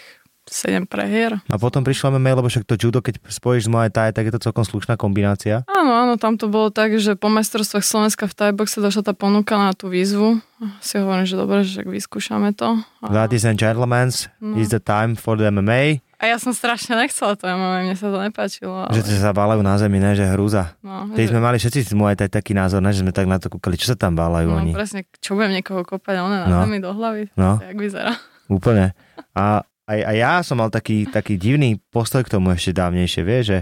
7 0.46 0.90
prehier. 0.90 1.38
A 1.46 1.58
potom 1.58 1.86
prišla 1.86 2.10
MMA, 2.12 2.34
lebo 2.34 2.50
však 2.50 2.66
to 2.66 2.74
judo, 2.74 3.02
keď 3.02 3.22
spojíš 3.26 3.66
z 3.66 3.70
Muay 3.70 3.90
Thai, 3.90 4.10
tak 4.10 4.26
je 4.26 4.34
to 4.34 4.42
celkom 4.42 4.66
slušná 4.66 4.98
kombinácia. 4.98 5.62
Áno, 5.70 5.94
áno, 5.94 6.18
tam 6.18 6.42
to 6.42 6.50
bolo 6.50 6.74
tak, 6.74 6.98
že 6.98 7.14
po 7.14 7.30
majstrovstvách 7.30 7.86
Slovenska 7.86 8.26
v 8.26 8.34
Thaiboxe 8.34 8.82
došla 8.82 9.06
tá 9.06 9.14
ponuka 9.14 9.58
na 9.58 9.78
tú 9.78 9.90
výzvu. 9.90 10.42
Si 10.82 10.98
hovorím, 10.98 11.30
že 11.30 11.38
dobre, 11.38 11.62
že 11.62 11.86
vyskúšame 11.86 12.58
to. 12.58 12.82
A, 13.02 13.06
Ladies 13.06 13.46
and 13.46 13.62
gentlemen, 13.62 14.10
No. 14.42 14.58
is 14.58 14.74
the 14.74 14.82
time 14.82 15.14
for 15.14 15.38
the 15.38 15.50
MMA. 15.50 16.02
A 16.20 16.24
ja 16.26 16.36
som 16.36 16.52
strašne 16.52 16.94
nechcela 16.94 17.34
to 17.34 17.44
MMA, 17.44 17.82
mne 17.82 17.96
sa 17.96 18.08
to 18.08 18.20
nepáčilo. 18.20 18.76
Ale, 18.84 18.92
Že 18.94 19.18
sa 19.18 19.32
válajú 19.32 19.60
na 19.60 19.76
zemi, 19.76 19.98
ne, 19.98 20.12
že 20.12 20.28
hrúza. 20.28 20.76
no, 20.80 21.08
Keď 21.10 21.24
že, 21.24 21.32
sme 21.32 21.40
mali 21.40 21.58
všetci 21.58 21.80
Muay 21.94 22.14
Thai 22.14 22.28
taký 22.28 22.52
názor, 22.52 22.80
ne, 22.80 22.92
že 22.92 23.00
sme 23.00 23.10
tak 23.10 23.24
na 23.24 23.36
to 23.36 23.48
kúkali, 23.48 23.74
čo 23.74 23.88
sa 23.88 23.96
tam 23.96 24.14
válajú 24.14 24.48
no 24.48 24.60
oni. 24.60 24.72
presne, 24.72 25.08
čo 25.16 25.34
budem 25.34 25.56
niekoho 25.56 25.82
kopať, 25.82 26.16
a 26.16 26.22
one 26.22 26.38
na 26.38 26.46
No. 26.46 26.60
zemi 26.62 26.78
do 26.78 26.92
hlavy. 26.92 27.32
No. 27.34 27.56
To 27.56 27.64
jak 27.64 27.78
vyzerá. 27.78 28.14
Úplne. 28.48 28.92
A 29.32 29.64
aj, 29.86 30.00
aj 30.02 30.16
ja 30.16 30.34
som 30.42 30.56
mal 30.56 30.68
taký, 30.68 31.06
taký 31.06 31.34
divný 31.34 31.80
postoj 31.88 32.22
k 32.22 32.30
tomu 32.30 32.52
ešte 32.52 32.74
dávnejšie, 32.74 33.22
vieš, 33.22 33.44
že, 33.48 33.60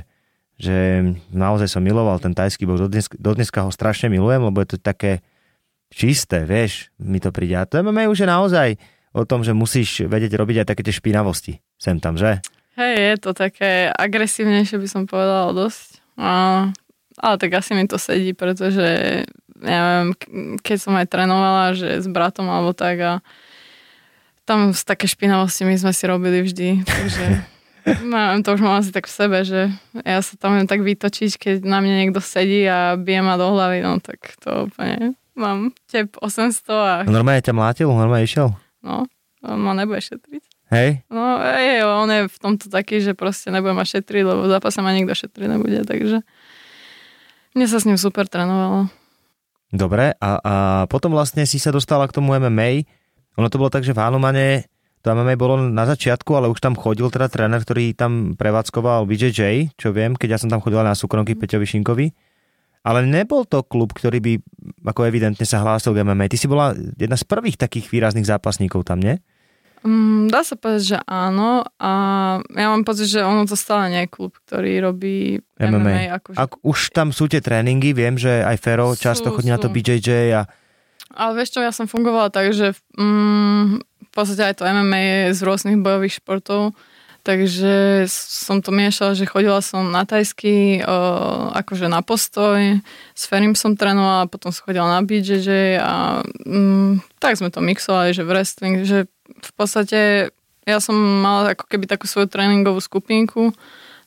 že 0.57 0.75
naozaj 1.29 1.69
som 1.69 1.79
miloval 1.79 2.17
ten 2.17 2.31
tajský 2.31 2.65
box. 2.65 2.81
Dodnes, 2.81 3.05
dodneska 3.13 3.61
ho 3.61 3.69
strašne 3.69 4.07
milujem, 4.07 4.41
lebo 4.41 4.57
je 4.59 4.73
to 4.73 4.77
také 4.77 5.21
čisté, 5.87 6.43
vieš, 6.43 6.89
mi 6.97 7.17
to 7.17 7.29
príde. 7.29 7.53
A 7.53 7.63
to 7.63 7.77
MMA 7.77 8.07
už 8.07 8.19
je 8.19 8.27
naozaj 8.27 8.69
o 9.17 9.25
tom, 9.25 9.41
že 9.41 9.57
musíš 9.57 10.05
vedieť 10.05 10.37
robiť 10.37 10.63
aj 10.63 10.67
také 10.69 10.81
tie 10.85 10.93
špinavosti. 10.93 11.59
Sem 11.81 11.97
tam, 11.97 12.15
že? 12.15 12.39
Hej, 12.77 12.93
je 12.93 13.15
to 13.17 13.31
také 13.33 13.89
agresívnejšie, 13.89 14.77
by 14.77 14.87
som 14.87 15.09
povedala 15.09 15.49
dosť. 15.49 15.97
A, 16.21 16.31
ale 17.17 17.35
tak 17.41 17.57
asi 17.57 17.73
mi 17.73 17.89
to 17.89 17.97
sedí, 17.97 18.37
pretože 18.37 19.25
neviem, 19.57 20.13
keď 20.61 20.77
som 20.77 20.93
aj 20.93 21.09
trénovala, 21.09 21.73
že 21.73 22.05
s 22.05 22.07
bratom 22.09 22.45
alebo 22.45 22.77
tak 22.77 22.97
a 23.01 23.13
tam 24.45 24.71
z 24.71 24.81
také 24.85 25.09
špinavosti 25.09 25.67
my 25.67 25.75
sme 25.75 25.91
si 25.91 26.03
robili 26.07 26.45
vždy, 26.45 26.85
takže 26.85 27.25
neviem, 28.13 28.39
to 28.45 28.53
už 28.55 28.61
mám 28.61 28.79
asi 28.79 28.93
tak 28.93 29.09
v 29.09 29.17
sebe, 29.17 29.37
že 29.43 29.73
ja 30.05 30.21
sa 30.21 30.37
tam 30.37 30.55
viem 30.55 30.69
tak 30.69 30.85
vytočiť, 30.85 31.31
keď 31.35 31.55
na 31.65 31.81
mne 31.83 32.05
niekto 32.05 32.21
sedí 32.21 32.63
a 32.63 32.95
bije 32.95 33.21
ma 33.25 33.35
do 33.35 33.49
hlavy, 33.51 33.81
no 33.83 33.99
tak 33.99 34.37
to 34.39 34.69
úplne 34.69 35.17
mám 35.37 35.73
tep 35.85 36.17
800 36.17 36.69
a 36.69 36.95
Normálne 37.05 37.45
ťa 37.45 37.53
mlátil, 37.53 37.89
normálne 37.89 38.25
išiel. 38.25 38.55
No, 38.87 39.03
on 39.43 39.59
ma 39.59 39.75
nebude 39.75 39.99
šetriť. 39.99 40.43
Hej? 40.71 41.03
No, 41.11 41.39
je, 41.43 41.83
on 41.83 42.07
je 42.07 42.21
v 42.27 42.37
tomto 42.39 42.67
taký, 42.71 43.03
že 43.03 43.15
proste 43.15 43.51
nebude 43.51 43.75
ma 43.75 43.83
šetriť, 43.83 44.23
lebo 44.23 44.47
v 44.47 44.51
zápase 44.51 44.79
ma 44.79 44.95
nikto 44.95 45.15
šetriť 45.15 45.47
nebude, 45.47 45.83
takže 45.83 46.23
mne 47.55 47.65
sa 47.67 47.77
s 47.79 47.87
ním 47.87 47.99
super 47.99 48.27
trénovalo. 48.27 48.91
Dobre, 49.71 50.15
a, 50.19 50.29
a 50.39 50.53
potom 50.87 51.11
vlastne 51.11 51.43
si 51.43 51.59
sa 51.59 51.75
dostala 51.75 52.07
k 52.07 52.15
tomu 52.15 52.31
MMA. 52.39 52.87
Ono 53.35 53.47
to 53.51 53.59
bolo 53.59 53.67
tak, 53.67 53.83
že 53.83 53.91
v 53.91 53.99
Hanumane 53.99 54.67
to 55.03 55.15
MMA 55.15 55.39
bolo 55.39 55.59
na 55.59 55.87
začiatku, 55.87 56.35
ale 56.35 56.51
už 56.51 56.59
tam 56.59 56.75
chodil 56.75 57.07
teda 57.07 57.31
tréner, 57.31 57.63
ktorý 57.63 57.95
tam 57.95 58.35
prevádzkoval 58.35 59.07
BJJ, 59.07 59.71
čo 59.79 59.95
viem, 59.95 60.15
keď 60.19 60.35
ja 60.35 60.39
som 60.39 60.51
tam 60.51 60.59
chodila 60.59 60.83
na 60.83 60.95
súkromky 60.95 61.35
Peťovi 61.35 61.63
Šinkovi. 61.63 62.07
Ale 62.87 63.03
nebol 63.03 63.43
to 63.43 63.67
klub, 63.67 63.91
ktorý 63.91 64.23
by 64.23 64.33
ako 64.87 65.11
evidentne 65.11 65.43
sa 65.43 65.59
hlásil 65.59 65.91
k 65.91 66.07
MMA. 66.07 66.31
Ty 66.31 66.37
si 66.39 66.47
bola 66.47 66.71
jedna 66.95 67.19
z 67.19 67.27
prvých 67.27 67.59
takých 67.59 67.91
výrazných 67.91 68.23
zápasníkov 68.23 68.87
tam, 68.87 69.03
nie? 69.03 69.19
Mm, 69.83 70.31
dá 70.31 70.41
sa 70.41 70.55
povedať, 70.57 70.95
že 70.95 70.97
áno 71.05 71.67
a 71.77 71.91
ja 72.41 72.67
mám 72.71 72.81
pocit, 72.87 73.11
že 73.11 73.21
ono 73.21 73.45
to 73.45 73.53
stále 73.53 73.91
nie 73.93 74.07
je 74.07 74.09
klub, 74.09 74.33
ktorý 74.47 74.81
robí 74.81 75.43
MMA. 75.59 75.79
MMA. 75.83 76.03
akože. 76.17 76.37
Ak 76.39 76.51
už 76.63 76.95
tam 76.95 77.11
sú 77.11 77.29
tie 77.29 77.43
tréningy, 77.43 77.91
viem, 77.93 78.17
že 78.17 78.41
aj 78.41 78.57
Fero 78.57 78.95
Sú, 78.95 79.03
často 79.03 79.29
chodí 79.35 79.51
na 79.51 79.61
to 79.61 79.69
sú. 79.69 79.75
BJJ 79.75 80.09
a 80.33 80.41
Ale 81.13 81.31
vieš 81.37 81.55
čo, 81.55 81.59
ja 81.61 81.75
som 81.75 81.85
fungovala 81.85 82.33
tak, 82.33 82.55
že 82.55 82.73
mm, 82.97 83.83
v 83.83 84.11
podstate 84.15 84.49
aj 84.49 84.55
to 84.57 84.63
MMA 84.65 84.99
je 85.03 85.19
z 85.37 85.39
rôznych 85.45 85.77
bojových 85.77 86.23
športov, 86.23 86.73
takže 87.27 88.07
som 88.07 88.63
to 88.63 88.71
miešala, 88.71 89.11
že 89.11 89.27
chodila 89.27 89.59
som 89.59 89.91
na 89.91 90.07
tajsky, 90.07 90.79
akože 91.51 91.91
na 91.91 91.99
postoj, 91.99 92.79
s 93.11 93.23
Ferim 93.27 93.51
som 93.51 93.75
trénovala, 93.75 94.31
potom 94.31 94.55
som 94.55 94.63
chodila 94.63 94.87
na 94.87 95.03
BJJ 95.03 95.83
a 95.83 96.23
mm, 96.47 97.03
tak 97.19 97.35
sme 97.35 97.51
to 97.51 97.59
mixovali, 97.59 98.15
že 98.15 98.23
v 98.23 98.31
wrestling, 98.31 98.75
že 98.87 99.11
v 99.27 99.51
podstate 99.59 100.31
ja 100.63 100.77
som 100.79 100.95
mala 100.95 101.51
ako 101.51 101.67
keby 101.67 101.83
takú 101.83 102.07
svoju 102.07 102.31
tréningovú 102.31 102.79
skupinku, 102.79 103.51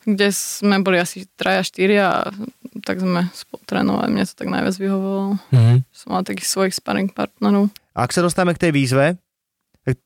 kde 0.09 0.33
sme 0.33 0.81
boli 0.81 0.97
asi 0.97 1.29
traja, 1.37 1.61
štyria 1.61 2.05
a 2.09 2.33
tak 2.81 3.05
sme 3.05 3.29
spolu 3.37 3.61
trénovali, 3.69 4.17
mne 4.17 4.25
to 4.25 4.33
tak 4.33 4.49
najviac 4.49 4.77
vyhovovalo. 4.81 5.37
Mhm. 5.53 5.85
Som 5.93 6.17
mala 6.17 6.25
takých 6.25 6.49
svojich 6.49 6.75
sparring 6.77 7.13
partnerov. 7.13 7.69
Ak 7.93 8.17
sa 8.17 8.25
dostávame 8.25 8.57
k 8.57 8.65
tej 8.65 8.73
výzve, 8.73 9.21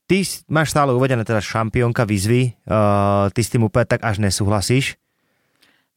ty 0.05 0.21
s- 0.21 0.43
máš 0.47 0.71
stále 0.71 0.91
uvedené 0.91 1.23
teda 1.23 1.39
šampiónka 1.39 2.03
výzvy, 2.03 2.55
uh, 2.65 3.27
ty 3.29 3.41
s 3.41 3.49
tým 3.49 3.63
úplne 3.63 3.85
tak 3.85 4.01
až 4.01 4.19
nesúhlasíš. 4.19 4.97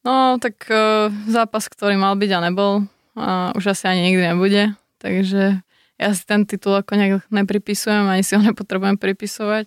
No, 0.02 0.38
tak 0.38 0.56
uh, 0.68 1.08
zápas, 1.26 1.66
ktorý 1.66 1.96
mal 1.96 2.14
byť 2.14 2.32
a 2.32 2.40
nebol, 2.42 2.74
a 3.14 3.52
už 3.52 3.70
asi 3.70 3.86
ani 3.86 4.08
nikdy 4.08 4.24
nebude, 4.26 4.64
takže 4.96 5.60
ja 5.96 6.10
si 6.10 6.24
ten 6.24 6.44
titul 6.44 6.76
ako 6.76 6.94
nejak 6.94 7.26
nepripisujem, 7.28 8.06
ani 8.06 8.22
si 8.22 8.32
ho 8.32 8.42
nepotrebujem 8.42 8.96
pripisovať. 8.96 9.66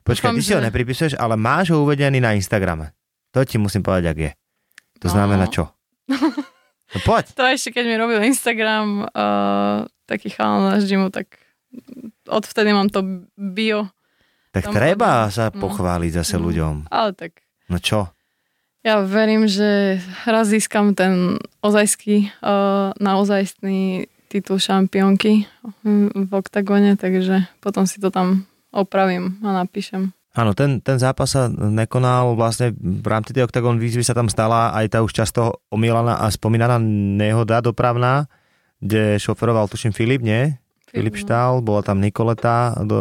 Počkaj, 0.00 0.18
Dúfam, 0.24 0.34
ty 0.34 0.42
si 0.42 0.52
ho 0.52 0.58
že- 0.58 0.66
nepripisuješ, 0.66 1.14
ale 1.14 1.34
máš 1.34 1.70
ho 1.70 1.80
uvedený 1.80 2.16
na 2.16 2.32
Instagrame. 2.32 2.94
To 3.30 3.42
ti 3.42 3.56
musím 3.56 3.80
povedať, 3.80 4.04
ak 4.06 4.18
je. 4.20 4.30
To 5.00 5.08
znamená 5.08 5.46
No. 5.46 5.52
čo? 5.52 5.64
No 6.88 6.98
poď. 7.02 7.24
To 7.34 7.44
ešte 7.44 7.72
keď 7.72 7.84
mi 7.84 7.96
robil 7.96 8.22
Instagram 8.22 9.04
uh, 9.04 9.78
taký 10.04 10.30
chalan 10.30 10.78
z 10.78 10.86
gymu, 10.86 11.08
tak 11.08 11.41
odvtedy 12.24 12.70
mám 12.70 12.88
to 12.88 13.02
bio, 13.34 13.88
Tak 14.52 14.68
Tam 14.68 14.74
treba 14.74 15.26
sa 15.28 15.48
No. 15.48 15.56
pochváliť 15.58 16.12
zase 16.14 16.36
No. 16.36 16.44
ľuďom. 16.44 16.74
ale 16.88 17.10
tak 17.12 17.40
No 17.66 17.78
čo? 17.78 18.12
ja 18.82 19.00
verím, 19.00 19.46
že 19.46 19.96
raz 20.24 20.46
získam 20.46 20.92
ten 20.92 21.38
ozajský, 21.60 22.28
uh, 22.42 22.92
naozajstný 22.98 24.04
titul 24.28 24.58
šampiónky 24.58 25.44
v 26.14 26.30
oktagone, 26.30 26.96
takže 26.96 27.48
potom 27.58 27.84
si 27.84 27.96
to 27.96 28.08
tam 28.08 28.44
opravím 28.70 29.40
a 29.40 29.52
napíšem. 29.54 30.12
Áno, 30.32 30.52
ten, 30.52 30.80
ten 30.80 30.96
zápas 30.96 31.28
sa 31.28 31.48
nekonal, 31.48 32.32
vlastne 32.32 32.72
v 32.72 33.04
rámci 33.04 33.32
tej 33.32 33.44
Octagon 33.44 33.76
výzvy 33.76 34.00
sa 34.00 34.12
tam 34.12 34.28
stala 34.28 34.72
aj 34.72 34.88
tá 34.88 34.98
už 35.00 35.12
často 35.12 35.60
omielaná 35.68 36.20
a 36.20 36.28
spomínaná 36.28 36.80
nehoda 36.80 37.60
dopravná, 37.60 38.24
kde 38.80 39.20
šoferoval, 39.20 39.68
tuším, 39.68 39.92
Filip, 39.92 40.20
nie? 40.20 40.56
Filip 40.92 41.16
Štál, 41.16 41.64
bola 41.64 41.80
tam 41.80 42.04
Nikoleta 42.04 42.76
do, 42.84 43.00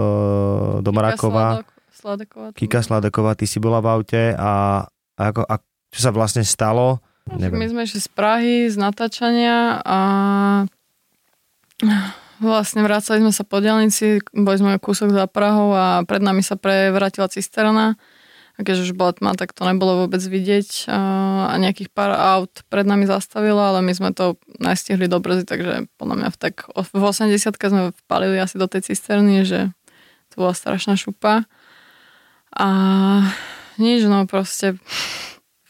do 0.80 0.90
Marakova, 0.96 1.68
Sladaková. 1.92 2.56
Kika 2.56 2.80
Sladaková, 2.80 3.36
ty 3.36 3.44
si 3.44 3.60
bola 3.60 3.84
v 3.84 3.88
aute 3.92 4.24
a, 4.34 4.88
a, 5.20 5.22
ako, 5.22 5.44
a 5.44 5.60
čo 5.92 6.00
sa 6.00 6.16
vlastne 6.16 6.48
stalo? 6.48 7.04
Tak 7.28 7.38
my 7.38 7.62
Neviem. 7.62 7.70
sme 7.70 7.82
išli 7.84 8.00
z 8.00 8.10
Prahy, 8.10 8.56
z 8.72 8.80
natáčania 8.80 9.84
a 9.84 10.00
vlastne 12.42 12.82
vracali 12.82 13.22
sme 13.22 13.30
sa 13.36 13.46
po 13.46 13.62
diálnici, 13.62 14.24
boli 14.34 14.58
sme 14.58 14.82
kúsok 14.82 15.14
za 15.14 15.30
Prahou 15.30 15.76
a 15.76 16.02
pred 16.08 16.24
nami 16.24 16.42
sa 16.42 16.58
prevrátila 16.58 17.30
cisterna. 17.30 18.00
A 18.62 18.64
keďže 18.64 18.94
už 18.94 18.94
bola 18.94 19.10
tma, 19.10 19.34
tak 19.34 19.58
to 19.58 19.66
nebolo 19.66 20.06
vôbec 20.06 20.22
vidieť 20.22 20.86
a 20.86 21.58
nejakých 21.58 21.90
pár 21.90 22.14
aut 22.14 22.54
pred 22.70 22.86
nami 22.86 23.10
zastavilo, 23.10 23.58
ale 23.58 23.82
my 23.82 23.90
sme 23.90 24.14
to 24.14 24.38
nestihli 24.62 25.10
do 25.10 25.18
brzy, 25.18 25.50
takže 25.50 25.90
podľa 25.98 26.16
mňa 26.22 26.30
v, 26.30 26.38
tak, 26.38 26.70
v 26.70 27.02
80 27.02 27.34
sme 27.58 27.90
vpalili 28.06 28.38
asi 28.38 28.62
do 28.62 28.70
tej 28.70 28.86
cisterny, 28.86 29.42
že 29.42 29.74
to 30.30 30.46
bola 30.46 30.54
strašná 30.54 30.94
šupa. 30.94 31.50
A 32.54 32.68
nič, 33.82 34.06
no 34.06 34.30
proste 34.30 34.78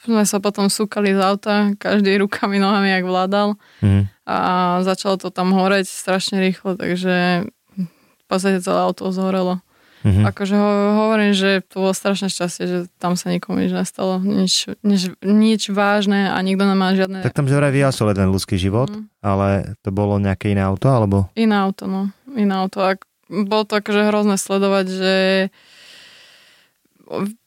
sme 0.03 0.27
sa 0.27 0.43
potom 0.43 0.67
súkali 0.67 1.15
z 1.15 1.21
auta, 1.23 1.71
každý 1.79 2.19
rukami, 2.19 2.59
nohami, 2.59 2.91
jak 2.91 3.07
vládal 3.07 3.55
Mhm. 3.79 4.11
a 4.27 4.37
začalo 4.83 5.15
to 5.15 5.31
tam 5.31 5.55
horeť 5.55 5.87
strašne 5.87 6.43
rýchlo, 6.43 6.75
takže 6.75 7.47
v 7.79 8.25
podstate 8.27 8.59
celé 8.59 8.83
auto 8.83 9.07
zhorelo. 9.15 9.63
Mhm. 10.01 10.25
Akože 10.25 10.53
ho, 10.53 10.69
hovorím, 10.97 11.31
že 11.31 11.61
to 11.63 11.79
bolo 11.79 11.93
strašné 11.93 12.27
šťastie, 12.27 12.65
že 12.65 12.77
tam 12.97 13.13
sa 13.13 13.29
nikomu 13.29 13.59
nič 13.59 13.69
nestalo, 13.71 14.17
nič, 14.17 14.73
nič, 14.81 15.13
nič 15.19 15.69
vážne 15.69 16.27
a 16.27 16.37
nikto 16.39 16.63
nemá 16.63 16.91
žiadne 16.91 17.21
Tak 17.21 17.33
tam 17.33 17.45
že 17.45 17.53
vraj 17.53 17.69
vyhasol 17.69 18.09
jeden 18.09 18.29
ľudský 18.29 18.55
život, 18.55 18.89
Mhm. 18.89 19.01
ale 19.21 19.47
to 19.79 19.89
bolo 19.89 20.17
nejaké 20.17 20.49
iné 20.49 20.61
auto, 20.61 20.89
alebo? 20.89 21.29
iné 21.33 21.53
auto, 21.53 21.85
no. 21.85 22.09
Iné 22.27 22.53
auto. 22.55 22.81
A 22.81 22.97
bolo 23.29 23.63
to 23.63 23.77
akože 23.77 24.09
hrozné 24.09 24.35
sledovať, 24.35 24.85
že 24.87 25.13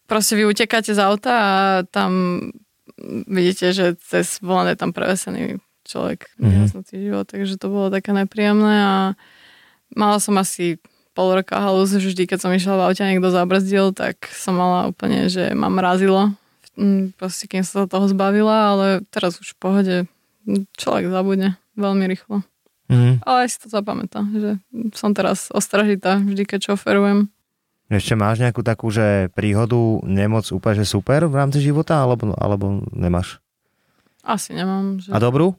proste 0.05 0.35
vy 0.35 0.45
utekáte 0.47 0.93
z 0.93 1.01
auta 1.01 1.33
a 1.33 1.53
tam 1.85 2.11
vidíte, 3.27 3.73
že 3.73 3.87
cez 3.99 4.39
volant 4.39 4.69
je 4.69 4.77
tam 4.77 4.93
prevesený 4.93 5.59
človek, 5.83 6.29
Mhm. 6.39 6.45
vyhasnutý 6.47 6.95
život, 6.99 7.27
takže 7.27 7.57
to 7.57 7.67
bolo 7.67 7.91
také 7.91 8.13
nepríjemné 8.13 8.77
a 8.79 8.97
mala 9.91 10.17
som 10.17 10.37
asi 10.37 10.81
pol 11.15 11.39
roka 11.41 11.57
halus, 11.57 11.95
vždy, 11.95 12.27
keď 12.27 12.39
som 12.43 12.51
išla 12.51 12.75
v 12.75 12.85
aute 12.91 13.01
a 13.01 13.11
niekto 13.11 13.31
zabrzdil, 13.31 13.95
tak 13.95 14.27
som 14.35 14.59
mala 14.59 14.91
úplne, 14.91 15.31
že 15.31 15.55
ma 15.55 15.71
mrazilo. 15.71 16.35
Mm, 16.75 17.15
Proste, 17.15 17.47
kým 17.47 17.63
som 17.63 17.87
sa 17.87 17.89
toho 17.89 18.11
zbavila, 18.11 18.75
ale 18.75 18.87
teraz 19.15 19.39
už 19.39 19.55
v 19.55 19.61
pohode 19.63 19.95
človek 20.75 21.09
zabudne 21.09 21.57
veľmi 21.79 22.05
rýchlo. 22.11 22.43
Mhm. 22.91 23.25
Ale 23.25 23.47
aj 23.47 23.49
si 23.49 23.59
to 23.65 23.69
zapamätá, 23.73 24.21
že 24.29 24.61
som 24.93 25.17
teraz 25.17 25.49
ostražitá 25.49 26.21
vždy, 26.21 26.45
keď 26.45 26.75
šoferujem. 26.75 27.33
Ešte 27.89 28.17
máš 28.17 28.41
nejakú 28.41 28.65
takú, 28.65 28.89
že 28.91 29.31
príhodu 29.37 29.77
nemoc 30.09 30.49
úplne, 30.51 30.83
že 30.83 30.89
super 30.89 31.29
v 31.29 31.37
rámci 31.37 31.61
života, 31.61 32.01
alebo, 32.01 32.33
alebo 32.37 32.83
nemáš? 32.91 33.39
Asi 34.25 34.57
nemám. 34.57 34.99
Že... 35.05 35.13
A 35.13 35.19
dobrú? 35.21 35.53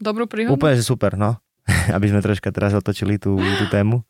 Dobrú 0.00 0.24
príhodu? 0.24 0.56
Úplne, 0.56 0.80
že 0.80 0.84
super, 0.84 1.20
no. 1.20 1.36
Aby 1.96 2.08
sme 2.08 2.24
troška 2.24 2.48
teraz 2.50 2.72
otočili 2.72 3.20
tú, 3.20 3.36
tú 3.36 3.64
tému. 3.68 4.00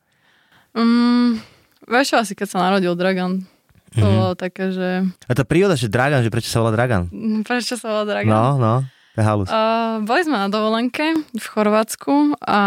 Mm, 0.73 1.43
vieš 1.85 2.15
asi 2.15 2.33
keď 2.33 2.47
sa 2.47 2.59
narodil 2.63 2.95
Dragan. 2.95 3.43
To 3.91 4.07
Mhm. 4.07 4.15
bolo 4.15 4.33
také, 4.35 4.71
že... 4.71 5.03
A 5.27 5.33
tá 5.35 5.43
príhoda, 5.43 5.75
že 5.75 5.91
Dragan, 5.91 6.23
že 6.23 6.31
prečo 6.31 6.47
sa 6.47 6.63
volá 6.63 6.71
Dragan? 6.71 7.11
Mm, 7.11 7.43
Prečo 7.43 7.75
sa 7.75 7.91
volá 7.91 8.05
Dragan? 8.07 8.31
No, 8.31 8.55
no, 8.55 8.75
halus. 9.17 9.51
Uh, 9.51 9.99
boli 10.01 10.23
sme 10.23 10.39
na 10.39 10.47
dovolenke 10.47 11.03
v 11.27 11.45
Chorvátsku 11.45 12.39
a 12.41 12.61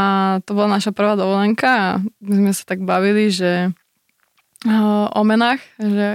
to 0.44 0.52
bola 0.52 0.76
naša 0.78 0.92
prvá 0.92 1.16
dovolenka 1.16 1.70
a 1.72 1.88
my 2.20 2.34
sme 2.38 2.52
sa 2.52 2.68
tak 2.68 2.84
bavili, 2.84 3.32
že 3.32 3.72
uh, 4.68 5.08
o 5.10 5.22
menách, 5.24 5.64
že 5.80 6.08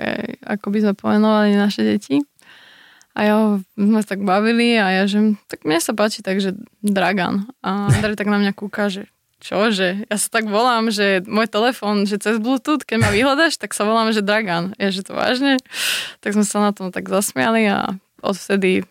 ako 0.45 0.67
by 0.69 0.79
sme 0.79 0.93
pomenovali 0.93 1.57
naše 1.57 1.83
deti. 1.83 2.21
A 3.17 3.25
ja 3.25 3.35
sme 3.75 3.99
sa 3.99 4.15
tak 4.15 4.23
bavili 4.23 4.77
a 4.77 4.93
ja, 4.93 5.05
že 5.09 5.19
tak 5.49 5.65
mne 5.65 5.81
sa 5.81 5.91
páči 5.91 6.21
takže 6.21 6.55
Dragan. 6.79 7.51
A 7.65 7.91
Andrej 7.91 8.15
tak 8.15 8.29
na 8.29 8.39
mňa 8.39 8.53
kúka, 8.53 8.87
že 8.87 9.11
čo, 9.39 9.71
že 9.71 10.03
ja 10.05 10.17
sa 10.17 10.29
tak 10.29 10.47
volám, 10.47 10.91
že 10.91 11.23
môj 11.23 11.47
telefón, 11.47 12.05
že 12.05 12.19
cez 12.19 12.39
Bluetooth, 12.39 12.83
keď 12.83 12.99
ma 12.99 13.11
vyhľadaš, 13.11 13.57
tak 13.57 13.71
sa 13.71 13.87
volám, 13.87 14.11
že 14.11 14.21
Dragan. 14.21 14.75
Ja, 14.77 14.91
že 14.91 15.07
to 15.07 15.15
vážne? 15.15 15.63
Tak 16.19 16.35
sme 16.35 16.43
sa 16.43 16.59
na 16.61 16.71
tom 16.75 16.91
tak 16.91 17.07
zasmiali 17.07 17.67
a 17.67 17.95
odvtedy 18.19 18.83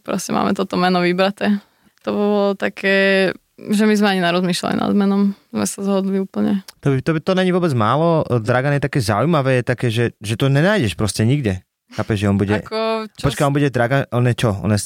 proste 0.00 0.32
máme 0.32 0.52
toto 0.52 0.76
meno 0.76 1.00
vybraté. 1.00 1.60
To 2.04 2.10
bolo 2.10 2.44
také, 2.52 3.28
že 3.60 3.84
my 3.84 3.92
sme 3.92 4.08
ani 4.10 4.24
nerozmýšľali 4.24 4.76
nad 4.76 4.92
menom. 4.96 5.36
Sme 5.52 5.66
sa 5.68 5.84
zhodli 5.84 6.16
úplne. 6.16 6.64
To, 6.80 6.96
by- 6.96 7.04
to, 7.04 7.10
by- 7.12 7.24
to 7.24 7.32
není 7.36 7.52
vôbec 7.52 7.76
málo. 7.76 8.24
Dragan 8.24 8.80
je 8.80 8.82
také 8.82 9.04
zaujímavé, 9.04 9.60
je 9.60 9.64
také, 9.68 9.92
že, 9.92 10.16
že 10.16 10.40
to 10.40 10.48
nenájdeš 10.48 10.96
proste 10.96 11.28
nikde. 11.28 11.60
Chápeš, 11.90 12.22
že 12.22 12.30
on 12.30 12.38
bude... 12.38 12.54
Ako, 12.56 13.10
čo 13.18 13.24
Počkaj, 13.28 13.44
on 13.44 13.52
bude 13.52 13.68
Dragan, 13.68 14.06
on 14.14 14.24
je 14.24 14.34
čo? 14.38 14.50
On 14.62 14.70
je 14.70 14.78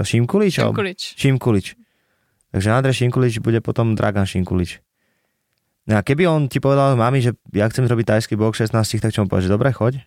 Šimkulič? 0.00 0.62
Šimkulič. 0.62 1.00
Šimkulič. 1.18 1.66
Takže 2.52 2.68
Andrej 2.68 3.00
Šimkulič 3.00 3.40
bude 3.40 3.58
potom 3.58 3.96
Dragan 3.96 4.28
Šimkulič. 4.28 4.84
No 5.82 5.98
a 5.98 6.04
keby 6.04 6.28
on 6.28 6.46
ti 6.46 6.60
povedal 6.60 6.94
mami, 6.94 7.18
že 7.18 7.34
ja 7.50 7.66
chcem 7.66 7.82
zrobiť 7.82 8.06
tajský 8.06 8.34
bok 8.36 8.54
16, 8.54 8.76
tak 9.02 9.10
čo 9.10 9.24
mu 9.24 9.28
povie, 9.28 9.48
že 9.48 9.50
dobre, 9.50 9.72
choď? 9.72 10.04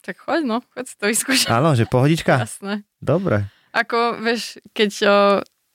Tak 0.00 0.16
choď, 0.16 0.40
no, 0.48 0.64
choď 0.72 0.84
si 0.86 0.94
to 0.96 1.04
vyskúšať. 1.04 1.50
Áno, 1.52 1.76
že 1.76 1.84
pohodička? 1.84 2.40
Jasné. 2.40 2.88
Dobre. 2.96 3.44
Ako, 3.70 4.16
vieš, 4.16 4.56
keď 4.72 4.90
o, 5.04 5.16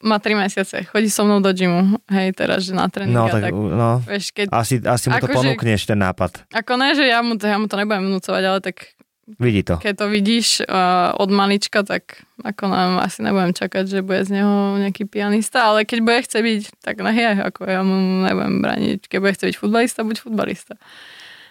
má 0.01 0.17
3 0.17 0.33
mesiace, 0.35 0.81
chodí 0.83 1.13
so 1.13 1.23
mnou 1.23 1.39
do 1.39 1.53
gymu, 1.53 2.01
hej, 2.09 2.33
teraz, 2.33 2.65
že 2.65 2.73
na 2.73 2.89
tréning 2.89 3.13
No, 3.13 3.29
tak, 3.29 3.47
tak, 3.47 3.53
no, 3.53 4.01
vieš, 4.01 4.33
keď, 4.33 4.49
asi, 4.49 4.81
asi 4.81 5.05
mu 5.07 5.21
to 5.21 5.29
Akože- 5.29 5.37
ponúkneš, 5.37 5.85
ten 5.85 5.99
nápad. 6.01 6.49
ako 6.49 6.73
ne, 6.75 6.89
že 6.91 7.05
ja 7.05 7.21
mu, 7.21 7.37
to, 7.37 7.45
ja 7.45 7.61
mu 7.61 7.69
to 7.69 7.77
nebudem 7.77 8.09
vnúcovať, 8.09 8.43
ale 8.43 8.59
tak 8.65 8.97
Vidí 9.25 9.65
to. 9.65 9.81
keď 9.81 9.93
to 9.97 10.05
vidíš 10.05 10.61
uh, 10.69 11.09
od 11.17 11.33
malička, 11.33 11.81
tak 11.81 12.21
ako 12.45 12.69
nám 12.69 13.01
asi 13.01 13.25
nebudem 13.25 13.57
čakať, 13.57 13.89
že 13.89 14.05
bude 14.05 14.21
z 14.21 14.37
neho 14.37 14.77
nejaký 14.77 15.09
pianista, 15.09 15.65
ale 15.73 15.81
keď 15.81 15.99
bude 16.05 16.19
chce 16.21 16.39
byť, 16.45 16.61
tak 16.85 17.01
nech 17.01 17.17
je, 17.17 17.31
ako 17.41 17.65
ja 17.65 17.81
mu 17.81 18.21
nebudem 18.21 18.61
braniť. 18.61 19.09
Keď 19.09 19.17
bude 19.17 19.33
chce 19.33 19.45
byť 19.49 19.57
futbalista, 19.57 20.05
buď 20.05 20.17
futbalista. 20.21 20.77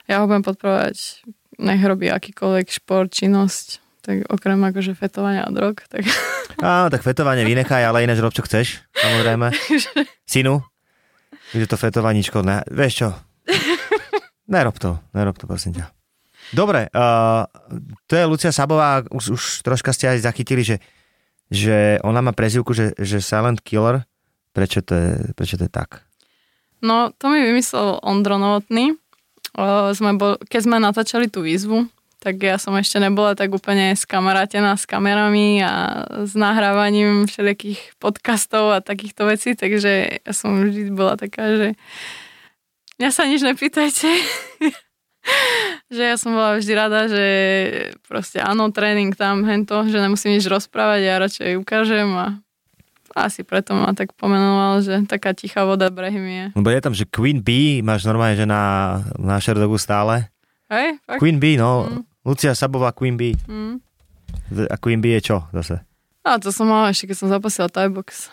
Ja 0.06 0.22
ho 0.22 0.30
budem 0.30 0.46
podporovať, 0.46 1.26
nech 1.58 1.82
robí 1.82 2.06
akýkoľvek 2.14 2.66
šport, 2.70 3.10
činnosť, 3.10 3.82
tak 4.06 4.16
okrem 4.30 4.60
akože 4.62 4.94
fetovania 4.94 5.42
a 5.42 5.50
drog, 5.50 5.82
tak 5.90 6.06
Áno, 6.62 6.94
tak 6.94 7.02
fetovanie 7.02 7.42
vynechaj, 7.42 7.82
ale 7.82 8.06
ináč 8.06 8.22
rob, 8.22 8.30
čo 8.30 8.46
chceš, 8.46 8.87
samozrejme. 8.94 9.50
Synu, 10.30 10.62
že 11.50 11.66
to 11.66 11.74
fetovaničko, 11.74 12.46
ne, 12.46 12.62
vieš 12.70 13.02
čo? 13.02 13.08
Nerob 14.54 14.78
to, 14.78 15.00
nerob 15.16 15.34
to, 15.40 15.48
prosím 15.48 15.80
ťa. 15.80 16.03
Dobre, 16.54 16.86
uh, 16.94 17.44
to 18.06 18.14
je 18.14 18.24
Lucia 18.30 18.54
Sabová, 18.54 19.02
už, 19.10 19.34
už 19.34 19.42
troška 19.66 19.90
ste 19.90 20.06
aj 20.06 20.22
zachytili, 20.22 20.62
že, 20.62 20.78
že 21.50 21.98
ona 22.06 22.22
má 22.22 22.30
prezivku, 22.30 22.70
že, 22.70 22.94
že 22.94 23.18
Silent 23.18 23.58
Killer. 23.58 24.06
Prečo 24.54 24.86
to 24.86 24.94
je, 24.94 25.10
prečo 25.34 25.58
to 25.58 25.66
je 25.66 25.72
tak? 25.72 26.06
No, 26.78 27.10
to 27.18 27.26
mi 27.26 27.42
vymyslel 27.42 27.98
Ondro 28.06 28.38
Novotný. 28.38 28.94
O, 29.58 29.90
sme 29.98 30.14
bol, 30.14 30.38
keď 30.46 30.60
sme 30.62 30.78
natáčali 30.78 31.26
tú 31.26 31.42
výzvu, 31.42 31.90
tak 32.22 32.38
ja 32.38 32.54
som 32.54 32.78
ešte 32.78 33.02
nebola 33.02 33.34
tak 33.34 33.50
úplne 33.50 33.98
skamarátená 33.98 34.78
s 34.78 34.86
kamerami 34.86 35.58
a 35.58 36.06
s 36.22 36.38
nahrávaním 36.38 37.26
všelijakých 37.26 37.98
podcastov 37.98 38.70
a 38.70 38.78
takýchto 38.78 39.26
vecí, 39.26 39.58
takže 39.58 40.22
ja 40.22 40.32
som 40.32 40.62
vždy 40.62 40.94
bola 40.94 41.18
taká, 41.18 41.50
že 41.58 41.68
Mňa 42.94 43.10
sa 43.10 43.26
nič 43.26 43.42
nepýtajte. 43.42 44.06
že 45.94 46.02
ja 46.02 46.16
som 46.20 46.37
bola 46.37 46.56
vždy 46.60 46.72
rada, 46.76 47.08
že 47.08 47.24
proste 48.04 48.40
áno, 48.40 48.68
tréning 48.74 49.12
tam, 49.16 49.44
hento, 49.44 49.84
že 49.88 50.00
nemusím 50.00 50.37
nič 50.37 50.44
rozprávať, 50.48 51.00
ja 51.04 51.14
radšej 51.20 51.50
ukážem 51.60 52.08
a 52.14 52.40
asi 53.14 53.46
preto 53.46 53.78
ma 53.78 53.94
tak 53.94 54.10
pomenoval, 54.18 54.82
že 54.82 55.06
taká 55.06 55.30
tichá 55.38 55.62
voda 55.62 55.87
brehymie. 55.87 56.50
Lebo 56.58 56.68
je 56.74 56.82
tam, 56.82 56.94
že 56.94 57.06
Queen 57.06 57.38
Bee 57.38 57.78
máš 57.78 58.02
normálne, 58.02 58.34
že 58.34 58.42
na, 58.42 58.98
na 59.14 59.38
Šerdogu 59.38 59.78
stále. 59.78 60.34
Hej, 60.66 60.98
fakt? 61.06 61.22
Queen 61.22 61.38
Bee, 61.38 61.54
no. 61.54 61.87
Lucia 62.26 62.58
Sabová 62.58 62.90
Queen 62.90 63.14
Bee. 63.14 63.38
Mm. 63.46 63.78
A 64.66 64.74
Queen 64.82 64.98
Bee 64.98 65.14
je 65.22 65.30
čo 65.30 65.46
zase? 65.54 65.78
A 66.26 66.42
to 66.42 66.50
som 66.50 66.66
mala 66.66 66.90
ešte, 66.90 67.12
keď 67.12 67.16
som 67.22 67.28
zapasila 67.30 67.70
Thai 67.70 67.87
box. 67.87 68.32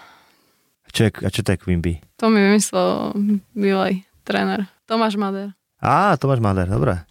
Čo 0.91 1.08
je, 1.08 1.12
a 1.23 1.30
čo 1.30 1.45
to 1.45 1.54
je 1.54 1.62
Queen 1.62 1.84
Bee? 1.84 2.01
To 2.17 2.34
mi 2.34 2.41
vymyslel 2.41 3.13
bývalý 3.54 4.08
tréner. 4.25 4.65
Tomáš 4.89 5.15
Mader. 5.15 5.54
Á, 5.82 6.13
Tomáš 6.15 6.38
Mader, 6.38 6.70
dobre. 6.70 7.02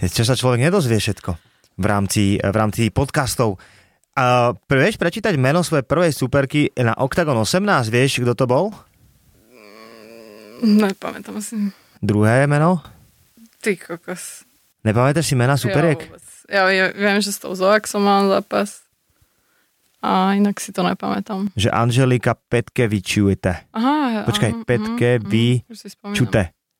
Čo 0.00 0.22
sa 0.22 0.38
človek 0.38 0.62
nedozvie 0.62 0.96
všetko 0.96 1.30
v 1.76 1.84
rámci, 1.84 2.38
v 2.38 2.54
rámci 2.54 2.88
podcastov. 2.94 3.58
A 4.14 4.54
vieš 4.70 4.94
prečítať 4.94 5.34
meno 5.34 5.66
svojej 5.66 5.82
prvej 5.82 6.14
superky 6.14 6.70
na 6.78 6.94
Octagon 6.94 7.34
18? 7.36 7.90
Vieš, 7.90 8.22
kto 8.22 8.32
to 8.38 8.44
bol? 8.46 8.70
Nepamätám 10.62 11.40
si. 11.42 11.56
Druhé 11.98 12.46
meno? 12.46 12.78
Ty 13.58 13.76
kokos. 13.76 14.44
Nepamätáš 14.86 15.28
si 15.28 15.34
mena 15.36 15.58
superiek? 15.58 16.00
Ja, 16.00 16.08
vôbec. 16.08 16.24
ja, 16.48 16.62
ja 16.72 16.84
viem, 16.94 17.18
že 17.20 17.34
s 17.34 17.42
tou 17.42 17.52
Zoak 17.52 17.84
som 17.84 18.00
mal 18.06 18.24
zápas. 18.30 18.86
A 20.00 20.32
inak 20.32 20.56
si 20.62 20.72
to 20.72 20.80
nepamätám. 20.80 21.52
Že 21.52 21.68
Angelika 21.74 22.32
Petkevičujete. 22.32 23.68
Aha. 23.76 24.24
Počkaj, 24.24 24.50
aha, 24.52 24.64
Petkevi- 24.64 25.64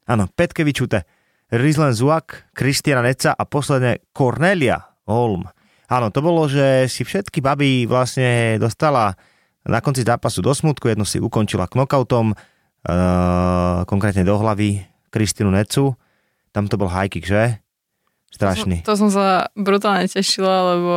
Áno, 0.05 0.29
Petkevičute. 0.29 1.05
Rizlen 1.51 1.91
Zuak, 1.91 2.47
Kristiana 2.55 3.03
Neca 3.03 3.35
a 3.35 3.43
posledne 3.43 4.07
Cornelia 4.15 4.79
Holm. 5.05 5.51
Áno, 5.91 6.15
to 6.15 6.23
bolo, 6.23 6.47
že 6.47 6.87
si 6.87 7.03
všetky 7.03 7.43
baby 7.43 7.83
vlastne 7.85 8.55
dostala 8.57 9.19
na 9.61 9.83
konci 9.83 10.01
zápasu 10.01 10.39
do 10.39 10.55
smutku, 10.55 10.87
jednu 10.87 11.03
si 11.03 11.19
ukončila 11.19 11.67
knockoutom, 11.67 12.33
uh, 12.33 12.39
konkrétne 13.85 14.23
do 14.23 14.39
hlavy 14.39 14.79
Kristinu 15.11 15.51
Necu. 15.51 15.99
Tam 16.51 16.65
to 16.65 16.79
bol 16.79 16.87
high 16.87 17.11
kick, 17.11 17.27
že? 17.27 17.59
Strašný. 18.31 18.87
To, 18.87 18.95
som- 18.95 19.11
to 19.11 19.11
som 19.11 19.11
sa 19.11 19.27
brutálne 19.53 20.07
tešila, 20.07 20.75
lebo 20.75 20.95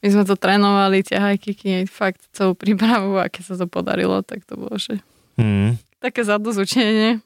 my 0.00 0.08
sme 0.08 0.24
to 0.24 0.34
trénovali, 0.34 1.04
tie 1.04 1.20
high 1.20 1.36
kicky, 1.36 1.84
fakt 1.84 2.24
celú 2.32 2.56
prípravu 2.56 3.20
a 3.20 3.28
keď 3.28 3.42
sa 3.44 3.54
to 3.60 3.66
podarilo, 3.66 4.24
tak 4.24 4.48
to 4.48 4.56
bolo, 4.56 4.76
že 4.76 5.04
Hmm. 5.36 5.76
také 6.00 6.24
zadozučenie. 6.24 7.20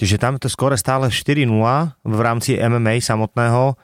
Čiže 0.00 0.16
tam 0.16 0.40
to 0.40 0.48
skore 0.48 0.76
stále 0.80 1.12
4-0 1.12 1.48
v 2.02 2.20
rámci 2.20 2.56
MMA 2.56 3.00
samotného. 3.04 3.76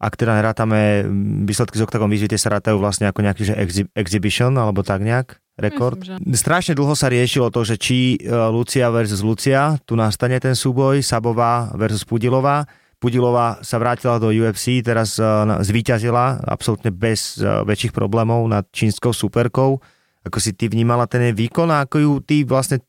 Ak 0.00 0.16
teda 0.16 0.32
nerátame 0.32 1.04
výsledky 1.44 1.76
z 1.76 1.84
Octagon 1.84 2.08
výzvy, 2.08 2.32
tie 2.32 2.40
sa 2.40 2.56
rátajú 2.56 2.80
vlastne 2.80 3.12
ako 3.12 3.20
nejaký 3.20 3.42
že 3.44 3.54
exhi- 3.60 3.90
exhibition 3.92 4.56
alebo 4.56 4.80
tak 4.80 5.04
nejak, 5.04 5.36
rekord. 5.60 6.00
Myslím, 6.00 6.32
Strašne 6.32 6.72
dlho 6.72 6.96
sa 6.96 7.12
riešilo 7.12 7.52
to, 7.52 7.60
že 7.68 7.76
či 7.76 8.16
e, 8.16 8.32
Lucia 8.48 8.88
versus 8.88 9.20
Lucia, 9.20 9.76
tu 9.84 10.00
nastane 10.00 10.40
ten 10.40 10.56
súboj, 10.56 11.04
Sabová 11.04 11.68
versus 11.76 12.08
Pudilová. 12.08 12.64
Pudilová 12.96 13.60
sa 13.60 13.76
vrátila 13.76 14.16
do 14.16 14.32
UFC, 14.32 14.80
teraz 14.80 15.20
e, 15.20 15.24
zvíťazila 15.60 16.48
absolútne 16.48 16.88
bez 16.88 17.36
e, 17.36 17.44
väčších 17.44 17.92
problémov 17.92 18.48
nad 18.48 18.64
čínskou 18.72 19.12
superkou. 19.12 19.84
Ako 20.24 20.40
si 20.40 20.56
ty 20.56 20.72
vnímala 20.72 21.04
ten 21.04 21.28
výkon 21.36 21.68
a 21.68 21.84
ako 21.84 21.96
ju 22.00 22.12
ty 22.24 22.44
vlastne 22.48 22.80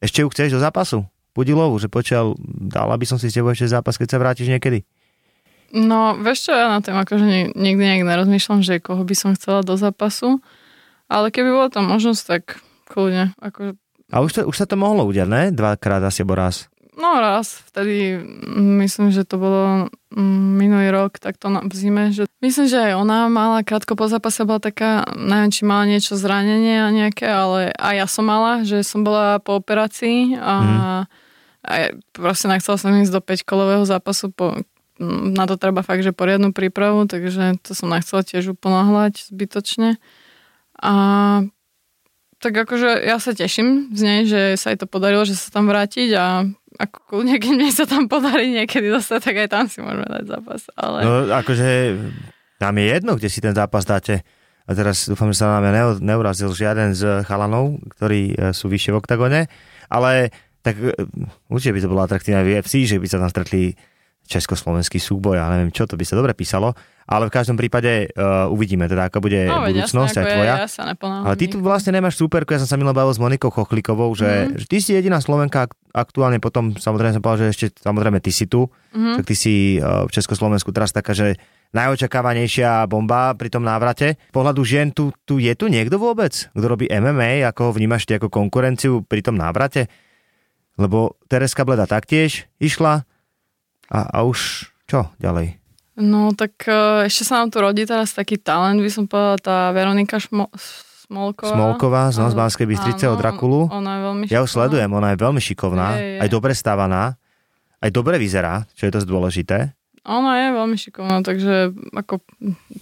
ešte 0.00 0.20
ju 0.20 0.28
chceš 0.28 0.56
do 0.56 0.60
zápasu? 0.60 1.08
Pudilovu, 1.30 1.78
že 1.78 1.86
počal, 1.86 2.34
dala 2.42 2.98
by 2.98 3.06
som 3.06 3.18
si 3.18 3.30
s 3.30 3.36
tebou 3.38 3.54
ešte 3.54 3.70
zápas, 3.70 3.94
keď 3.94 4.08
sa 4.10 4.18
vrátiš 4.18 4.50
niekedy. 4.50 4.82
No, 5.70 6.18
vieš 6.18 6.50
čo, 6.50 6.52
ja 6.52 6.66
na 6.66 6.82
tým 6.82 6.98
akože 6.98 7.22
ni- 7.22 7.52
nikdy 7.54 7.82
nejak 7.86 8.02
nerozmýšľam, 8.02 8.66
že 8.66 8.82
koho 8.82 9.06
by 9.06 9.14
som 9.14 9.38
chcela 9.38 9.62
do 9.62 9.78
zápasu, 9.78 10.42
ale 11.06 11.30
keby 11.30 11.54
bola 11.54 11.70
tam 11.70 11.86
možnosť, 11.86 12.22
tak 12.26 12.42
kľudne. 12.90 13.38
Akože, 13.38 13.78
A 14.10 14.18
už, 14.18 14.30
to, 14.34 14.40
už 14.50 14.56
sa 14.58 14.66
to 14.66 14.74
mohlo 14.74 15.06
udiať, 15.06 15.30
ne? 15.30 15.42
Dvakrát 15.54 16.02
asi, 16.02 16.26
raz. 16.26 16.66
No 16.96 17.20
raz, 17.20 17.62
vtedy 17.70 18.18
mm, 18.18 18.82
myslím, 18.82 19.14
že 19.14 19.22
to 19.22 19.38
bolo 19.38 19.92
mm, 20.10 20.50
minulý 20.58 20.90
rok, 20.90 21.22
tak 21.22 21.38
to 21.38 21.46
na, 21.46 21.62
v 21.62 21.74
zime, 21.74 22.10
že 22.10 22.26
myslím, 22.42 22.66
že 22.66 22.78
aj 22.90 22.94
ona 22.98 23.30
mala 23.30 23.62
krátko 23.62 23.94
po 23.94 24.10
zápase, 24.10 24.42
bola 24.42 24.58
taká, 24.58 25.06
neviem, 25.14 25.50
či 25.54 25.62
mala 25.62 25.86
niečo 25.86 26.18
zranenie 26.18 26.82
a 26.82 26.88
nejaké, 26.90 27.26
ale 27.30 27.70
aj 27.76 27.94
ja 27.94 28.06
som 28.10 28.24
mala, 28.26 28.66
že 28.66 28.82
som 28.82 29.06
bola 29.06 29.38
po 29.38 29.58
operácii 29.60 30.34
a, 30.40 30.54
a 31.62 31.72
ja 31.76 31.88
proste 32.10 32.50
nechcela 32.50 32.76
som 32.80 32.90
ísť 32.90 33.14
do 33.14 33.22
5-kolového 33.22 33.84
zápasu 33.86 34.34
po, 34.34 34.58
mm, 34.98 35.38
na 35.38 35.46
to 35.46 35.54
treba 35.54 35.86
fakt, 35.86 36.02
že 36.02 36.16
poriadnu 36.16 36.50
prípravu, 36.50 37.06
takže 37.06 37.62
to 37.62 37.76
som 37.76 37.92
nechcela 37.92 38.26
tiež 38.26 38.58
uponáhľať 38.58 39.30
zbytočne. 39.30 40.02
A 40.80 40.94
tak 42.40 42.56
akože 42.56 43.04
ja 43.04 43.20
sa 43.20 43.36
teším 43.36 43.92
z 43.92 44.00
nej, 44.00 44.20
že 44.24 44.56
sa 44.56 44.72
jej 44.72 44.80
to 44.80 44.88
podarilo, 44.88 45.28
že 45.28 45.36
sa 45.36 45.52
tam 45.52 45.68
vrátiť 45.68 46.08
a 46.16 46.48
ako 46.80 46.98
kľudne, 47.04 47.36
keď 47.36 47.52
mne 47.52 47.70
sa 47.70 47.84
tam 47.84 48.08
podarí 48.08 48.48
niekedy 48.56 48.88
dostať, 48.88 49.20
tak 49.20 49.36
aj 49.36 49.48
tam 49.52 49.64
si 49.68 49.84
môžeme 49.84 50.08
dať 50.08 50.24
zápas. 50.24 50.60
Ale... 50.80 50.98
No 51.04 51.12
akože 51.28 51.68
nám 52.56 52.74
je 52.80 52.86
jedno, 52.88 53.12
kde 53.20 53.28
si 53.28 53.44
ten 53.44 53.52
zápas 53.52 53.84
dáte. 53.84 54.24
A 54.64 54.72
teraz 54.72 55.04
dúfam, 55.04 55.28
že 55.28 55.44
sa 55.44 55.60
nám 55.60 55.68
neu, 55.68 55.88
neurazil 56.00 56.48
žiaden 56.54 56.96
z 56.96 57.26
chalanov, 57.26 57.82
ktorí 57.98 58.32
e, 58.32 58.34
sú 58.54 58.70
vyššie 58.70 58.94
v 58.94 59.00
oktagone, 59.02 59.40
ale 59.90 60.30
tak 60.62 60.78
e, 60.78 60.94
určite 61.50 61.74
by 61.74 61.80
to 61.82 61.90
bolo 61.90 62.00
atraktívne 62.06 62.46
v 62.46 62.54
UFC, 62.54 62.86
že 62.86 63.02
by 63.02 63.06
sa 63.10 63.18
tam 63.18 63.32
stretli 63.32 63.74
československý 64.30 65.02
súboj 65.02 65.42
a 65.42 65.50
neviem 65.50 65.74
čo, 65.74 65.90
to 65.90 65.98
by 65.98 66.06
sa 66.06 66.14
dobre 66.14 66.38
písalo, 66.38 66.78
ale 67.10 67.26
v 67.26 67.34
každom 67.34 67.58
prípade 67.58 68.06
uh, 68.08 68.46
uvidíme 68.46 68.86
teda, 68.86 69.10
ako 69.10 69.18
bude 69.20 69.42
no, 69.42 69.66
budúcnosť 69.66 70.14
jasné, 70.14 70.22
aj 70.22 70.30
tvoja. 70.30 70.46
Ja, 70.46 70.56
ja 70.56 70.68
sa. 70.68 70.82
Ale 70.94 71.34
ty 71.34 71.44
tu 71.44 71.58
vlastne 71.58 71.90
nemáš 71.90 72.14
superku, 72.14 72.54
ja 72.54 72.62
som 72.62 72.70
sa 72.70 72.78
minulý 72.78 72.94
bavil 72.94 73.10
s 73.10 73.18
Monikou 73.18 73.50
Chochlikovou, 73.50 74.14
že, 74.14 74.30
Mhm. 74.46 74.56
že 74.56 74.66
ty 74.66 74.78
si 74.78 74.90
jediná 74.92 75.18
Slovenka 75.18 75.66
ak- 75.66 75.74
aktuálne 75.92 76.38
potom, 76.38 76.70
samozrejme 76.72 77.12
som 77.12 77.20
povedal, 77.20 77.40
že 77.44 77.52
ešte 77.52 77.66
samozrejme 77.76 78.18
ty 78.18 78.30
si 78.30 78.46
tu, 78.46 78.70
Mhm. 78.94 79.18
tak 79.18 79.24
ty 79.26 79.34
si 79.34 79.54
uh, 79.76 80.06
v 80.06 80.10
Československu 80.12 80.70
teraz 80.70 80.90
taká, 80.90 81.10
že 81.10 81.34
najočakávanejšia 81.70 82.86
bomba 82.86 83.30
pri 83.32 83.46
tom 83.48 83.62
návrate. 83.62 84.14
Z 84.16 84.32
pohľadu 84.32 84.62
žien, 84.62 84.90
tu, 84.90 85.10
tu 85.20 85.36
je 85.36 85.50
tu 85.52 85.66
niekto 85.66 85.96
vôbec, 85.96 86.30
kto 86.48 86.64
robí 86.64 86.86
MMA, 86.86 87.42
ako 87.44 87.70
ho 87.70 87.72
vnímaš 87.72 88.06
ty 88.06 88.14
ako 88.14 88.26
konkurenciu 88.26 89.02
pri 89.02 89.20
tom 89.20 89.34
návrate? 89.34 89.86
Lebo 90.74 91.18
Tereska 91.26 91.62
Bleda 91.62 91.84
taktiež 91.84 92.50
išla 92.56 93.04
a, 93.86 93.98
a 94.02 94.18
už 94.22 94.70
čo 94.84 95.10
ďalej? 95.18 95.59
No 96.00 96.32
tak 96.32 96.64
uh, 96.64 97.04
ešte 97.04 97.22
sa 97.22 97.40
nám 97.40 97.52
tu 97.52 97.60
rodí 97.60 97.84
teraz 97.84 98.10
taký 98.10 98.36
talent, 98.36 98.80
by 98.80 98.88
som 98.88 99.04
povedala, 99.04 99.36
tá 99.36 99.56
Veronika 99.70 100.16
Šmo- 100.16 100.48
Smolková. 101.04 101.52
Smolková 101.52 102.02
z 102.08 102.16
nás 102.18 102.32
Banskej 102.32 102.64
Bystrice 102.64 103.04
áno, 103.04 103.14
od 103.14 103.20
Drakulu. 103.20 103.60
Ona 103.68 103.90
je 103.90 104.00
veľmi 104.00 104.22
Ja 104.26 104.40
ju 104.40 104.46
šikovná. 104.46 104.54
sledujem, 104.56 104.90
ona 104.90 105.08
je 105.10 105.18
veľmi 105.18 105.40
šikovná, 105.42 105.86
Je, 105.92 106.00
je. 106.00 106.18
aj 106.22 106.28
dobre 106.30 106.52
stávaná, 106.54 107.02
aj 107.78 107.90
dobre 107.90 108.16
vyzerá, 108.16 108.64
čo 108.72 108.86
je 108.86 108.94
dosť 108.94 109.06
dôležité. 109.06 109.58
Ona 110.00 110.32
je 110.38 110.48
veľmi 110.56 110.76
šikovná, 110.78 111.20
takže 111.20 111.76
ako 111.92 112.24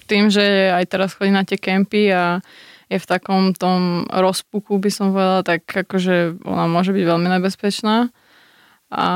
tým, 0.07 0.31
že 0.31 0.71
aj 0.71 0.85
teraz 0.87 1.19
chodí 1.19 1.35
na 1.35 1.43
tie 1.43 1.59
kempy 1.59 2.15
a 2.15 2.39
je 2.87 2.97
v 2.97 3.07
takom 3.11 3.53
tom 3.53 4.07
rozpuku, 4.07 4.79
by 4.79 4.89
som 4.89 5.11
povedala, 5.11 5.43
tak 5.43 5.67
akože 5.67 6.41
ona 6.47 6.65
môže 6.65 6.95
byť 6.95 7.05
veľmi 7.05 7.29
nebezpečná. 7.29 8.09
A, 8.89 9.09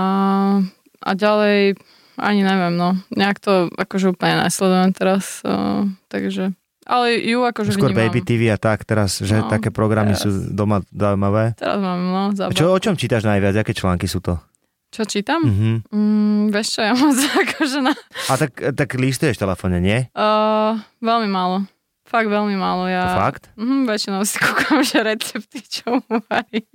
a 1.00 1.10
ďalej 1.14 1.78
ani 2.14 2.40
neviem, 2.40 2.72
no. 2.72 2.96
Nejak 3.10 3.38
to 3.38 3.52
akože 3.70 4.12
úplne 4.12 4.42
nesledujem 4.42 4.90
teraz, 4.92 5.40
uh, 5.42 5.84
takže... 6.06 6.52
Ale 6.82 7.14
ju 7.14 7.40
akože 7.40 7.72
Skôr 7.72 7.94
vnímam. 7.94 8.10
Baby 8.10 8.20
TV 8.20 8.50
a 8.50 8.58
tak 8.58 8.82
teraz, 8.82 9.22
že 9.22 9.38
No, 9.38 9.46
také 9.46 9.70
programy 9.70 10.18
teraz. 10.18 10.26
sú 10.26 10.50
doma 10.50 10.82
zaujímavé. 10.90 11.54
Teraz 11.54 11.78
mám, 11.78 12.00
no, 12.02 12.22
A 12.26 12.34
zábavu. 12.34 12.58
čo, 12.58 12.66
o 12.68 12.78
čom 12.78 12.98
čítaš 12.98 13.22
najviac? 13.22 13.54
Aké 13.54 13.70
články 13.70 14.10
sú 14.10 14.18
to? 14.18 14.42
Čo 14.90 15.06
čítam? 15.06 15.46
Mhm. 15.46 15.70
Mm, 15.88 16.42
vieš 16.50 16.74
čo, 16.74 16.80
ja 16.82 16.92
moc 16.92 17.14
akože 17.46 17.78
na... 17.80 17.94
A 18.26 18.34
tak, 18.34 18.50
tak 18.74 18.88
listuješ 18.94 19.38
telefóne, 19.38 19.78
nie? 19.78 20.10
Uh, 20.12 20.74
veľmi 20.98 21.30
málo. 21.30 21.64
Fakt 22.02 22.26
veľmi 22.28 22.58
málo. 22.58 22.84
To 22.84 22.92
Ja, 22.92 23.14
fakt? 23.16 23.48
Mm, 23.54 23.86
väčšinou 23.86 24.26
si 24.26 24.36
kúkam, 24.42 24.82
že 24.82 25.00
recepty, 25.00 25.62
čo 25.62 26.02
mu 26.02 26.18
varím. 26.26 26.66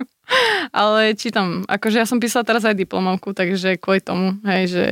Ale 0.72 1.12
čítam, 1.14 1.62
akože 1.64 2.00
ja 2.00 2.08
som 2.08 2.16
písala 2.16 2.42
teraz 2.42 2.64
aj 2.64 2.74
diplomovku, 2.74 3.32
takže 3.32 3.76
kvôli 3.76 4.00
tomu, 4.00 4.40
hej, 4.42 4.62
že 4.68 4.84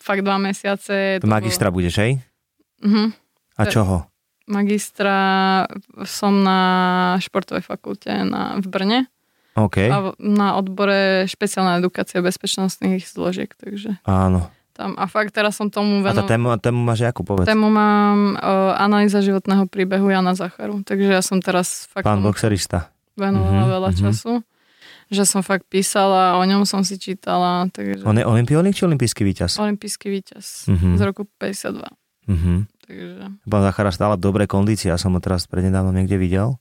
fakt 0.00 0.22
dva 0.24 0.40
mesiace. 0.40 1.20
To 1.20 1.28
magistra 1.28 1.68
budeš, 1.68 1.94
hej? 2.00 2.12
Uh-huh. 2.82 3.12
A 3.56 3.62
čoho? 3.68 4.08
Magistra 4.50 5.16
som 6.02 6.42
na 6.42 6.60
športovej 7.22 7.62
fakulte 7.62 8.10
na, 8.26 8.58
v 8.58 8.66
Brne 8.66 9.00
OK, 9.52 9.76
a 9.86 10.16
na 10.16 10.56
odbore 10.56 11.28
špeciálna 11.28 11.76
edukácia 11.76 12.24
bezpečnostných 12.24 13.04
zložiek, 13.04 13.52
takže 13.52 14.00
áno. 14.08 14.48
tam. 14.72 14.96
A 14.96 15.04
fakt 15.04 15.36
teraz 15.36 15.60
som 15.60 15.68
tomu 15.68 16.00
A 16.08 16.16
tá 16.16 16.24
tému, 16.24 16.56
tému 16.56 16.80
máš 16.80 17.04
jakú 17.04 17.20
povedz? 17.20 17.44
Tému 17.44 17.68
mám 17.68 18.40
uh, 18.40 18.72
analýza 18.80 19.20
životného 19.20 19.68
príbehu 19.68 20.08
Jana 20.08 20.32
Zacharu, 20.32 20.80
takže 20.82 21.12
ja 21.12 21.20
som 21.20 21.44
teraz 21.44 21.84
fakt 21.92 22.08
Pán 22.08 22.24
boxerista. 22.24 22.88
venovala 23.12 23.62
Mhm, 23.62 23.72
veľa 23.76 23.90
mhm. 23.92 23.98
času. 24.00 24.32
Že 25.12 25.22
som 25.22 25.40
fakt 25.40 25.68
písala, 25.68 26.34
o 26.34 26.42
ňom 26.42 26.64
som 26.64 26.80
si 26.80 26.96
čítala, 26.96 27.68
takže 27.68 28.00
On 28.02 28.16
je 28.16 28.24
olimpionik 28.24 28.72
či 28.72 28.82
olimpijský 28.82 29.22
víťaz? 29.22 29.60
olimpijský 29.60 30.08
víťaz 30.08 30.66
Mhm. 30.66 30.96
z 30.96 31.00
roku 31.02 31.28
52. 31.30 31.84
Mhm. 32.26 32.52
Takže 32.82 33.14
Pán 33.44 33.62
Zachara 33.62 33.90
stále 33.90 34.16
v 34.16 34.22
dobrej 34.22 34.48
kondícii, 34.48 34.88
ja 34.88 34.96
som 34.96 35.12
ho 35.12 35.20
teraz 35.20 35.44
prednedávno 35.44 35.92
niekde 35.92 36.16
videl. 36.16 36.56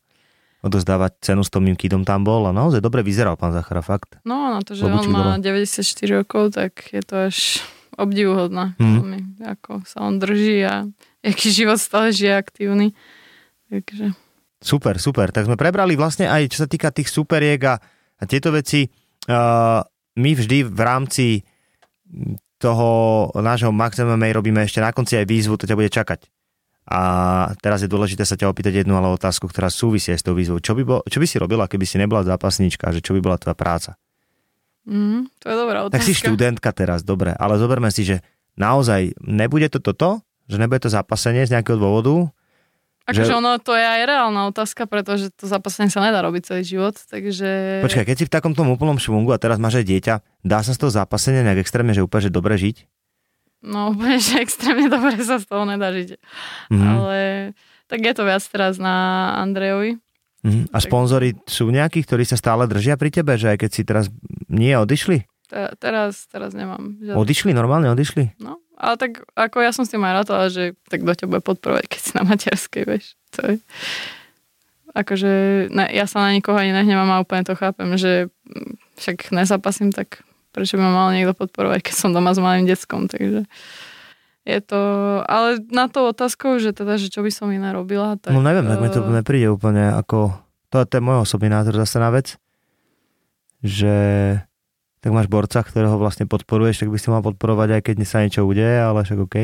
Odozdávať 0.61 1.17
cenu 1.23 1.41
s 1.41 1.49
Tomým 1.49 1.73
Kidom 1.73 2.03
tam 2.03 2.21
bol 2.21 2.45
a 2.45 2.53
naozaj 2.53 2.79
dobre 2.79 3.01
vyzeral 3.01 3.33
pán 3.33 3.49
Zachara, 3.49 3.81
fakt. 3.81 4.21
No, 4.21 4.53
na 4.53 4.61
to, 4.61 4.77
že 4.77 4.85
Klobúčik 4.85 5.09
on 5.09 5.15
má 5.15 5.21
dole. 5.33 5.41
94 5.41 5.81
rokov, 6.13 6.53
tak 6.53 6.85
je 6.87 7.01
to 7.01 7.15
až 7.25 7.65
obdivuhodné. 7.95 8.77
Veľmi, 8.77 9.19
ako 9.41 9.81
sa 9.83 10.03
on 10.03 10.17
drží 10.17 10.61
a 10.61 10.85
aký 11.21 11.49
život 11.49 11.77
stále 11.77 12.11
žije 12.11 12.33
aktívny. 12.35 12.93
Takže 13.67 14.13
Super, 14.61 14.95
super. 14.95 15.27
Tak 15.27 15.49
sme 15.49 15.57
prebrali 15.57 15.97
vlastne 15.97 16.29
aj, 16.29 16.45
čo 16.47 16.61
sa 16.61 16.69
týka 16.69 16.93
tých 16.93 17.09
superiek 17.09 17.57
a, 17.65 17.81
a 18.21 18.23
tieto 18.29 18.53
veci. 18.53 18.85
Uh, 19.25 19.81
my 20.17 20.31
vždy 20.37 20.67
v 20.69 20.81
rámci 20.81 21.25
toho 22.61 22.89
nášho 23.33 23.73
Max 23.73 23.97
MMA 23.97 24.37
robíme 24.37 24.61
ešte 24.61 24.77
na 24.77 24.93
konci 24.93 25.17
aj 25.17 25.25
výzvu, 25.25 25.57
to 25.57 25.65
ťa 25.65 25.77
bude 25.77 25.89
čakať. 25.89 26.29
A 26.91 27.01
teraz 27.61 27.81
je 27.81 27.89
dôležité 27.89 28.25
sa 28.25 28.37
ťa 28.37 28.51
opýtať 28.51 28.83
jednu 28.83 28.93
ale 28.97 29.09
otázku, 29.13 29.49
ktorá 29.49 29.71
súvisí 29.71 30.13
aj 30.13 30.19
s 30.21 30.25
tou 30.25 30.35
výzvou. 30.35 30.61
Čo 30.61 30.77
by, 30.77 30.83
bol, 30.83 30.99
čo 31.07 31.17
by 31.21 31.25
si 31.25 31.37
robila, 31.41 31.65
keby 31.65 31.85
si 31.87 31.97
nebola 31.97 32.21
zápasníčka, 32.25 32.93
že 32.93 33.01
čo 33.01 33.17
by 33.17 33.21
bola 33.23 33.37
tvoja 33.41 33.57
práca? 33.57 33.91
mm, 34.85 35.41
to 35.41 35.45
je 35.49 35.55
dobrá 35.55 35.79
otázka. 35.85 35.95
Tak 35.97 36.05
si 36.05 36.13
študentka 36.17 36.69
teraz, 36.73 37.05
dobre, 37.05 37.33
ale 37.37 37.57
zoberme 37.61 37.89
si, 37.93 38.05
že 38.05 38.25
naozaj 38.57 39.13
nebude 39.23 39.69
to 39.69 39.79
toto, 39.79 40.25
že 40.49 40.57
nebude 40.59 40.83
to 40.83 40.91
zápasenie 40.91 41.47
z 41.47 41.53
nejakého 41.55 41.79
dôvodu, 41.79 42.27
Akože 43.11 43.31
že- 43.31 43.37
ono, 43.37 43.59
to 43.59 43.75
je 43.75 43.85
aj 43.85 44.01
reálna 44.07 44.41
otázka, 44.47 44.87
pretože 44.87 45.29
to 45.35 45.45
zápasenie 45.45 45.91
sa 45.91 45.99
nedá 45.99 46.23
robiť 46.23 46.55
celý 46.55 46.63
život, 46.63 46.95
takže... 47.07 47.81
Počkaj, 47.83 48.05
keď 48.07 48.15
si 48.15 48.25
v 48.27 48.33
takomto 48.33 48.63
úplnom 48.63 48.95
švungu 48.95 49.35
a 49.35 49.41
teraz 49.41 49.59
máš 49.59 49.83
aj 49.83 49.85
dieťa, 49.85 50.13
dá 50.41 50.59
sa 50.63 50.71
z 50.71 50.79
toho 50.81 50.91
zápasenia 50.91 51.43
nejak 51.43 51.61
extrémne, 51.61 51.91
že 51.91 52.01
úplne, 52.01 52.27
že 52.27 52.31
dobre 52.31 52.55
žiť? 52.55 52.87
No 53.61 53.93
úplne, 53.93 54.17
že 54.17 54.41
extrémne 54.41 54.89
dobre 54.89 55.21
sa 55.21 55.37
z 55.37 55.45
toho 55.45 55.63
nedá 55.69 55.93
žiť. 55.93 56.17
Mhm. 56.73 56.87
Ale 56.87 57.17
tak 57.85 57.99
je 58.01 58.13
to 58.15 58.23
viac 58.25 58.41
teraz 58.47 58.81
na 58.81 58.95
Andrejovi. 59.37 60.01
Mhm. 60.41 60.73
A 60.73 60.77
sponzory 60.81 61.37
sú 61.45 61.69
nejakí, 61.69 62.01
ktorí 62.01 62.25
sa 62.25 62.33
stále 62.33 62.65
držia 62.65 62.97
pri 62.97 63.13
tebe, 63.13 63.37
že 63.37 63.53
aj 63.53 63.57
keď 63.61 63.69
si 63.69 63.81
teraz 63.85 64.09
nie 64.49 64.73
odišli? 64.73 65.29
Te- 65.51 65.75
teraz, 65.83 66.31
teraz 66.31 66.55
nemám. 66.55 66.95
Žiadne. 67.03 67.19
Odišli, 67.19 67.51
normálne 67.51 67.91
odišli? 67.91 68.39
No, 68.39 68.63
ale 68.79 68.95
tak 68.95 69.27
ako 69.35 69.59
ja 69.59 69.75
som 69.75 69.83
s 69.83 69.91
tým 69.91 69.99
aj 70.07 70.23
rátala, 70.23 70.47
že 70.47 70.79
tak 70.87 71.03
kto 71.03 71.11
ťa 71.11 71.25
bude 71.27 71.43
podporovať, 71.43 71.91
keď 71.91 71.99
si 71.99 72.11
na 72.15 72.23
materskej, 72.23 72.83
vieš. 72.87 73.19
To 73.35 73.51
je... 73.51 73.55
Akože 74.95 75.31
ne, 75.71 75.91
ja 75.91 76.07
sa 76.07 76.23
na 76.23 76.31
nikoho 76.31 76.55
ani 76.55 76.71
nehnevám 76.71 77.11
a 77.11 77.23
úplne 77.23 77.43
to 77.43 77.55
chápem, 77.55 77.95
že 77.99 78.31
však 78.95 79.35
nezapasím, 79.35 79.91
tak 79.91 80.23
prečo 80.55 80.79
by 80.79 80.83
ma 80.87 80.91
mal 80.91 81.09
niekto 81.11 81.35
podporovať, 81.35 81.79
keď 81.83 81.95
som 81.95 82.15
doma 82.15 82.31
s 82.31 82.39
malým 82.39 82.67
deckom, 82.67 83.11
takže 83.11 83.47
je 84.41 84.59
to, 84.59 84.81
ale 85.27 85.63
na 85.69 85.87
to 85.87 86.11
otázkou, 86.11 86.59
že 86.59 86.73
teda, 86.73 86.99
že 86.99 87.13
čo 87.13 87.23
by 87.23 87.31
som 87.31 87.47
iné 87.53 87.71
robila, 87.71 88.19
tak... 88.19 88.35
No 88.35 88.43
neviem, 88.43 88.67
tak 88.67 88.79
mi 88.83 88.89
to 88.91 89.03
eh, 89.03 89.15
nepríde 89.21 89.47
úplne 89.51 89.95
ako... 89.95 90.31
To, 90.71 90.87
to 90.87 90.93
je 90.97 91.03
môj 91.03 91.27
osobný 91.27 91.51
názor 91.51 91.75
zase 91.75 91.99
na 91.99 92.09
vec, 92.09 92.39
že 93.61 93.95
tak 95.01 95.09
máš 95.09 95.27
borca, 95.27 95.65
ktorého 95.65 95.97
vlastne 95.97 96.29
podporuješ, 96.29 96.85
tak 96.85 96.93
by 96.93 96.97
si 97.01 97.09
mal 97.09 97.25
podporovať 97.25 97.69
aj 97.77 97.81
keď 97.81 97.95
sa 98.05 98.21
niečo 98.21 98.45
udeje, 98.45 98.77
ale 98.77 99.01
však 99.01 99.19
OK. 99.25 99.37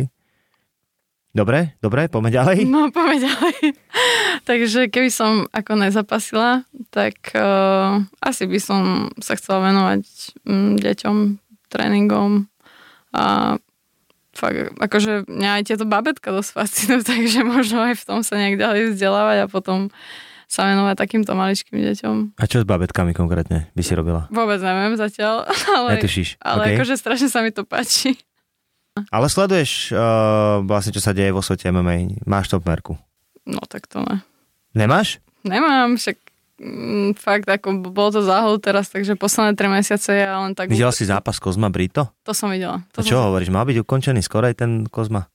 Dobre, 1.38 1.78
dobre, 1.86 2.10
poďme 2.10 2.34
ďalej. 2.34 2.58
No, 2.66 2.90
poďme 2.90 3.30
ďalej. 3.30 3.78
Takže 4.50 4.90
keby 4.90 5.10
som 5.14 5.46
ako 5.54 5.78
nezapasila, 5.78 6.66
tak 6.90 7.34
uh, 7.38 8.02
asi 8.22 8.50
by 8.50 8.58
som 8.58 8.82
sa 9.22 9.38
chcela 9.38 9.70
venovať 9.70 10.02
mm, 10.46 10.82
deťom, 10.82 11.18
tréningom 11.70 12.50
a 13.14 13.58
fakt, 14.34 14.78
akože 14.78 15.30
mňa 15.30 15.50
aj 15.62 15.64
tieto 15.66 15.86
babetka 15.90 16.30
dosť 16.34 16.52
fascinujú, 16.54 17.02
takže 17.12 17.40
možno 17.46 17.86
aj 17.86 17.98
v 17.98 18.06
tom 18.06 18.22
sa 18.22 18.38
nejak 18.38 18.62
ďalej 18.62 18.98
vzdelávať 18.98 19.38
a 19.46 19.52
potom 19.52 19.94
sa 20.48 20.64
venovať 20.72 20.96
takýmto 20.96 21.36
maličkým 21.36 21.76
deťom. 21.76 22.40
A 22.40 22.44
čo 22.48 22.64
s 22.64 22.66
babetkami 22.66 23.12
konkrétne 23.12 23.68
by 23.76 23.82
si 23.84 23.94
robila? 23.94 24.32
Vôbec 24.32 24.64
neviem 24.64 24.96
zatiaľ, 24.96 25.44
ale, 25.78 26.00
Netušíš, 26.00 26.40
ale 26.40 26.64
OK. 26.64 26.74
akože 26.80 26.96
strašne 26.96 27.28
sa 27.28 27.44
mi 27.44 27.52
to 27.52 27.68
páči. 27.68 28.16
Ale 29.14 29.30
sleduješ 29.30 29.94
uh, 29.94 30.66
vlastne, 30.66 30.90
čo 30.90 31.04
sa 31.04 31.14
deje 31.14 31.30
vo 31.30 31.46
svete 31.46 31.70
MMA. 31.70 32.26
Máš 32.26 32.50
top 32.50 32.66
merku. 32.66 32.98
No 33.46 33.62
tak 33.70 33.86
to 33.86 34.02
ne. 34.02 34.26
Nemáš? 34.74 35.22
Nemám, 35.46 36.02
však 36.02 36.18
mm, 36.58 37.14
fakt, 37.14 37.46
ako 37.46 37.94
bol 37.94 38.10
to 38.10 38.26
záhod 38.26 38.60
teraz, 38.60 38.90
takže 38.90 39.14
posledné 39.14 39.54
3 39.54 39.70
mesiace 39.70 40.12
ja 40.18 40.42
len 40.42 40.58
tak... 40.58 40.74
Videla 40.74 40.90
si 40.90 41.06
zápas 41.06 41.38
Kozma 41.38 41.70
Brito? 41.70 42.10
To 42.26 42.34
som 42.34 42.50
videla. 42.50 42.82
A 42.82 42.94
To 42.98 43.06
čo 43.06 43.22
som... 43.22 43.30
hovoríš? 43.30 43.54
Mal 43.54 43.70
byť 43.70 43.78
ukončený 43.86 44.26
skorej 44.26 44.58
ten 44.58 44.90
Kozma? 44.90 45.30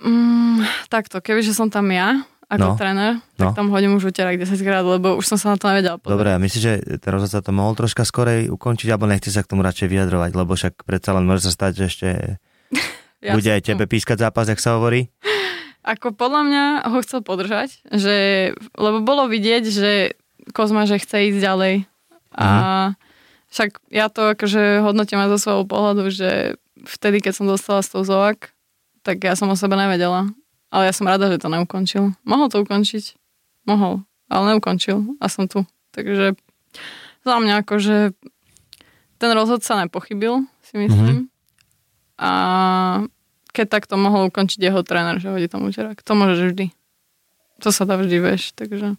Mm, 0.00 0.64
takto, 0.92 1.24
kebyže 1.24 1.56
som 1.56 1.72
tam 1.72 1.88
ja, 1.88 2.24
No. 2.58 2.74
ako 2.74 2.82
tréner, 2.82 3.22
No. 3.38 3.54
tak 3.54 3.62
tam 3.62 3.70
hodím 3.70 3.94
už 3.94 4.10
uterák 4.10 4.34
10 4.34 4.58
krát, 4.66 4.82
lebo 4.82 5.14
už 5.14 5.22
som 5.22 5.38
sa 5.38 5.54
na 5.54 5.56
to 5.60 5.70
nevedela 5.70 6.02
pozrieť. 6.02 6.14
Dobre, 6.18 6.28
a 6.34 6.38
myslíš, 6.42 6.62
že 6.62 6.72
ten 6.98 7.10
rozhodca 7.14 7.38
to 7.46 7.52
mohol 7.54 7.78
troška 7.78 8.02
skorej 8.02 8.50
ukončiť, 8.50 8.90
alebo 8.90 9.06
nechce 9.06 9.30
sa 9.30 9.46
k 9.46 9.50
tomu 9.54 9.62
radšej 9.62 9.86
vyjadrovať, 9.86 10.30
lebo 10.34 10.58
však 10.58 10.82
predsa 10.82 11.14
len 11.14 11.30
môže 11.30 11.46
sa 11.46 11.52
stať, 11.54 11.72
že 11.78 11.84
ešte 11.86 12.08
Ja 13.24 13.36
bude 13.36 13.50
aj 13.52 13.62
tebe 13.62 13.84
pískať 13.86 14.24
zápas, 14.24 14.48
jak 14.50 14.58
sa 14.58 14.80
hovorí? 14.80 15.12
Ako 15.84 16.12
podľa 16.12 16.42
mňa 16.44 16.64
ho 16.88 16.98
chcel 17.04 17.20
podržať, 17.22 17.80
že, 17.88 18.16
lebo 18.76 19.00
bolo 19.00 19.28
vidieť, 19.28 19.64
že 19.68 19.92
Kozma, 20.56 20.88
že 20.88 20.98
chce 20.98 21.30
ísť 21.30 21.40
ďalej. 21.40 21.74
A 22.34 22.48
však 23.52 23.78
ja 23.92 24.08
to 24.08 24.34
akože 24.34 24.82
hodnotím 24.82 25.20
aj 25.20 25.36
zo 25.36 25.38
svojho 25.38 25.64
pohľadu, 25.68 26.08
že 26.10 26.56
vtedy, 26.84 27.20
keď 27.20 27.32
som 27.36 27.46
dostala 27.46 27.84
z 27.84 27.92
toho 27.92 28.04
zoak, 28.06 28.50
tak 29.02 29.20
ja 29.20 29.36
som 29.36 29.52
o 29.52 29.56
sebe 29.56 29.76
nevedela. 29.76 30.32
Ale 30.70 30.86
ja 30.86 30.94
som 30.94 31.10
rada, 31.10 31.26
že 31.26 31.42
to 31.42 31.50
neukončil. 31.50 32.14
Mohol 32.22 32.46
to 32.50 32.62
ukončiť. 32.62 33.18
Mohol. 33.66 34.06
Ale 34.30 34.42
neukončil. 34.54 35.18
A 35.18 35.26
som 35.26 35.50
tu. 35.50 35.66
Takže 35.90 36.38
za 37.26 37.36
mňa 37.36 37.66
akože 37.66 38.14
ten 39.20 39.30
rozhodca 39.36 39.84
nepochybil, 39.84 40.46
si 40.64 40.74
myslím. 40.80 41.28
A 42.16 42.30
keď 43.50 43.66
takto 43.68 43.98
mohol 43.98 44.30
ukončiť 44.30 44.60
jeho 44.62 44.80
tréner, 44.86 45.18
že 45.18 45.28
hodí 45.28 45.50
tam 45.50 45.66
úterák. 45.66 45.98
To 46.00 46.12
môžeš 46.14 46.54
vždy. 46.54 46.66
To 47.60 47.68
sa 47.74 47.84
dá 47.84 47.98
vždy, 47.98 48.16
vieš. 48.22 48.54
Takže 48.56 48.96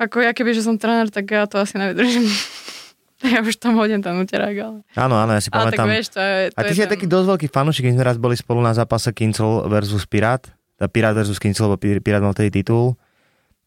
ako 0.00 0.24
ja 0.24 0.32
keby, 0.32 0.56
že 0.56 0.64
som 0.64 0.80
tréner, 0.80 1.12
tak 1.12 1.28
ja 1.28 1.44
to 1.44 1.60
asi 1.60 1.76
nevydržím. 1.76 2.24
ja 3.36 3.40
už 3.44 3.60
tam 3.60 3.76
hodím 3.76 4.00
ten 4.00 4.16
úterák, 4.16 4.56
ale... 4.56 4.78
Áno, 4.96 5.14
áno, 5.20 5.36
ja 5.36 5.40
si 5.44 5.52
Ale 5.52 5.76
tak 5.76 5.84
vieš, 5.84 6.16
to 6.16 6.20
je... 6.20 6.36
To 6.52 6.56
a 6.56 6.60
ty 6.64 6.72
je 6.72 6.76
si 6.76 6.82
aj 6.84 6.90
taký 6.96 7.06
dosť 7.06 7.26
veľký 7.36 7.46
fanúšik, 7.52 7.84
keď 7.84 7.94
sme 8.00 8.04
raz 8.04 8.16
boli 8.16 8.36
spolu 8.36 8.64
na 8.64 8.72
zápase 8.72 9.12
Kincel 9.12 9.68
versus 9.68 10.08
Pirát. 10.08 10.40
Tá 10.80 10.88
Pirát 10.88 11.12
versus 11.12 11.36
Kincel, 11.36 11.68
lebo 11.68 11.76
Pi- 11.76 12.00
Pirát 12.00 12.24
mal 12.24 12.32
vtedy 12.32 12.64
titul. 12.64 12.96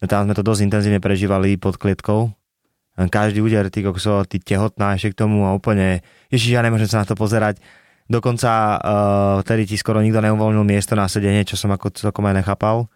A 0.01 0.09
tam 0.09 0.25
sme 0.25 0.33
to 0.33 0.41
dosť 0.41 0.65
intenzívne 0.65 0.97
prežívali 0.97 1.55
pod 1.61 1.77
klietkou. 1.77 2.33
A 2.97 3.09
Každý 3.09 3.41
úder, 3.45 3.69
ty 3.69 3.85
kokso, 3.85 4.25
ty 4.25 4.41
tehotná 4.41 4.97
ešte 4.97 5.13
k 5.13 5.25
tomu 5.25 5.45
a 5.45 5.53
úplne, 5.53 6.01
ježiš, 6.33 6.57
ja 6.57 6.61
nemôžem 6.61 6.89
sa 6.89 7.01
na 7.01 7.07
to 7.09 7.13
pozerať. 7.13 7.61
Dokonca 8.09 8.49
uh, 8.77 9.35
vtedy 9.45 9.69
ti 9.69 9.75
skoro 9.79 10.03
nikto 10.03 10.19
neuvoľnil 10.19 10.65
miesto 10.65 10.93
na 10.93 11.07
sedenie, 11.07 11.47
čo 11.47 11.55
som 11.55 11.71
ako 11.71 11.93
celkom 11.93 12.25
aj 12.29 12.43
nechápal. 12.43 12.89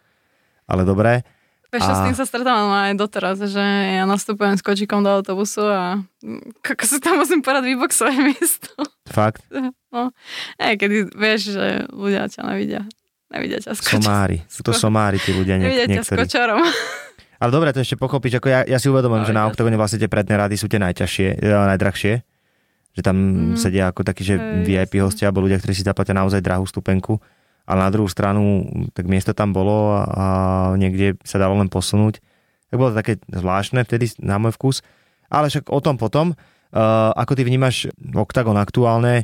Ale 0.67 0.84
dobre. 0.84 1.24
Vieš, 1.67 1.82
čo, 1.82 1.89
A- 1.89 1.93
s 1.93 2.01
tým 2.01 2.15
sa 2.15 2.23
stretávam 2.23 2.71
aj 2.71 2.95
doteraz, 2.95 3.38
že 3.41 3.60
ja 3.93 4.03
nastupujem 4.03 4.53
s 4.53 4.62
kočikom 4.62 4.99
do 4.99 5.12
autobusu 5.12 5.62
a 5.62 5.99
mm, 6.17 6.63
ako 6.63 6.84
si 6.84 6.97
tam 6.97 7.17
musím 7.17 7.39
porať 7.39 7.63
vyboxovať 7.65 8.15
miesto. 8.27 8.71
Fakt. 9.06 9.43
No, 9.88 10.12
aj 10.58 10.75
kedy 10.75 11.10
vieš, 11.12 11.53
že 11.53 11.65
ľudia 11.89 12.27
ťa 12.27 12.43
nevidia. 12.45 12.84
Nevidia 13.27 13.58
ťa 13.58 13.71
s. 13.71 13.80
Somári. 13.82 14.43
Sú 14.45 14.62
to 14.62 14.69
somári 14.71 15.15
tí 15.17 15.32
ľudia 15.32 15.56
niek- 15.56 15.67
Nevidia 15.69 15.88
ťa 15.88 15.91
s 15.97 16.12
niektorí. 16.12 16.19
kočarom. 16.21 16.60
Ale 17.41 17.49
dobre, 17.49 17.69
to 17.69 17.80
ešte 17.80 17.95
pochopíš, 17.95 18.36
ako 18.36 18.47
ja, 18.47 18.62
ja 18.63 18.77
si 18.77 18.88
uvedomujem, 18.88 19.21
Ale 19.21 19.27
že 19.27 19.34
na 19.34 19.41
jasne. 19.41 19.49
oktagone 19.49 19.73
vlastne 19.73 19.97
tie 19.97 20.08
predné 20.08 20.36
rady 20.36 20.53
sú 20.53 20.65
tie 20.65 20.77
najťažšie, 20.77 21.27
e, 21.36 21.47
najdrahšie. 21.47 22.13
Že 22.93 23.01
tam 23.01 23.15
Mhm. 23.15 23.56
sedia 23.56 23.84
ako 23.88 24.01
takí, 24.03 24.21
že 24.21 24.36
Hej, 24.36 24.65
VIP 24.65 24.99
hostia 24.99 25.25
alebo 25.25 25.41
ľudia, 25.41 25.56
ktorí 25.56 25.71
si 25.71 25.82
zaplatia 25.82 26.13
naozaj 26.13 26.41
drahú 26.41 26.63
stupenku. 26.63 27.17
Ale 27.67 27.84
na 27.84 27.91
druhú 27.91 28.08
stranu, 28.08 28.63
tak 28.95 29.12
miesto 29.12 29.36
tam 29.36 29.51
bolo 29.51 29.91
a, 29.91 30.01
a 30.07 30.26
niekde 30.80 31.20
sa 31.28 31.36
dalo 31.36 31.59
len 31.59 31.68
posunúť. 31.68 32.24
Tak 32.72 32.76
bolo 32.80 32.95
to 32.95 32.99
také 33.03 33.20
zvláštne 33.28 33.84
vtedy 33.84 34.07
na 34.24 34.39
môj 34.39 34.55
vkus. 34.55 34.80
Ale 35.28 35.51
však 35.51 35.68
o 35.68 35.80
tom 35.84 35.99
potom. 35.99 36.32
Uh, 36.68 37.11
ako 37.15 37.36
ty 37.36 37.47
vnímaš 37.47 37.91
oktagon 37.95 38.55
aktuálne, 38.59 39.24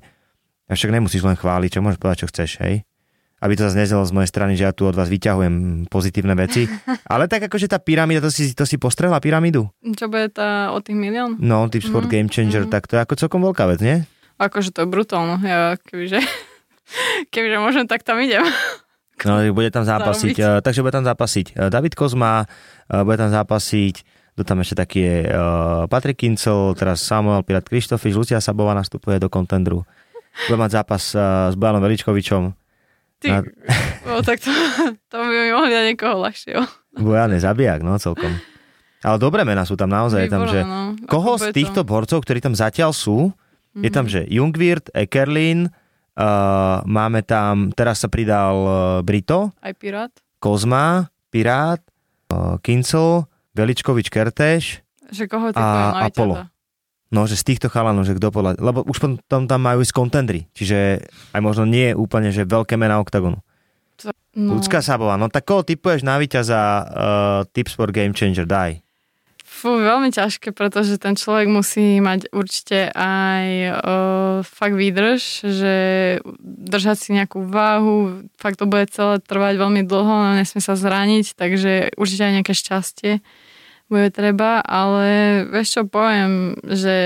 a 0.63 0.79
však 0.79 0.95
nemusíš 0.95 1.27
len 1.27 1.35
chváliť, 1.35 1.69
čo 1.75 1.83
môžeš 1.83 1.99
povedať, 1.99 2.19
čo 2.23 2.31
chceš, 2.31 2.51
hej? 2.63 2.87
Aby 3.43 3.59
to 3.59 3.67
zase 3.67 3.75
neznelo 3.75 4.07
z 4.07 4.15
mojej 4.15 4.31
strany, 4.31 4.55
že 4.55 4.63
ja 4.63 4.71
tu 4.71 4.87
od 4.87 4.95
vás 4.95 5.11
vyťahujem 5.11 5.87
pozitívne 5.91 6.31
veci. 6.39 6.63
Ale 7.11 7.27
tak 7.27 7.51
akože 7.51 7.67
tá 7.67 7.83
pyramída, 7.83 8.23
to 8.23 8.31
si, 8.31 8.55
to 8.55 8.63
si 8.63 8.79
postrehla 8.79 9.19
pyramídu? 9.19 9.67
Čo 9.83 10.07
bude 10.07 10.31
tá 10.31 10.71
o 10.71 10.79
tých 10.79 10.95
milión? 10.95 11.35
No, 11.43 11.67
typ 11.67 11.83
sport 11.83 12.07
Mhm, 12.07 12.11
game 12.15 12.29
changer, 12.31 12.63
mhm. 12.63 12.71
tak 12.71 12.87
to 12.87 12.95
je 12.95 13.03
ako 13.03 13.19
celkom 13.19 13.43
veľká 13.43 13.67
vec, 13.75 13.83
nie? 13.83 14.07
Akože 14.39 14.71
to 14.71 14.87
je 14.87 14.87
brutálno. 14.87 15.35
Ja 15.43 15.75
kebyže, 15.75 16.23
kebyže 17.33 17.57
môžem, 17.59 17.85
tak 17.87 18.03
tam 18.03 18.19
idem. 18.19 18.43
No, 19.23 19.39
bude 19.57 19.69
tam 19.69 19.83
zápasiť, 19.87 20.35
Zarobiť. 20.35 20.59
uh, 20.59 20.63
takže 20.63 20.81
bude 20.83 20.93
tam 20.93 21.05
zápasiť 21.05 21.45
uh, 21.55 21.69
David 21.71 21.93
Kozma, 21.95 22.45
uh, 22.45 23.01
bude 23.03 23.17
tam 23.17 23.31
zápasiť 23.31 24.25
Kto 24.33 24.41
tam 24.41 24.65
ešte 24.65 24.81
taký 24.81 24.99
je? 25.05 25.17
Patrik 25.93 26.17
Kincel, 26.17 26.73
teraz 26.73 27.05
Samuel 27.05 27.45
Pirat 27.45 27.69
Krištofiš, 27.69 28.17
Lucia 28.17 28.41
Sabová 28.41 28.73
nastupuje 28.73 29.21
do 29.21 29.29
kontendru. 29.29 29.85
Bude 30.49 30.57
mať 30.57 30.81
zápas 30.81 31.13
s 31.13 31.53
Bojanom 31.53 31.85
Veličkovičom. 31.85 32.49
Ty, 33.21 33.27
Na- 33.29 33.45
no, 34.09 34.25
tak 34.25 34.41
to, 34.41 34.49
to 35.05 35.15
by 35.21 35.29
mi 35.29 35.53
mohli 35.53 35.69
dať 35.69 35.85
niekoho 35.85 36.17
ľahšieho. 36.17 36.65
Bojan 36.97 37.29
je 37.37 37.45
zabijak, 37.45 37.85
no 37.85 37.93
celkom. 38.01 38.33
Ale 39.05 39.21
dobré 39.21 39.45
mená 39.45 39.69
sú 39.69 39.77
tam 39.77 39.93
naozaj. 39.93 40.25
je 40.25 40.31
tam, 40.33 40.49
že... 40.49 40.65
no. 40.65 40.97
Koho 41.05 41.37
z 41.37 41.53
týchto 41.53 41.85
to? 41.85 41.87
borcov, 41.87 42.25
ktorí 42.25 42.41
tam 42.41 42.57
zatiaľ 42.57 42.89
sú, 42.89 43.29
je 43.77 43.89
tam, 43.93 44.09
že 44.09 44.25
Jungwirth, 44.29 44.89
Ekerlin, 44.97 45.69
uh, 46.15 46.81
máme 46.85 47.23
tam, 47.23 47.71
teraz 47.71 48.01
sa 48.01 48.09
pridal 48.09 48.55
uh, 48.61 48.73
Brito, 49.01 49.49
Aj 49.59 49.73
Pirát. 49.73 50.11
Kozma, 50.37 51.07
Pirát, 51.31 51.79
uh, 52.29 52.59
Kincel, 52.59 53.25
Veličkovič 53.53 54.09
Kertéš, 54.09 54.81
Že 55.13 55.23
koho 55.29 55.47
ty 55.49 55.57
A- 55.57 56.03
a, 56.03 56.09
Apollo. 56.09 56.49
no, 57.09 57.25
že 57.25 57.37
z 57.37 57.53
týchto 57.53 57.69
chalanov, 57.69 58.05
že 58.05 58.17
kto 58.17 58.29
podľa... 58.29 58.57
Lebo 58.57 58.81
už 58.83 58.97
potom 58.99 59.45
tam 59.47 59.61
majú 59.61 59.81
ísť 59.81 59.93
kontendry, 59.93 60.45
čiže 60.51 61.05
aj 61.31 61.41
možno 61.41 61.63
nie 61.63 61.93
úplne, 61.93 62.29
že 62.33 62.43
veľké 62.43 62.75
mená 62.75 62.99
oktagonu. 62.99 63.39
No, 64.33 64.57
Ľudská 64.57 64.81
Sabová, 64.81 65.15
no 65.15 65.29
tak 65.29 65.45
koho 65.45 65.61
typuješ 65.61 66.01
na 66.01 66.17
víťaza 66.17 66.59
uh, 66.59 66.85
Tips 67.53 67.77
for 67.77 67.93
Game 67.93 68.11
Changer, 68.11 68.43
daj. 68.43 68.82
Fú, 69.63 69.79
veľmi 69.79 70.11
ťažké, 70.11 70.51
pretože 70.51 70.99
ten 70.99 71.15
človek 71.15 71.47
musí 71.47 72.03
mať 72.03 72.35
určite 72.35 72.91
aj 72.91 73.45
uh, 73.71 74.37
fakt 74.43 74.75
výdrž, 74.75 75.47
že 75.47 75.75
držať 76.43 76.97
si 76.99 77.09
nejakú 77.15 77.47
váhu, 77.47 78.27
fakt 78.35 78.59
to 78.59 78.67
bude 78.67 78.91
celé 78.91 79.23
trvať 79.23 79.55
veľmi 79.55 79.87
dlho, 79.87 80.11
no 80.19 80.35
nesmie 80.35 80.59
sa 80.59 80.75
zraniť, 80.75 81.39
takže 81.39 81.95
určite 81.95 82.27
aj 82.27 82.33
nejaké 82.35 82.51
šťastie 82.51 83.11
bude 83.87 84.11
treba, 84.11 84.59
ale 84.59 85.47
vieš 85.47 85.79
čo, 85.79 85.81
poviem, 85.87 86.59
že 86.67 86.97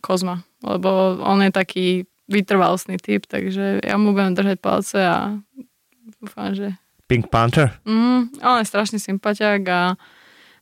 Kozma, 0.00 0.48
lebo 0.64 1.20
on 1.20 1.44
je 1.44 1.52
taký 1.52 2.08
vytrvalostný 2.32 2.96
typ, 2.96 3.28
takže 3.28 3.84
ja 3.84 4.00
mu 4.00 4.16
budem 4.16 4.32
držať 4.32 4.56
palce 4.56 5.04
a 5.04 5.36
dúfam, 6.16 6.56
že 6.56 6.80
Pink 7.04 7.28
Panther? 7.28 7.76
Mm, 7.84 8.32
on 8.40 8.56
je 8.60 8.68
strašný 8.72 8.96
sympatiák 8.96 9.60
a 9.68 10.00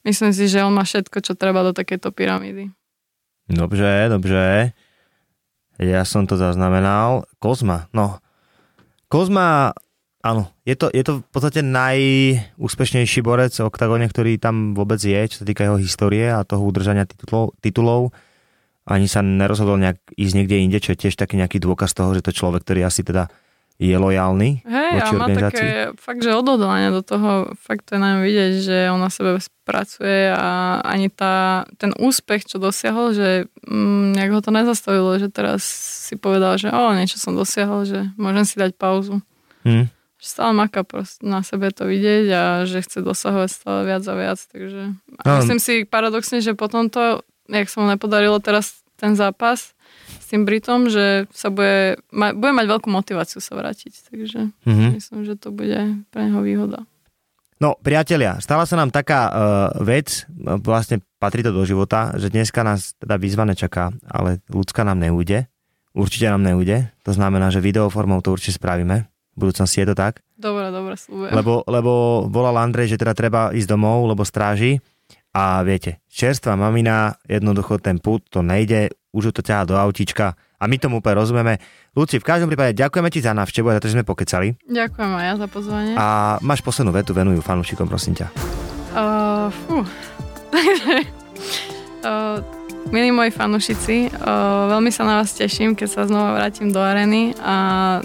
myslím 0.07 0.31
si, 0.31 0.47
že 0.47 0.63
on 0.63 0.73
má 0.73 0.87
všetko, 0.87 1.19
čo 1.21 1.35
treba 1.35 1.67
do 1.67 1.75
takéto 1.75 2.15
pyramídy. 2.15 2.71
Dobře, 3.51 4.07
dobře. 4.09 4.73
Ja 5.77 6.09
som 6.09 6.25
to 6.25 6.41
zaznamenal. 6.41 7.29
Kozma, 7.37 7.93
no. 7.93 8.17
Kozma, 9.13 9.77
áno, 10.25 10.49
je 10.65 10.73
to, 10.73 10.89
je 10.89 11.05
to 11.05 11.13
v 11.21 11.31
podstate 11.31 11.61
najúspešnejší 11.61 13.21
borec 13.21 13.53
v 13.61 13.69
oktagóne, 13.69 14.09
ktorý 14.09 14.41
tam 14.41 14.73
vôbec 14.73 14.97
je, 14.99 15.21
čo 15.29 15.45
sa 15.45 15.47
týka 15.47 15.69
jeho 15.69 15.77
histórie 15.77 16.33
a 16.33 16.49
toho 16.49 16.65
udržania 16.65 17.05
titulov. 17.05 17.53
titulov. 17.61 18.17
Ani 18.89 19.11
sa 19.11 19.21
nerozhodol 19.21 19.77
nejak 19.83 19.99
ísť 20.17 20.35
niekde 20.35 20.57
inde, 20.63 20.79
čo 20.81 20.97
je 20.97 21.07
tiež 21.07 21.15
taký 21.19 21.37
nejaký 21.37 21.61
dôkaz 21.61 21.93
toho, 21.93 22.15
že 22.17 22.25
to 22.25 22.33
človek, 22.33 22.65
ktorý 22.65 22.89
asi 22.89 23.05
teda 23.05 23.29
je 23.77 23.93
lojálny 23.93 24.65
Hej, 24.65 24.89
a 24.89 24.95
voči 24.97 25.13
má 25.13 25.29
organizácii. 25.29 25.53
také 25.53 25.69
fakt, 26.01 26.25
že 26.25 26.33
odhodlanie 26.33 26.89
do 26.89 27.05
toho, 27.05 27.53
fakt 27.61 27.85
to 27.85 27.95
je 27.95 28.01
ňom 28.01 28.25
vidieť, 28.25 28.53
že 28.65 28.77
on 28.89 28.97
na 28.97 29.13
sebe 29.13 29.37
pracuje 29.69 30.33
a 30.33 30.81
ani 30.81 31.13
tá, 31.13 31.69
ten 31.77 31.93
úspech, 31.93 32.49
čo 32.49 32.57
dosiahol, 32.57 33.13
že 33.13 33.45
mm, 33.69 34.17
nejak 34.17 34.33
ho 34.33 34.41
to 34.41 34.49
nezastavilo, 34.49 35.21
že 35.21 35.29
teraz 35.29 35.61
si 36.09 36.17
povedal, 36.17 36.57
že 36.57 36.73
o, 36.73 36.97
niečo 36.97 37.21
som 37.21 37.37
dosiahol, 37.37 37.85
že 37.85 38.09
môžem 38.17 38.49
si 38.49 38.57
dať 38.57 38.73
pauzu. 38.81 39.21
Hm. 39.69 39.93
Že 40.17 40.27
stále 40.27 40.53
maká 40.57 40.81
proste 40.81 41.21
na 41.21 41.45
sebe 41.45 41.69
to 41.69 41.85
vidieť 41.85 42.27
a 42.33 42.43
že 42.65 42.81
chce 42.81 43.05
dosahovať 43.05 43.51
stále 43.53 43.85
viac 43.85 44.01
a 44.09 44.15
viac, 44.17 44.41
takže 44.41 44.97
a 45.21 45.23
No. 45.29 45.45
myslím 45.45 45.61
si 45.61 45.85
paradoxne, 45.85 46.41
že 46.41 46.57
potom 46.57 46.89
to, 46.89 47.21
jak 47.53 47.69
sa 47.69 47.85
mu 47.85 47.93
nepodarilo 47.93 48.41
teraz 48.41 48.81
ten 48.97 49.13
zápas 49.13 49.76
s 50.27 50.35
tým 50.35 50.43
Britom, 50.43 50.91
že 50.91 51.31
sa 51.31 51.55
bude, 51.55 52.03
ma, 52.11 52.35
bude 52.35 52.51
mať 52.51 52.67
veľkú 52.67 52.91
motiváciu 52.91 53.39
sa 53.39 53.55
vrátiť, 53.55 54.11
takže 54.11 54.51
Mhm. 54.67 54.99
myslím, 54.99 55.21
že 55.23 55.39
to 55.39 55.55
bude 55.55 56.03
pre 56.11 56.27
neho 56.27 56.43
výhoda. 56.43 56.83
No, 57.57 57.79
priatelia, 57.79 58.37
stala 58.37 58.67
sa 58.67 58.77
nám 58.77 58.91
taká 58.91 59.21
uh, 59.27 59.33
vec, 59.81 60.27
no, 60.29 60.59
vlastne 60.59 61.01
patrí 61.17 61.41
to 61.41 61.55
do 61.55 61.65
života, 61.65 62.13
že 62.19 62.29
dneska 62.29 62.61
nás 62.61 62.93
teda 62.99 63.17
výzva 63.17 63.49
nečaká, 63.49 63.95
ale 64.05 64.45
ľudská 64.51 64.85
nám 64.85 65.01
neújde. 65.01 65.47
Určite 65.97 66.29
nám 66.29 66.45
neújde. 66.45 66.93
To 67.09 67.17
znamená, 67.17 67.49
že 67.49 67.65
videoformou 67.65 68.21
to 68.21 68.37
určite 68.37 68.61
spravíme. 68.61 69.09
V 69.33 69.39
budúcnosti 69.41 69.81
je 69.81 69.89
to 69.89 69.97
tak. 69.97 70.21
Dobre, 70.37 70.69
dobre, 70.69 71.01
slúbujem. 71.01 71.33
Lebo, 71.33 71.65
lebo 71.65 71.93
volal 72.29 72.61
Andrej, 72.61 72.93
že 72.93 73.01
teda 73.01 73.17
treba 73.17 73.49
ísť 73.57 73.69
domov, 73.69 74.05
lebo 74.05 74.21
stráži. 74.21 74.85
A 75.37 75.61
viete, 75.61 76.01
čerstvá 76.09 76.57
mamina, 76.57 77.21
jednoducho 77.29 77.77
ten 77.77 78.01
put, 78.01 78.25
to 78.33 78.41
nejde, 78.41 78.89
už 79.13 79.29
ju 79.29 79.33
to 79.37 79.43
ťahá 79.45 79.69
do 79.69 79.77
autíčka 79.77 80.33
a 80.33 80.65
my 80.65 80.81
tomu 80.81 81.05
úplne 81.05 81.21
rozumieme. 81.21 81.61
Luci, 81.93 82.17
v 82.17 82.25
každom 82.25 82.49
prípade 82.49 82.73
ďakujeme 82.73 83.13
ti 83.13 83.21
za 83.21 83.37
návštevu 83.37 83.69
a 83.69 83.77
za 83.77 83.81
to, 83.85 83.93
že 83.93 84.01
sme 84.01 84.09
pokecali. 84.09 84.57
Ďakujem 84.65 85.13
aj 85.13 85.25
ja 85.29 85.35
za 85.37 85.49
pozvanie. 85.53 85.93
A 86.01 86.41
máš 86.41 86.65
poslednú 86.65 86.97
vetu, 86.97 87.13
venujú 87.13 87.45
fanúšikom, 87.45 87.85
prosím 87.85 88.17
ťa. 88.17 88.33
Uh, 88.97 89.53
fú. 89.53 89.85
Uh, 92.07 92.39
milí 92.91 93.11
moji 93.11 93.31
fanúšici, 93.35 94.11
veľmi 94.71 94.91
sa 94.95 95.03
na 95.07 95.23
vás 95.23 95.35
teším, 95.35 95.75
keď 95.75 95.89
sa 95.89 96.03
znova 96.07 96.37
vrátim 96.39 96.71
do 96.71 96.79
areny 96.79 97.35
a 97.43 97.55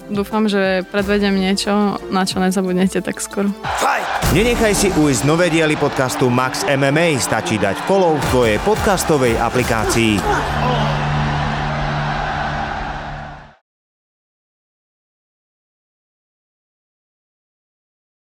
dúfam, 0.10 0.48
že 0.48 0.86
predvedem 0.90 1.34
niečo, 1.36 2.00
na 2.10 2.26
čo 2.26 2.42
nezabudnete 2.42 3.02
tak 3.04 3.22
skoro. 3.22 3.52
Nenechaj 4.32 4.74
si 4.74 4.88
ujsť 4.96 5.28
nové 5.28 5.52
diely 5.52 5.76
podcastu 5.76 6.32
Max 6.32 6.64
MMA, 6.64 7.20
stačí 7.20 7.60
dať 7.60 7.84
follow 7.84 8.16
v 8.16 8.26
tvojej 8.32 8.58
podcastovej 8.64 9.36
aplikácii. 9.36 10.14